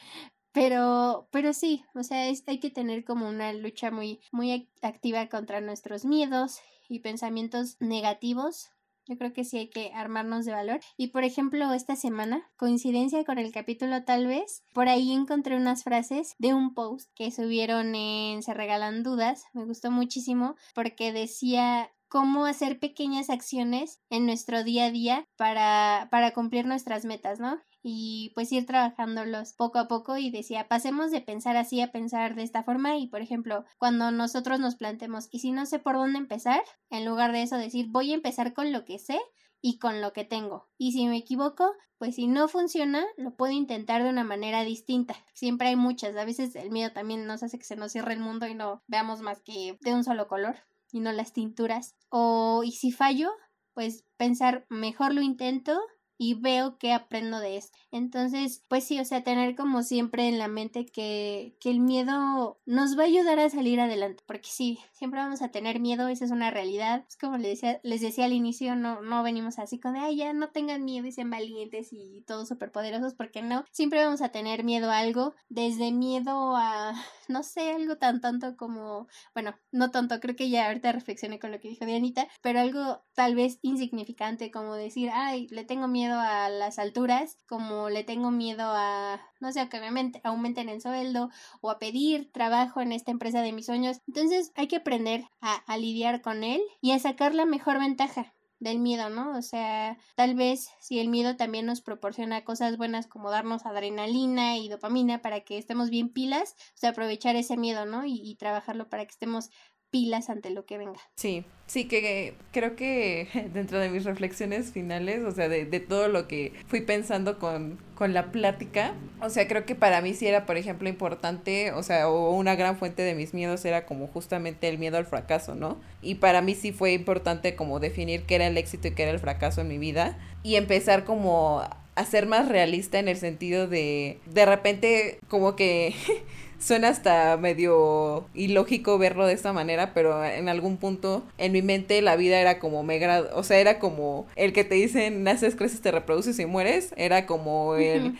pero, 0.52 1.28
pero 1.32 1.52
sí, 1.52 1.84
o 1.94 2.04
sea, 2.04 2.22
hay 2.22 2.60
que 2.60 2.70
tener 2.70 3.04
como 3.04 3.28
una 3.28 3.52
lucha 3.52 3.90
muy, 3.90 4.20
muy 4.30 4.68
activa 4.80 5.28
contra 5.28 5.60
nuestros 5.60 6.04
miedos 6.04 6.60
y 6.88 7.00
pensamientos 7.00 7.76
negativos 7.80 8.70
yo 9.08 9.16
creo 9.16 9.32
que 9.32 9.44
sí 9.44 9.58
hay 9.58 9.70
que 9.70 9.92
armarnos 9.94 10.44
de 10.44 10.52
valor. 10.52 10.80
Y 10.96 11.08
por 11.08 11.24
ejemplo, 11.24 11.72
esta 11.72 11.96
semana, 11.96 12.48
coincidencia 12.56 13.24
con 13.24 13.38
el 13.38 13.52
capítulo 13.52 14.04
tal 14.04 14.26
vez, 14.26 14.62
por 14.72 14.88
ahí 14.88 15.12
encontré 15.12 15.56
unas 15.56 15.82
frases 15.82 16.34
de 16.38 16.54
un 16.54 16.74
post 16.74 17.10
que 17.14 17.30
subieron 17.30 17.94
en 17.94 18.42
Se 18.42 18.54
Regalan 18.54 19.02
Dudas. 19.02 19.44
Me 19.54 19.64
gustó 19.64 19.90
muchísimo 19.90 20.56
porque 20.74 21.12
decía 21.12 21.90
cómo 22.08 22.46
hacer 22.46 22.78
pequeñas 22.78 23.30
acciones 23.30 24.00
en 24.10 24.26
nuestro 24.26 24.64
día 24.64 24.86
a 24.86 24.90
día 24.90 25.28
para, 25.36 26.08
para 26.10 26.32
cumplir 26.32 26.66
nuestras 26.66 27.04
metas, 27.04 27.38
¿no? 27.38 27.60
Y 27.90 28.32
pues 28.34 28.52
ir 28.52 28.66
trabajándolos 28.66 29.54
poco 29.54 29.78
a 29.78 29.88
poco 29.88 30.18
y 30.18 30.30
decía, 30.30 30.68
pasemos 30.68 31.10
de 31.10 31.22
pensar 31.22 31.56
así 31.56 31.80
a 31.80 31.90
pensar 31.90 32.34
de 32.34 32.42
esta 32.42 32.62
forma 32.62 32.98
y 32.98 33.06
por 33.06 33.22
ejemplo, 33.22 33.64
cuando 33.78 34.10
nosotros 34.10 34.60
nos 34.60 34.76
plantemos 34.76 35.28
y 35.30 35.40
si 35.40 35.52
no 35.52 35.64
sé 35.64 35.78
por 35.78 35.96
dónde 35.96 36.18
empezar, 36.18 36.60
en 36.90 37.06
lugar 37.06 37.32
de 37.32 37.42
eso 37.42 37.56
decir, 37.56 37.86
voy 37.88 38.12
a 38.12 38.16
empezar 38.16 38.52
con 38.52 38.72
lo 38.72 38.84
que 38.84 38.98
sé 38.98 39.18
y 39.62 39.78
con 39.78 40.00
lo 40.00 40.12
que 40.12 40.24
tengo. 40.24 40.68
Y 40.76 40.92
si 40.92 41.06
me 41.06 41.16
equivoco, 41.16 41.72
pues 41.96 42.16
si 42.16 42.28
no 42.28 42.46
funciona, 42.48 43.04
lo 43.16 43.34
puedo 43.34 43.52
intentar 43.52 44.02
de 44.02 44.10
una 44.10 44.22
manera 44.22 44.62
distinta. 44.64 45.16
Siempre 45.34 45.68
hay 45.68 45.76
muchas, 45.76 46.14
a 46.16 46.24
veces 46.24 46.54
el 46.56 46.70
miedo 46.70 46.92
también 46.92 47.26
nos 47.26 47.42
hace 47.42 47.58
que 47.58 47.64
se 47.64 47.76
nos 47.76 47.92
cierre 47.92 48.12
el 48.12 48.20
mundo 48.20 48.46
y 48.46 48.54
no 48.54 48.82
veamos 48.86 49.20
más 49.20 49.40
que 49.40 49.78
de 49.80 49.94
un 49.94 50.04
solo 50.04 50.28
color 50.28 50.56
y 50.92 51.00
no 51.00 51.10
las 51.12 51.32
tinturas. 51.32 51.96
O 52.10 52.62
y 52.64 52.72
si 52.72 52.92
fallo, 52.92 53.30
pues 53.74 54.04
pensar, 54.16 54.66
mejor 54.68 55.14
lo 55.14 55.22
intento 55.22 55.80
y 56.18 56.34
veo 56.34 56.76
que 56.78 56.92
aprendo 56.92 57.38
de 57.38 57.56
esto. 57.56 57.78
Entonces, 57.92 58.62
pues 58.68 58.84
sí, 58.84 59.00
o 59.00 59.04
sea, 59.04 59.22
tener 59.22 59.54
como 59.54 59.82
siempre 59.82 60.28
en 60.28 60.38
la 60.38 60.48
mente 60.48 60.84
que, 60.84 61.56
que 61.60 61.70
el 61.70 61.80
miedo 61.80 62.58
nos 62.66 62.98
va 62.98 63.04
a 63.04 63.06
ayudar 63.06 63.38
a 63.38 63.48
salir 63.48 63.80
adelante, 63.80 64.22
porque 64.26 64.48
sí, 64.50 64.78
siempre 64.92 65.20
vamos 65.20 65.40
a 65.40 65.50
tener 65.50 65.80
miedo, 65.80 66.08
esa 66.08 66.24
es 66.24 66.30
una 66.30 66.50
realidad. 66.50 67.04
Es 67.08 67.16
como 67.16 67.38
les 67.38 67.52
decía, 67.52 67.80
les 67.84 68.00
decía 68.00 68.24
al 68.26 68.32
inicio, 68.32 68.74
no, 68.74 69.00
no 69.00 69.22
venimos 69.22 69.58
así 69.58 69.78
con 69.78 69.96
ay, 69.96 70.16
ya 70.16 70.32
no 70.32 70.48
tengan 70.50 70.84
miedo 70.84 71.06
y 71.06 71.12
sean 71.12 71.30
valientes 71.30 71.92
y 71.92 72.22
todos 72.26 72.48
superpoderosos, 72.48 73.14
porque 73.14 73.40
no, 73.40 73.64
siempre 73.70 74.04
vamos 74.04 74.20
a 74.20 74.30
tener 74.30 74.64
miedo 74.64 74.90
a 74.90 74.98
algo, 74.98 75.34
desde 75.48 75.92
miedo 75.92 76.56
a, 76.56 76.94
no 77.28 77.42
sé, 77.42 77.72
algo 77.72 77.96
tan 77.98 78.20
tonto 78.20 78.56
como, 78.56 79.08
bueno, 79.34 79.54
no 79.72 79.90
tonto, 79.90 80.20
creo 80.20 80.36
que 80.36 80.50
ya 80.50 80.66
ahorita 80.66 80.92
reflexioné 80.92 81.38
con 81.38 81.52
lo 81.52 81.60
que 81.60 81.68
dijo 81.68 81.84
Dianita, 81.86 82.28
pero 82.42 82.60
algo 82.60 83.02
tal 83.14 83.34
vez 83.34 83.58
insignificante 83.62 84.50
como 84.50 84.74
decir, 84.74 85.10
ay, 85.12 85.46
le 85.48 85.64
tengo 85.64 85.88
miedo 85.88 86.18
a 86.18 86.48
las 86.48 86.78
alturas, 86.78 87.36
como 87.46 87.90
le 87.90 88.04
tengo 88.04 88.30
miedo 88.30 88.64
a, 88.64 89.20
no 89.40 89.52
sé, 89.52 89.60
a 89.60 89.68
que 89.68 89.80
me 89.80 90.12
aumenten 90.24 90.68
el 90.68 90.80
sueldo 90.80 91.30
o 91.60 91.70
a 91.70 91.78
pedir 91.78 92.30
trabajo 92.32 92.80
en 92.80 92.92
esta 92.92 93.10
empresa 93.10 93.42
de 93.42 93.52
mis 93.52 93.66
sueños. 93.66 94.00
Entonces 94.06 94.52
hay 94.54 94.68
que 94.68 94.76
aprender 94.76 95.24
a, 95.40 95.54
a 95.54 95.78
lidiar 95.78 96.22
con 96.22 96.44
él 96.44 96.62
y 96.80 96.92
a 96.92 96.98
sacar 96.98 97.34
la 97.34 97.44
mejor 97.44 97.78
ventaja 97.78 98.34
del 98.60 98.78
miedo, 98.78 99.08
¿no? 99.10 99.36
O 99.36 99.42
sea, 99.42 99.98
tal 100.14 100.34
vez 100.34 100.68
si 100.80 100.98
el 100.98 101.08
miedo 101.08 101.36
también 101.36 101.66
nos 101.66 101.80
proporciona 101.80 102.44
cosas 102.44 102.76
buenas 102.76 103.06
como 103.06 103.30
darnos 103.30 103.66
adrenalina 103.66 104.56
y 104.58 104.68
dopamina 104.68 105.22
para 105.22 105.40
que 105.40 105.58
estemos 105.58 105.90
bien 105.90 106.08
pilas, 106.10 106.54
o 106.74 106.78
sea, 106.78 106.90
aprovechar 106.90 107.36
ese 107.36 107.56
miedo, 107.56 107.86
¿no? 107.86 108.04
Y, 108.04 108.20
y 108.22 108.36
trabajarlo 108.36 108.88
para 108.88 109.04
que 109.04 109.12
estemos 109.12 109.50
pilas 109.90 110.28
ante 110.30 110.50
lo 110.50 110.64
que 110.64 110.78
venga. 110.78 111.00
Sí, 111.16 111.44
sí, 111.66 111.86
que 111.86 112.34
creo 112.52 112.76
que 112.76 113.28
dentro 113.52 113.78
de 113.78 113.88
mis 113.88 114.04
reflexiones 114.04 114.72
finales, 114.72 115.22
o 115.24 115.32
sea, 115.32 115.48
de, 115.48 115.64
de 115.64 115.80
todo 115.80 116.08
lo 116.08 116.28
que 116.28 116.52
fui 116.66 116.80
pensando 116.80 117.38
con, 117.38 117.78
con 117.94 118.12
la 118.14 118.30
plática, 118.30 118.94
o 119.20 119.30
sea, 119.30 119.48
creo 119.48 119.64
que 119.64 119.74
para 119.74 120.00
mí 120.00 120.14
sí 120.14 120.26
era, 120.26 120.46
por 120.46 120.56
ejemplo, 120.56 120.88
importante, 120.88 121.72
o 121.72 121.82
sea, 121.82 122.08
o 122.08 122.30
una 122.32 122.54
gran 122.54 122.76
fuente 122.76 123.02
de 123.02 123.14
mis 123.14 123.34
miedos 123.34 123.64
era 123.64 123.86
como 123.86 124.06
justamente 124.06 124.68
el 124.68 124.78
miedo 124.78 124.98
al 124.98 125.06
fracaso, 125.06 125.54
¿no? 125.54 125.78
Y 126.02 126.16
para 126.16 126.42
mí 126.42 126.54
sí 126.54 126.72
fue 126.72 126.92
importante 126.92 127.56
como 127.56 127.80
definir 127.80 128.24
qué 128.24 128.36
era 128.36 128.46
el 128.46 128.58
éxito 128.58 128.88
y 128.88 128.92
qué 128.92 129.04
era 129.04 129.12
el 129.12 129.18
fracaso 129.18 129.60
en 129.60 129.68
mi 129.68 129.78
vida 129.78 130.18
y 130.42 130.56
empezar 130.56 131.04
como 131.04 131.62
a 131.98 132.04
ser 132.04 132.26
más 132.26 132.48
realista 132.48 133.00
en 133.00 133.08
el 133.08 133.16
sentido 133.16 133.66
de 133.66 134.20
de 134.26 134.46
repente 134.46 135.18
como 135.26 135.56
que 135.56 135.94
suena 136.58 136.88
hasta 136.88 137.36
medio 137.36 138.26
ilógico 138.34 138.98
verlo 138.98 139.26
de 139.26 139.32
esta 139.32 139.52
manera, 139.52 139.92
pero 139.94 140.24
en 140.24 140.48
algún 140.48 140.76
punto 140.76 141.22
en 141.38 141.52
mi 141.52 141.62
mente 141.62 142.02
la 142.02 142.16
vida 142.16 142.40
era 142.40 142.58
como 142.58 142.82
me 142.82 142.98
o 143.32 143.42
sea, 143.44 143.58
era 143.58 143.78
como 143.78 144.26
el 144.36 144.52
que 144.52 144.64
te 144.64 144.74
dicen 144.74 145.22
naces, 145.22 145.54
creces, 145.54 145.80
te 145.80 145.92
reproduces 145.92 146.38
y 146.38 146.46
mueres, 146.46 146.92
era 146.96 147.26
como 147.26 147.76
el 147.76 148.18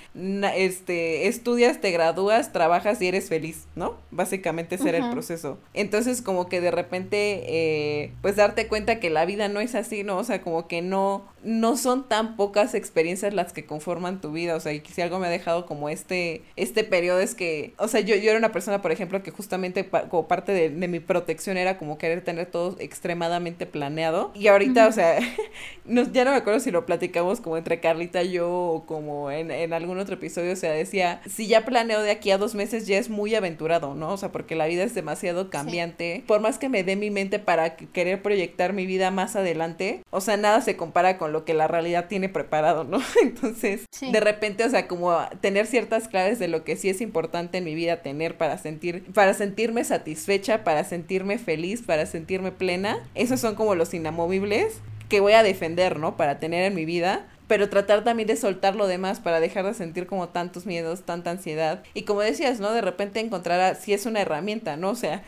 este 0.55 1.26
estudias, 1.26 1.80
te 1.80 1.91
gradúas, 1.91 2.53
trabajas 2.53 3.03
y 3.03 3.09
eres 3.09 3.28
feliz, 3.28 3.66
¿no? 3.74 3.97
Básicamente 4.11 4.76
ese 4.76 4.89
era 4.89 4.99
el 4.99 5.11
proceso. 5.11 5.59
Entonces 5.74 6.22
como 6.22 6.49
que 6.49 6.61
de 6.61 6.70
repente 6.70 7.43
eh, 7.47 8.12
pues 8.22 8.36
darte 8.36 8.68
cuenta 8.68 9.01
que 9.01 9.11
la 9.11 9.24
vida 9.24 9.49
no 9.49 9.61
es 9.61 9.74
así, 9.74 10.05
¿no? 10.05 10.16
O 10.18 10.24
sea, 10.24 10.43
como 10.43 10.68
que 10.68 10.82
no 10.82 11.26
no 11.43 11.76
son 11.76 12.09
tan 12.09 12.36
pocas 12.36 12.74
experiencias 12.74 13.32
las 13.32 13.53
que 13.53 13.64
conforman 13.64 14.20
tu 14.20 14.32
vida, 14.32 14.57
o 14.57 14.61
sea, 14.61 14.72
y 14.72 14.82
si 14.93 15.03
algo 15.03 15.18
me 15.18 15.26
ha 15.26 15.30
dejado 15.30 15.66
como 15.66 15.89
este 15.89 16.43
este 16.57 16.84
periodo 16.84 17.20
es 17.20 17.34
que, 17.34 17.74
o 17.78 17.89
sea, 17.89 18.01
yo 18.01 18.16
yo 18.16 18.28
era 18.31 18.39
una 18.39 18.53
persona, 18.53 18.83
por 18.83 18.93
ejemplo, 18.93 19.22
que 19.22 19.31
justamente 19.31 19.89
como 20.09 20.29
parte 20.29 20.53
de, 20.53 20.89
mi 20.89 21.01
protección 21.01 21.57
era 21.57 21.79
como 21.79 21.99
querer 21.99 22.22
tener 22.22 22.47
todo 22.47 22.76
extremadamente 22.79 23.66
planeado. 23.66 24.33
Y 24.35 24.49
ahorita, 24.49 24.87
o 24.87 24.93
sea, 24.93 25.18
no, 25.85 26.03
ya 26.12 26.24
no 26.24 26.31
me 26.33 26.37
acuerdo 26.37 26.61
si 26.61 26.70
lo 26.70 26.87
platicamos 26.87 27.41
como 27.41 27.57
entre 27.57 27.81
Carlita 27.81 28.22
y 28.22 28.33
yo 28.33 28.51
o 28.51 28.87
como 28.87 29.31
en, 29.31 29.51
en 29.51 29.72
algún 29.72 29.99
otro 29.99 30.14
episodio, 30.14 30.53
o 30.53 30.57
sea, 30.57 30.72
decía, 30.72 31.20
si 31.29 31.47
ya 31.47 31.64
planeo 31.64 32.03
de 32.03 32.11
aquí 32.11 32.31
a 32.31 32.39
dos 32.39 32.55
meses 32.55 32.87
ya 32.87 32.99
es 32.99 33.09
muy 33.09 33.35
aventurado, 33.35 33.95
¿no? 33.95 34.12
O 34.12 34.16
sea, 34.16 34.33
porque 34.33 34.57
la 34.57 34.66
vida 34.66 34.85
es 34.85 34.95
demasiado 34.95 35.51
cambiante. 35.51 36.24
Por 36.26 36.41
más 36.41 36.59
que 36.59 36.68
me 36.68 36.85
dé 36.85 36.97
mi 36.97 37.11
mente 37.11 37.39
para 37.39 37.76
querer 37.76 38.22
proyectar 38.22 38.72
mi 38.72 38.87
vida 38.87 39.11
más 39.11 39.37
adelante, 39.37 40.03
o 40.11 40.20
sea, 40.20 40.37
nada 40.37 40.61
se 40.61 40.76
compara 40.76 41.18
con 41.18 41.33
lo 41.33 41.45
que 41.45 41.55
la 41.55 41.68
realidad 41.68 42.07
tiene 42.09 42.29
preparado, 42.29 42.85
¿no? 42.85 43.01
Entonces, 43.22 43.87
de 44.01 44.20
repente, 44.20 44.64
o 44.64 44.70
sea, 44.70 44.87
como 44.87 45.16
tener 45.41 45.66
ciertas 45.66 46.09
claves 46.09 46.39
de 46.39 46.49
lo 46.49 46.64
que 46.64 46.76
sí 46.76 46.89
es 46.89 47.01
importante 47.01 47.59
en 47.59 47.64
mi 47.64 47.74
vida 47.74 48.03
tener 48.03 48.17
para 48.36 48.58
sentir, 48.58 49.04
para 49.12 49.34
sentirme 49.34 49.84
satisfecha, 49.84 50.64
para 50.64 50.84
sentirme 50.84 51.38
feliz, 51.38 51.82
para 51.82 52.06
sentirme 52.06 52.52
plena. 52.52 52.98
Esos 53.14 53.40
son 53.40 53.54
como 53.54 53.74
los 53.74 53.94
inamovibles 53.94 54.80
que 55.08 55.20
voy 55.20 55.32
a 55.32 55.42
defender, 55.42 55.98
¿no? 55.98 56.16
Para 56.16 56.38
tener 56.38 56.64
en 56.64 56.74
mi 56.74 56.84
vida 56.84 57.26
pero 57.48 57.70
tratar 57.70 58.04
también 58.04 58.28
de 58.28 58.36
soltar 58.36 58.76
lo 58.76 58.86
demás 58.86 59.18
para 59.20 59.40
dejar 59.40 59.64
de 59.64 59.74
sentir 59.74 60.06
como 60.06 60.28
tantos 60.28 60.66
miedos, 60.66 61.02
tanta 61.02 61.30
ansiedad. 61.30 61.82
Y 61.94 62.02
como 62.02 62.20
decías, 62.20 62.60
¿no? 62.60 62.72
De 62.72 62.82
repente 62.82 63.20
encontrar 63.20 63.74
si 63.76 63.94
es 63.94 64.06
una 64.06 64.20
herramienta, 64.20 64.76
¿no? 64.76 64.90
O 64.90 64.94
sea, 64.94 65.24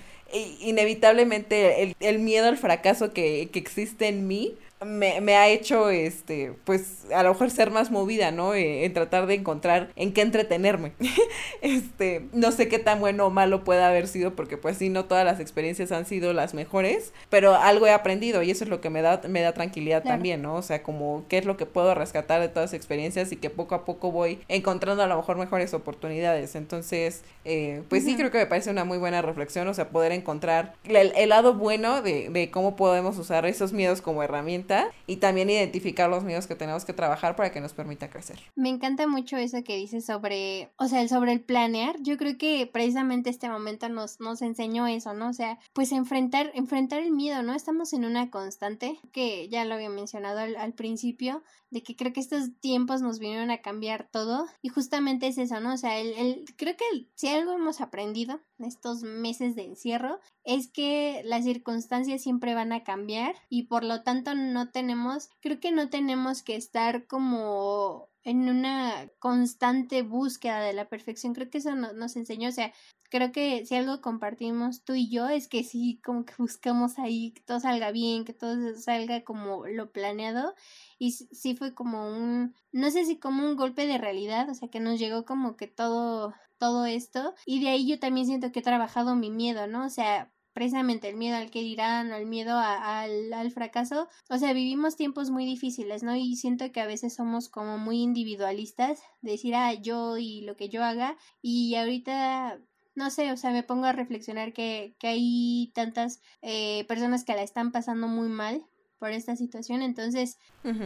inevitablemente 0.60 1.82
el, 1.82 1.96
el 1.98 2.18
miedo 2.20 2.46
al 2.46 2.58
fracaso 2.58 3.12
que, 3.12 3.48
que 3.52 3.58
existe 3.58 4.06
en 4.06 4.28
mí 4.28 4.54
me, 4.84 5.20
me, 5.20 5.36
ha 5.36 5.48
hecho, 5.48 5.90
este, 5.90 6.54
pues, 6.64 7.04
a 7.12 7.22
lo 7.22 7.30
mejor 7.30 7.50
ser 7.50 7.70
más 7.70 7.90
movida, 7.90 8.30
¿no? 8.30 8.54
Eh, 8.54 8.84
en 8.84 8.94
tratar 8.94 9.26
de 9.26 9.34
encontrar 9.34 9.90
en 9.94 10.12
qué 10.12 10.22
entretenerme. 10.22 10.92
este, 11.60 12.26
no 12.32 12.50
sé 12.50 12.68
qué 12.68 12.78
tan 12.78 12.98
bueno 12.98 13.26
o 13.26 13.30
malo 13.30 13.62
pueda 13.62 13.88
haber 13.88 14.08
sido, 14.08 14.34
porque 14.34 14.56
pues 14.56 14.78
sí, 14.78 14.88
no 14.88 15.04
todas 15.04 15.24
las 15.24 15.38
experiencias 15.38 15.92
han 15.92 16.06
sido 16.06 16.32
las 16.32 16.54
mejores, 16.54 17.12
pero 17.28 17.54
algo 17.56 17.86
he 17.86 17.92
aprendido 17.92 18.42
y 18.42 18.50
eso 18.50 18.64
es 18.64 18.70
lo 18.70 18.80
que 18.80 18.88
me 18.88 19.02
da, 19.02 19.20
me 19.28 19.42
da 19.42 19.52
tranquilidad 19.52 20.02
también, 20.02 20.40
¿no? 20.40 20.54
O 20.54 20.62
sea, 20.62 20.82
como 20.82 21.24
qué 21.28 21.38
es 21.38 21.44
lo 21.44 21.58
que 21.58 21.66
puedo 21.66 21.94
rescatar 21.94 22.40
de 22.40 22.48
todas 22.48 22.70
las 22.70 22.74
experiencias 22.74 23.32
y 23.32 23.36
que 23.36 23.50
poco 23.50 23.74
a 23.74 23.84
poco 23.84 24.10
voy 24.10 24.40
encontrando 24.48 25.02
a 25.02 25.06
lo 25.06 25.16
mejor 25.16 25.36
mejores 25.36 25.74
oportunidades. 25.74 26.54
Entonces, 26.54 27.22
eh, 27.44 27.82
pues 27.90 28.04
sí, 28.04 28.16
creo 28.16 28.30
que 28.30 28.38
me 28.38 28.46
parece 28.46 28.70
una 28.70 28.84
muy 28.84 28.96
buena 28.96 29.20
reflexión, 29.20 29.68
o 29.68 29.74
sea, 29.74 29.90
poder 29.90 30.12
encontrar 30.12 30.74
el, 30.84 31.12
el 31.16 31.28
lado 31.28 31.54
bueno 31.54 32.00
de, 32.00 32.30
de 32.30 32.50
cómo 32.50 32.76
podemos 32.76 33.18
usar 33.18 33.44
esos 33.44 33.74
miedos 33.74 34.00
como 34.00 34.22
herramienta 34.22 34.69
y 35.06 35.16
también 35.16 35.50
identificar 35.50 36.08
los 36.08 36.24
miedos 36.24 36.46
que 36.46 36.54
tenemos 36.54 36.84
que 36.84 36.92
trabajar 36.92 37.36
para 37.36 37.52
que 37.52 37.60
nos 37.60 37.72
permita 37.72 38.10
crecer. 38.10 38.38
Me 38.54 38.68
encanta 38.68 39.06
mucho 39.06 39.36
eso 39.36 39.62
que 39.64 39.76
dices 39.76 40.04
sobre, 40.04 40.72
o 40.76 40.86
sea, 40.86 41.06
sobre 41.08 41.32
el 41.32 41.40
planear. 41.40 41.96
Yo 42.00 42.16
creo 42.16 42.38
que 42.38 42.68
precisamente 42.72 43.30
este 43.30 43.48
momento 43.48 43.88
nos, 43.88 44.20
nos 44.20 44.42
enseñó 44.42 44.86
eso, 44.86 45.14
¿no? 45.14 45.28
O 45.28 45.32
sea, 45.32 45.58
pues 45.72 45.92
enfrentar, 45.92 46.50
enfrentar 46.54 47.00
el 47.00 47.10
miedo, 47.10 47.42
¿no? 47.42 47.54
Estamos 47.54 47.92
en 47.92 48.04
una 48.04 48.30
constante 48.30 48.98
que 49.12 49.48
ya 49.48 49.64
lo 49.64 49.74
había 49.74 49.90
mencionado 49.90 50.40
al, 50.40 50.74
principio, 50.74 51.42
de 51.70 51.82
que 51.82 51.96
creo 51.96 52.12
que 52.12 52.20
estos 52.20 52.58
tiempos 52.60 53.02
nos 53.02 53.18
vinieron 53.18 53.50
a 53.50 53.58
cambiar 53.58 54.08
todo 54.10 54.46
y 54.62 54.68
justamente 54.68 55.26
es 55.26 55.38
eso, 55.38 55.60
¿no? 55.60 55.74
O 55.74 55.76
sea, 55.76 55.98
el, 55.98 56.44
creo 56.56 56.76
que 56.76 56.84
si 57.14 57.28
algo 57.28 57.52
hemos 57.52 57.80
aprendido 57.80 58.20
en 58.32 58.40
estos 58.64 59.02
meses 59.02 59.54
de 59.54 59.64
encierro 59.64 60.20
es 60.44 60.68
que 60.68 61.22
las 61.24 61.44
circunstancias 61.44 62.22
siempre 62.22 62.54
van 62.54 62.72
a 62.72 62.84
cambiar 62.84 63.34
y 63.48 63.64
por 63.64 63.84
lo 63.84 64.02
tanto 64.02 64.34
no 64.34 64.70
tenemos, 64.70 65.30
creo 65.40 65.60
que 65.60 65.72
no 65.72 65.90
tenemos 65.90 66.42
que 66.42 66.56
estar 66.56 67.06
como 67.06 68.08
en 68.22 68.48
una 68.48 69.10
constante 69.18 70.02
búsqueda 70.02 70.60
de 70.60 70.72
la 70.72 70.88
perfección. 70.88 71.34
Creo 71.34 71.50
que 71.50 71.58
eso 71.58 71.74
nos 71.74 72.16
enseñó, 72.16 72.48
o 72.48 72.52
sea, 72.52 72.72
creo 73.10 73.32
que 73.32 73.66
si 73.66 73.74
algo 73.74 74.00
compartimos 74.00 74.82
tú 74.84 74.94
y 74.94 75.10
yo 75.10 75.28
es 75.28 75.48
que 75.48 75.64
sí, 75.64 76.00
como 76.04 76.24
que 76.24 76.34
buscamos 76.38 76.98
ahí 76.98 77.32
que 77.32 77.42
todo 77.42 77.60
salga 77.60 77.90
bien, 77.90 78.24
que 78.24 78.32
todo 78.32 78.74
salga 78.76 79.22
como 79.24 79.66
lo 79.66 79.92
planeado. 79.92 80.54
Y 80.98 81.12
sí 81.12 81.56
fue 81.56 81.74
como 81.74 82.08
un, 82.08 82.54
no 82.72 82.90
sé 82.90 83.04
si 83.04 83.18
como 83.18 83.44
un 83.44 83.56
golpe 83.56 83.86
de 83.86 83.98
realidad, 83.98 84.48
o 84.48 84.54
sea, 84.54 84.68
que 84.68 84.80
nos 84.80 84.98
llegó 84.98 85.24
como 85.24 85.56
que 85.56 85.66
todo, 85.66 86.34
todo 86.58 86.86
esto. 86.86 87.34
Y 87.46 87.60
de 87.62 87.70
ahí 87.70 87.86
yo 87.88 87.98
también 87.98 88.26
siento 88.26 88.52
que 88.52 88.60
he 88.60 88.62
trabajado 88.62 89.16
mi 89.16 89.30
miedo, 89.30 89.66
¿no? 89.66 89.86
O 89.86 89.90
sea, 89.90 90.32
precisamente 90.52 91.08
el 91.08 91.16
miedo 91.16 91.36
al 91.36 91.50
que 91.50 91.62
dirán, 91.62 92.12
el 92.12 92.26
miedo 92.26 92.58
al, 92.58 93.32
al, 93.32 93.50
fracaso. 93.50 94.08
O 94.28 94.38
sea, 94.38 94.52
vivimos 94.52 94.96
tiempos 94.96 95.30
muy 95.30 95.44
difíciles, 95.46 96.02
¿no? 96.02 96.16
Y 96.16 96.36
siento 96.36 96.70
que 96.72 96.80
a 96.80 96.86
veces 96.86 97.14
somos 97.14 97.48
como 97.48 97.78
muy 97.78 98.00
individualistas, 98.02 99.00
decir, 99.20 99.54
ah, 99.54 99.74
yo 99.74 100.18
y 100.18 100.42
lo 100.42 100.56
que 100.56 100.68
yo 100.68 100.84
haga. 100.84 101.16
Y 101.42 101.74
ahorita 101.76 102.60
no 103.00 103.10
sé, 103.10 103.32
o 103.32 103.36
sea, 103.38 103.50
me 103.50 103.62
pongo 103.62 103.86
a 103.86 103.92
reflexionar 103.92 104.52
que, 104.52 104.94
que 104.98 105.08
hay 105.08 105.72
tantas 105.74 106.20
eh, 106.42 106.84
personas 106.86 107.24
que 107.24 107.34
la 107.34 107.42
están 107.42 107.72
pasando 107.72 108.08
muy 108.08 108.28
mal 108.28 108.62
por 108.98 109.10
esta 109.10 109.34
situación, 109.34 109.80
entonces, 109.80 110.38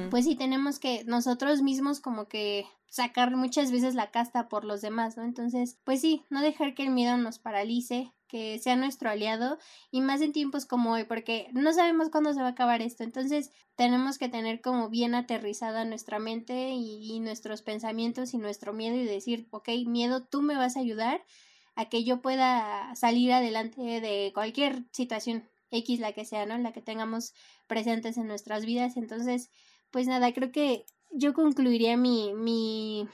pues 0.09 0.25
sí 0.25 0.37
tenemos 0.37 0.79
que 0.79 1.03
nosotros 1.05 1.63
mismos 1.63 1.99
como 1.99 2.29
que 2.29 2.65
sacar 2.89 3.35
muchas 3.35 3.73
veces 3.73 3.97
la 3.97 4.13
casta 4.13 4.49
por 4.49 4.65
los 4.65 4.81
demás, 4.81 5.17
¿no? 5.17 5.25
Entonces, 5.25 5.81
pues 5.83 6.01
sí, 6.01 6.23
no 6.31 6.41
dejar 6.41 6.75
que 6.75 6.85
el 6.85 6.91
miedo 6.91 7.17
nos 7.17 7.41
paralice, 7.41 8.13
que 8.29 8.61
sea 8.61 8.77
nuestro 8.77 9.11
aliado 9.11 9.59
y 9.91 10.01
más 10.01 10.21
en 10.21 10.33
tiempos 10.33 10.65
como 10.65 10.93
hoy, 10.93 11.03
porque 11.03 11.49
no 11.53 11.73
sabemos 11.73 12.11
cuándo 12.11 12.33
se 12.33 12.41
va 12.41 12.47
a 12.47 12.51
acabar 12.51 12.83
esto, 12.83 13.03
entonces 13.03 13.51
tenemos 13.75 14.19
que 14.19 14.29
tener 14.29 14.61
como 14.61 14.89
bien 14.89 15.17
aterrizada 15.17 15.85
nuestra 15.85 16.21
mente 16.21 16.71
y, 16.71 17.13
y 17.13 17.19
nuestros 17.19 17.63
pensamientos 17.63 18.33
y 18.33 18.39
nuestro 18.39 18.73
miedo 18.73 18.95
y 18.95 19.05
decir, 19.05 19.49
ok, 19.51 19.71
miedo, 19.87 20.23
tú 20.23 20.43
me 20.43 20.55
vas 20.55 20.77
a 20.77 20.81
ayudar 20.81 21.21
a 21.77 21.89
que 21.89 22.05
yo 22.05 22.21
pueda 22.23 22.95
salir 22.95 23.33
adelante 23.33 23.81
de 23.81 24.31
cualquier 24.35 24.85
situación 24.93 25.49
X 25.71 26.01
la 26.01 26.13
que 26.13 26.25
sea, 26.25 26.47
¿no? 26.47 26.57
La 26.59 26.73
que 26.73 26.81
tengamos 26.81 27.35
presentes 27.67 28.17
en 28.17 28.29
nuestras 28.29 28.65
vidas. 28.65 28.97
Entonces, 28.97 29.51
pues 29.91 30.07
nada, 30.07 30.33
creo 30.33 30.53
que 30.53 30.87
yo 31.13 31.35
concluiría 31.35 31.97
mi, 31.97 32.33
mi, 32.35 33.09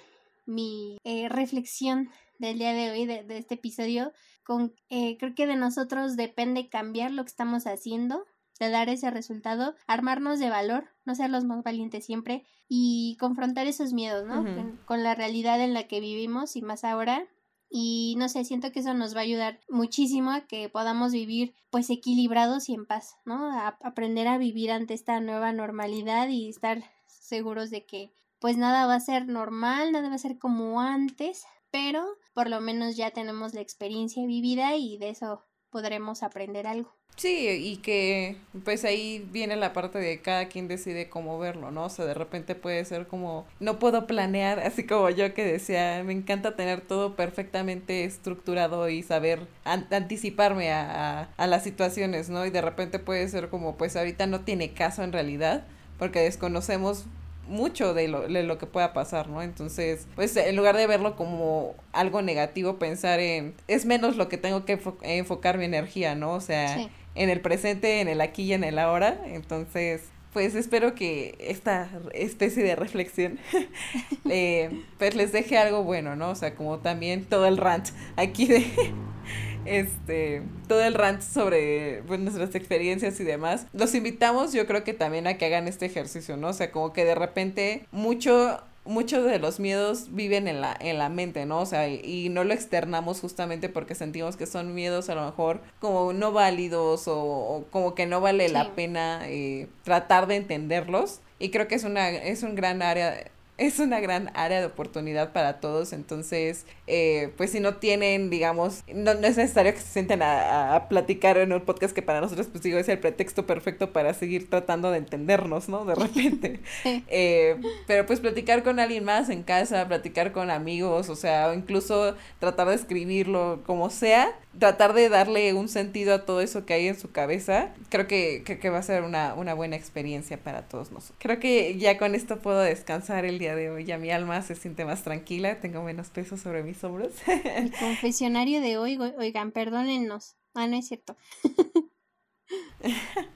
mi 0.47 0.99
eh, 1.05 1.29
reflexión 1.29 2.11
del 2.39 2.59
día 2.59 2.73
de 2.73 2.91
hoy, 2.91 3.07
de, 3.07 3.25
este 3.37 3.55
episodio, 3.55 4.13
con 4.45 4.75
eh, 4.89 5.17
creo 5.19 5.35
que 5.35 5.47
de 5.47 5.57
nosotros 5.57 6.17
depende 6.17 6.69
cambiar 6.69 7.11
lo 7.13 7.23
que 7.25 7.31
estamos 7.31 7.67
haciendo, 7.67 8.25
de 8.59 8.71
dar 8.71 8.89
ese 8.89 9.11
resultado, 9.11 9.75
armarnos 9.87 10.39
de 10.39 10.51
valor, 10.51 10.89
no 11.05 11.15
ser 11.15 11.31
los 11.31 11.45
más 11.45 11.63
valientes 11.63 12.05
siempre 12.05 12.45
y 12.69 13.17
confrontar 13.19 13.67
esos 13.67 13.93
miedos, 13.93 14.27
¿no? 14.27 14.45
con 14.85 15.03
la 15.03 15.15
realidad 15.15 15.61
en 15.63 15.73
la 15.73 15.89
que 15.89 16.01
vivimos 16.01 16.57
y 16.57 16.63
más 16.63 16.85
ahora 16.85 17.27
y 17.71 18.17
no 18.19 18.29
sé, 18.29 18.45
siento 18.45 18.73
que 18.73 18.81
eso 18.81 18.95
nos 18.95 19.15
va 19.15 19.21
a 19.21 19.23
ayudar 19.23 19.61
muchísimo 19.69 20.33
a 20.33 20.43
que 20.43 20.69
podamos 20.69 21.13
vivir 21.13 21.55
pues 21.71 21.89
equilibrados 21.89 22.69
y 22.69 22.75
en 22.75 22.85
paz, 22.85 23.17
¿no? 23.25 23.47
A 23.47 23.79
aprender 23.83 24.27
a 24.27 24.39
vivir 24.39 24.73
ante 24.73 24.95
esta 24.95 25.21
nueva 25.21 25.53
normalidad 25.53 26.29
y 26.29 26.49
estar 26.49 26.83
seguros 27.07 27.71
de 27.71 27.87
que 27.87 28.13
pues 28.41 28.57
nada 28.57 28.87
va 28.87 28.97
a 28.97 29.01
ser 29.01 29.29
normal, 29.29 29.93
nada 29.93 30.09
va 30.09 30.17
a 30.17 30.19
ser 30.19 30.39
como 30.39 30.81
antes, 30.81 31.45
pero 31.71 32.05
por 32.35 32.51
lo 32.51 32.61
menos 32.61 32.97
ya 32.97 33.13
tenemos 33.13 33.55
la 33.55 33.61
experiencia 33.61 34.27
vivida 34.27 34.75
y 34.77 34.99
de 34.99 35.11
eso 35.11 35.45
podremos 35.71 36.23
aprender 36.25 36.67
algo. 36.67 37.00
Sí, 37.17 37.49
y 37.49 37.77
que 37.79 38.37
pues 38.65 38.85
ahí 38.87 39.29
viene 39.31 39.55
la 39.57 39.75
parte 39.75 39.99
de 39.99 40.23
cada 40.23 40.49
quien 40.49 40.69
decide 40.69 41.11
cómo 41.11 41.39
verlo, 41.39 41.71
¿no? 41.71 41.85
O 41.85 41.89
sea, 41.91 42.07
de 42.07 42.15
repente 42.15 42.55
puede 42.55 42.83
ser 42.87 43.09
como, 43.09 43.47
no 43.61 43.79
puedo 43.79 44.07
planear, 44.07 44.59
así 44.67 44.87
como 44.87 45.11
yo 45.11 45.35
que 45.35 45.45
decía, 45.45 46.03
me 46.03 46.15
encanta 46.15 46.57
tener 46.57 46.81
todo 46.81 47.17
perfectamente 47.17 48.05
estructurado 48.05 48.89
y 48.89 49.03
saber 49.03 49.47
anticiparme 49.65 50.73
a, 50.73 51.21
a, 51.21 51.29
a 51.37 51.47
las 51.47 51.63
situaciones, 51.63 52.31
¿no? 52.31 52.47
Y 52.47 52.51
de 52.51 52.63
repente 52.63 52.99
puede 52.99 53.29
ser 53.29 53.51
como, 53.51 53.77
pues 53.77 53.97
ahorita 53.97 54.27
no 54.27 54.41
tiene 54.41 54.73
caso 54.73 55.03
en 55.03 55.13
realidad, 55.13 55.67
porque 55.99 56.21
desconocemos 56.21 57.05
mucho 57.51 57.93
de 57.93 58.09
lo, 58.09 58.29
de 58.29 58.43
lo 58.45 58.57
que 58.59 58.67
pueda 58.67 58.93
pasar, 58.93 59.29
¿no? 59.29 59.43
Entonces, 59.43 60.07
pues 60.15 60.35
en 60.37 60.57
lugar 60.57 60.77
de 60.77 60.87
verlo 60.87 61.17
como 61.17 61.75
algo 61.93 62.23
negativo, 62.23 62.79
pensar 62.79 63.21
en, 63.21 63.55
es 63.67 63.85
menos 63.85 64.17
lo 64.17 64.29
que 64.29 64.39
tengo 64.39 64.65
que 64.65 64.81
enfocar 65.03 65.59
mi 65.59 65.65
energía, 65.65 66.15
¿no? 66.15 66.33
O 66.33 66.41
sea, 66.41 66.89
en 67.15 67.31
el 67.31 67.41
presente, 67.41 68.01
en 68.01 68.09
el 68.09 68.21
aquí 68.21 68.45
y 68.45 68.53
en 68.53 68.65
el 68.65 68.79
ahora. 68.79 69.21
Entonces, 69.27 70.03
pues 70.33 70.55
espero 70.55 70.95
que 70.95 71.35
esta 71.41 71.91
especie 72.15 72.63
de 72.63 72.77
reflexión 72.77 73.39
eh, 74.31 74.85
pues 74.99 75.15
les 75.15 75.33
deje 75.33 75.59
algo 75.59 75.83
bueno, 75.83 76.17
¿no? 76.17 76.31
O 76.31 76.35
sea, 76.35 76.55
como 76.55 76.79
también 76.79 77.25
todo 77.25 77.47
el 77.47 77.57
rant 77.57 77.89
aquí 78.17 78.47
de 78.47 78.67
este, 79.65 80.43
todo 80.69 80.83
el 80.83 80.95
rant 80.95 81.23
sobre 81.23 82.03
pues, 82.07 82.21
nuestras 82.21 82.55
experiencias 82.55 83.19
y 83.21 83.25
demás. 83.25 83.67
Los 83.73 83.95
invitamos, 83.95 84.53
yo 84.53 84.67
creo 84.67 84.85
que 84.85 84.95
también 84.95 85.27
a 85.27 85.35
que 85.35 85.47
hagan 85.47 85.69
este 85.69 85.87
ejercicio, 85.87 86.37
¿no? 86.37 86.49
O 86.49 86.53
sea, 86.53 86.71
como 86.71 86.93
que 86.93 87.05
de 87.05 87.15
repente 87.15 87.87
mucho 87.91 88.63
muchos 88.85 89.25
de 89.25 89.39
los 89.39 89.61
miedos 89.61 90.15
viven 90.15 90.49
en 90.49 90.61
la, 90.61 90.77
en 90.81 90.99
la 90.99 91.09
mente, 91.09 91.47
¿no? 91.47 91.61
O 91.61 91.67
sea, 91.67 91.89
y, 91.89 92.29
no 92.31 92.45
lo 92.45 92.55
externamos 92.55 93.21
justamente 93.21 93.69
porque 93.69 93.95
sentimos 93.95 94.37
que 94.37 94.47
son 94.47 94.75
miedos 94.75 95.09
a 95.09 95.15
lo 95.15 95.25
mejor 95.25 95.61
como 95.81 96.13
no 96.13 96.33
válidos 96.33 97.05
o, 97.07 97.65
como 97.71 97.95
que 97.95 98.07
no 98.07 98.21
vale 98.21 98.49
la 98.49 98.75
pena 98.75 99.23
eh, 99.29 99.69
tratar 99.85 100.27
de 100.27 100.37
entenderlos. 100.37 101.21
Y 101.39 101.51
creo 101.51 101.69
que 101.69 101.75
es 101.75 101.85
una, 101.85 102.11
es 102.11 102.43
un 102.43 102.55
gran 102.55 102.83
área 102.83 103.31
es 103.61 103.79
una 103.79 104.01
gran 104.01 104.31
área 104.35 104.59
de 104.59 104.67
oportunidad 104.67 105.35
para 105.35 105.61
todos. 105.61 105.93
Entonces, 105.93 106.65
eh, 106.87 107.31
pues 107.37 107.51
si 107.51 107.61
no 107.61 107.77
tienen, 107.77 108.31
digamos, 108.31 108.85
no, 108.93 109.11
es 109.11 109.37
necesario 109.37 109.75
que 109.75 109.81
se 109.81 109.87
sienten 109.87 110.23
a, 110.23 110.87
platicar 110.89 111.37
en 111.37 111.53
un 111.53 111.61
podcast 111.61 111.95
que 111.95 112.01
para 112.01 112.23
nosotros, 112.23 112.49
pues 112.51 112.63
digo, 112.63 112.79
es 112.79 112.89
el 112.89 112.99
pretexto 112.99 113.47
perfecto 113.47 113.93
para 113.93 114.15
seguir 114.15 114.49
tratando 114.49 114.91
de 114.91 114.97
entendernos, 114.99 115.69
¿no? 115.69 115.85
De 115.85 115.95
repente. 115.95 116.61
Eh, 117.13 117.57
pero 117.87 118.07
pues 118.07 118.21
platicar 118.21 118.63
con 118.63 118.79
alguien 118.79 119.05
más 119.05 119.29
en 119.29 119.43
casa, 119.43 119.87
platicar 119.89 120.33
con 120.33 120.51
amigos, 120.51 121.09
o 121.09 121.17
sea, 121.17 121.49
o 121.49 121.55
incluso 121.55 122.15
tratar 122.39 122.69
de 122.69 122.75
escribirlo 122.75 123.63
como 123.67 123.91
sea, 123.91 124.39
tratar 124.59 124.95
de 124.95 125.09
darle 125.09 125.55
un 125.55 125.69
sentido 125.69 126.15
a 126.15 126.25
todo 126.25 126.41
eso 126.41 126.67
que 126.67 126.75
hay 126.75 126.89
en 126.89 126.99
su 126.99 127.13
cabeza, 127.13 127.73
creo 127.89 128.07
que, 128.07 128.43
que, 128.45 128.71
va 128.71 128.79
a 128.79 128.83
ser 128.83 129.03
una, 129.03 129.35
una 129.35 129.55
buena 129.55 129.77
experiencia 129.77 130.43
para 130.43 130.69
todos 130.69 130.91
nosotros. 130.91 131.19
Creo 131.21 131.39
que 131.39 131.79
ya 131.79 131.99
con 131.99 132.15
esto 132.15 132.41
puedo 132.41 132.61
descansar 132.61 133.25
el 133.25 133.39
día 133.39 133.55
de 133.55 133.71
hoy, 133.71 133.85
ya 133.85 133.99
mi 133.99 134.11
alma 134.11 134.43
se 134.43 134.57
siente 134.57 134.85
más 134.85 135.03
tranquila, 135.03 135.61
tengo 135.61 135.83
menos 135.83 136.11
peso 136.11 136.37
sobre 136.37 136.63
mis 136.63 136.83
hombros. 136.83 137.13
El 137.27 137.73
confesionario 137.79 138.61
de 138.61 138.77
hoy, 138.77 138.99
oigan, 139.19 139.53
perdónennos. 139.53 140.37
Ah, 140.55 140.67
no 140.67 140.77
es 140.77 140.89
cierto. 140.89 141.17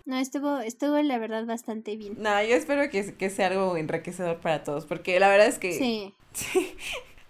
No, 0.06 0.18
estuvo, 0.18 0.58
estuvo 0.58 1.00
la 1.00 1.18
verdad 1.18 1.46
bastante 1.46 1.96
bien. 1.96 2.16
No, 2.18 2.42
yo 2.42 2.56
espero 2.56 2.90
que, 2.90 3.14
que 3.14 3.30
sea 3.30 3.46
algo 3.48 3.76
enriquecedor 3.76 4.40
para 4.40 4.64
todos, 4.64 4.86
porque 4.86 5.20
la 5.20 5.28
verdad 5.28 5.46
es 5.46 5.58
que... 5.58 5.72
Sí. 5.72 6.14
sí 6.32 6.76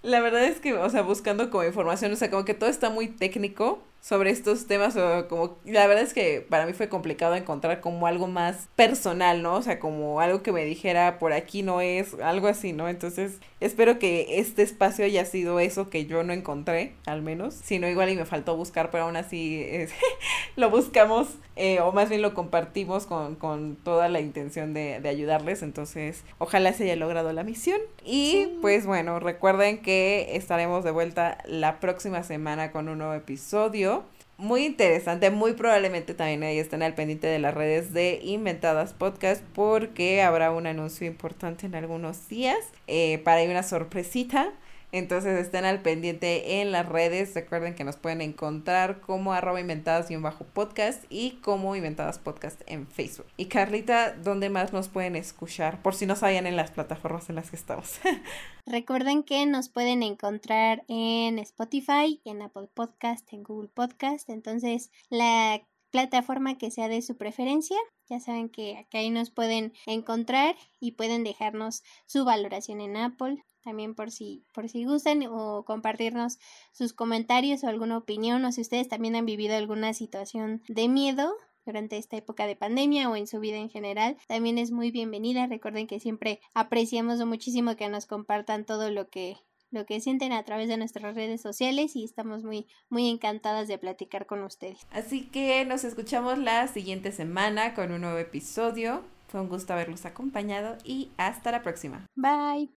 la 0.05 0.21
verdad 0.21 0.45
es 0.45 0.61
que, 0.61 0.75
o 0.75 0.91
sea, 0.91 1.03
buscando 1.03 1.51
como 1.51 1.65
información, 1.65 2.13
o 2.13 2.17
sea, 2.17 2.31
como 2.31 2.45
que 2.45 2.53
todo 2.53 2.69
está 2.69 2.91
muy 2.91 3.09
técnico 3.09 3.83
sobre 4.03 4.29
estos 4.31 4.67
temas, 4.67 4.95
o 4.97 5.29
como, 5.29 5.57
la 5.65 5.87
verdad 5.87 6.05
es 6.05 6.13
que 6.13 6.47
para 6.47 6.67
mí 6.67 6.75
fue 6.75 6.91
complicado 6.91 7.35
encontrar 7.37 7.81
como 7.81 8.07
algo 8.07 8.27
más 8.27 8.69
personal, 8.77 9.43
¿no? 9.43 9.55
O 9.55 9.63
sea, 9.63 9.81
como 9.81 10.21
algo 10.21 10.43
que 10.43 10.53
me 10.53 10.67
dijera, 10.67 11.19
por 11.19 11.33
aquí 11.33 11.63
no 11.63 11.81
es, 11.81 12.13
algo 12.23 12.49
así, 12.49 12.75
¿no? 12.75 12.87
Entonces, 12.91 13.39
espero 13.65 13.99
que 13.99 14.39
este 14.39 14.63
espacio 14.63 15.05
haya 15.05 15.25
sido 15.25 15.59
eso 15.59 15.89
que 15.89 16.05
yo 16.05 16.23
no 16.23 16.33
encontré, 16.33 16.93
al 17.07 17.23
menos, 17.23 17.55
si 17.55 17.79
no, 17.79 17.89
igual 17.89 18.11
y 18.11 18.17
me 18.17 18.27
faltó 18.27 18.57
buscar, 18.57 18.91
pero 18.91 19.05
aún 19.05 19.17
así 19.17 19.67
lo 20.57 20.69
buscamos, 20.69 21.29
eh, 21.57 21.81
o 21.81 21.91
más 21.93 22.11
bien 22.11 22.21
lo 22.21 22.35
compartimos 22.35 23.07
con, 23.07 23.37
con 23.37 23.77
toda 23.77 24.09
la 24.09 24.21
intención 24.21 24.75
de, 24.75 25.01
de, 25.01 25.09
ayudarles, 25.09 25.63
entonces, 25.63 26.25
ojalá 26.39 26.75
se 26.75 26.85
haya 26.85 26.97
logrado 26.97 27.33
la 27.33 27.43
misión. 27.43 27.81
Y, 28.05 28.59
pues 28.61 28.85
bueno, 28.87 29.19
recuerden 29.19 29.81
que 29.81 30.37
estaremos 30.37 30.85
de 30.85 30.91
vuelta 30.91 31.39
la 31.47 31.81
próxima 31.81 32.23
semana 32.23 32.71
con 32.71 32.89
un 32.89 32.99
nuevo 32.99 33.15
episodio 33.15 34.05
muy 34.37 34.65
interesante, 34.65 35.31
muy 35.31 35.53
probablemente 35.53 36.15
también 36.15 36.43
ahí 36.43 36.59
estén 36.59 36.83
al 36.83 36.95
pendiente 36.95 37.27
de 37.27 37.39
las 37.39 37.55
redes 37.55 37.93
de 37.93 38.21
Inventadas 38.23 38.93
Podcast 38.93 39.43
porque 39.55 40.23
habrá 40.23 40.51
un 40.51 40.67
anuncio 40.67 41.07
importante 41.07 41.67
en 41.67 41.75
algunos 41.75 42.29
días 42.29 42.59
eh, 42.87 43.19
para 43.19 43.43
ir 43.43 43.51
una 43.51 43.63
sorpresita. 43.63 44.53
Entonces 44.95 45.41
estén 45.41 45.65
al 45.65 45.83
pendiente 45.83 46.61
en 46.61 46.71
las 46.71 46.89
redes. 46.89 47.35
Recuerden 47.35 47.75
que 47.75 47.83
nos 47.83 47.97
pueden 47.97 48.21
encontrar 48.21 49.01
como 49.01 49.33
arroba 49.33 49.61
inventadas 49.61 50.09
y 50.09 50.15
un 50.15 50.23
bajo 50.23 50.45
podcast 50.45 51.03
y 51.11 51.33
como 51.43 51.75
inventadas 51.75 52.21
podcast 52.21 52.61
en 52.67 52.87
Facebook. 52.87 53.27
Y 53.37 53.47
Carlita, 53.47 54.13
¿dónde 54.13 54.51
más 54.51 54.73
nos 54.73 54.89
pueden 54.89 55.17
escuchar? 55.17 55.83
Por 55.83 55.97
si 55.97 56.07
no 56.07 56.15
sabían 56.15 56.47
en 56.47 56.55
las 56.55 56.71
plataformas 56.71 57.29
en 57.29 57.35
las 57.35 57.51
que 57.51 57.57
estamos. 57.57 57.99
Recuerden 58.67 59.25
que 59.25 59.45
nos 59.47 59.69
pueden 59.69 60.05
encontrar 60.05 60.85
en 60.87 61.41
Spotify, 61.41 62.21
en 62.25 62.43
Apple 62.43 62.69
Podcast, 62.73 63.27
en 63.33 63.43
Google 63.43 63.71
Podcast. 63.75 64.31
Entonces, 64.31 64.93
la 65.11 65.61
plataforma 65.91 66.57
que 66.57 66.71
sea 66.71 66.87
de 66.87 67.03
su 67.03 67.17
preferencia. 67.17 67.77
Ya 68.09 68.21
saben 68.21 68.49
que 68.49 68.77
acá 68.77 68.99
ahí 68.99 69.11
nos 69.11 69.31
pueden 69.31 69.73
encontrar 69.87 70.55
y 70.79 70.93
pueden 70.93 71.25
dejarnos 71.25 71.83
su 72.07 72.25
valoración 72.25 72.81
en 72.81 72.97
Apple, 72.97 73.45
también 73.65 73.95
por 73.95 74.11
si, 74.11 74.45
por 74.53 74.69
si 74.69 74.85
gustan 74.85 75.27
o 75.29 75.65
compartirnos 75.65 76.39
sus 76.73 76.93
comentarios 76.93 77.65
o 77.65 77.69
alguna 77.69 77.99
opinión 77.99 78.45
o 78.45 78.53
si 78.53 78.61
ustedes 78.61 78.89
también 78.89 79.17
han 79.17 79.27
vivido 79.27 79.57
alguna 79.57 79.95
situación 79.95 80.63
de 80.69 80.89
miedo 80.89 81.35
durante 81.65 81.97
esta 81.97 82.17
época 82.17 82.47
de 82.47 82.57
pandemia 82.57 83.09
o 83.11 83.17
en 83.17 83.27
su 83.27 83.41
vida 83.41 83.57
en 83.57 83.71
general, 83.71 84.17
también 84.29 84.59
es 84.59 84.71
muy 84.71 84.91
bienvenida. 84.91 85.47
Recuerden 85.47 85.87
que 85.87 85.99
siempre 85.99 86.41
apreciamos 86.53 87.25
muchísimo 87.25 87.77
que 87.77 87.89
nos 87.89 88.07
compartan 88.07 88.65
todo 88.65 88.91
lo 88.91 89.09
que 89.09 89.37
lo 89.71 89.87
que 89.87 90.01
sienten 90.01 90.33
a 90.33 90.45
través 90.45 90.69
de 90.69 90.77
nuestras 90.77 91.17
redes 91.17 91.41
sociales 91.41 91.97
y 91.97 92.05
estamos 92.05 92.45
muy 92.45 92.69
muy 92.89 93.09
encantadas 93.09 93.67
de 93.67 93.77
platicar 93.77 94.25
con 94.27 94.45
ustedes. 94.45 94.87
Así 94.93 95.27
que 95.27 95.65
nos 95.65 95.83
escuchamos 95.83 96.39
la 96.39 96.69
siguiente 96.69 97.11
semana 97.11 97.75
con 97.75 97.91
un 97.91 98.03
nuevo 98.03 98.19
episodio. 98.19 99.03
Fue 99.27 99.41
un 99.41 99.49
gusto 99.49 99.73
haberlos 99.73 100.07
acompañado 100.07 100.79
y 100.85 101.11
hasta 101.17 101.51
la 101.51 101.63
próxima. 101.63 102.07
Bye. 102.15 102.71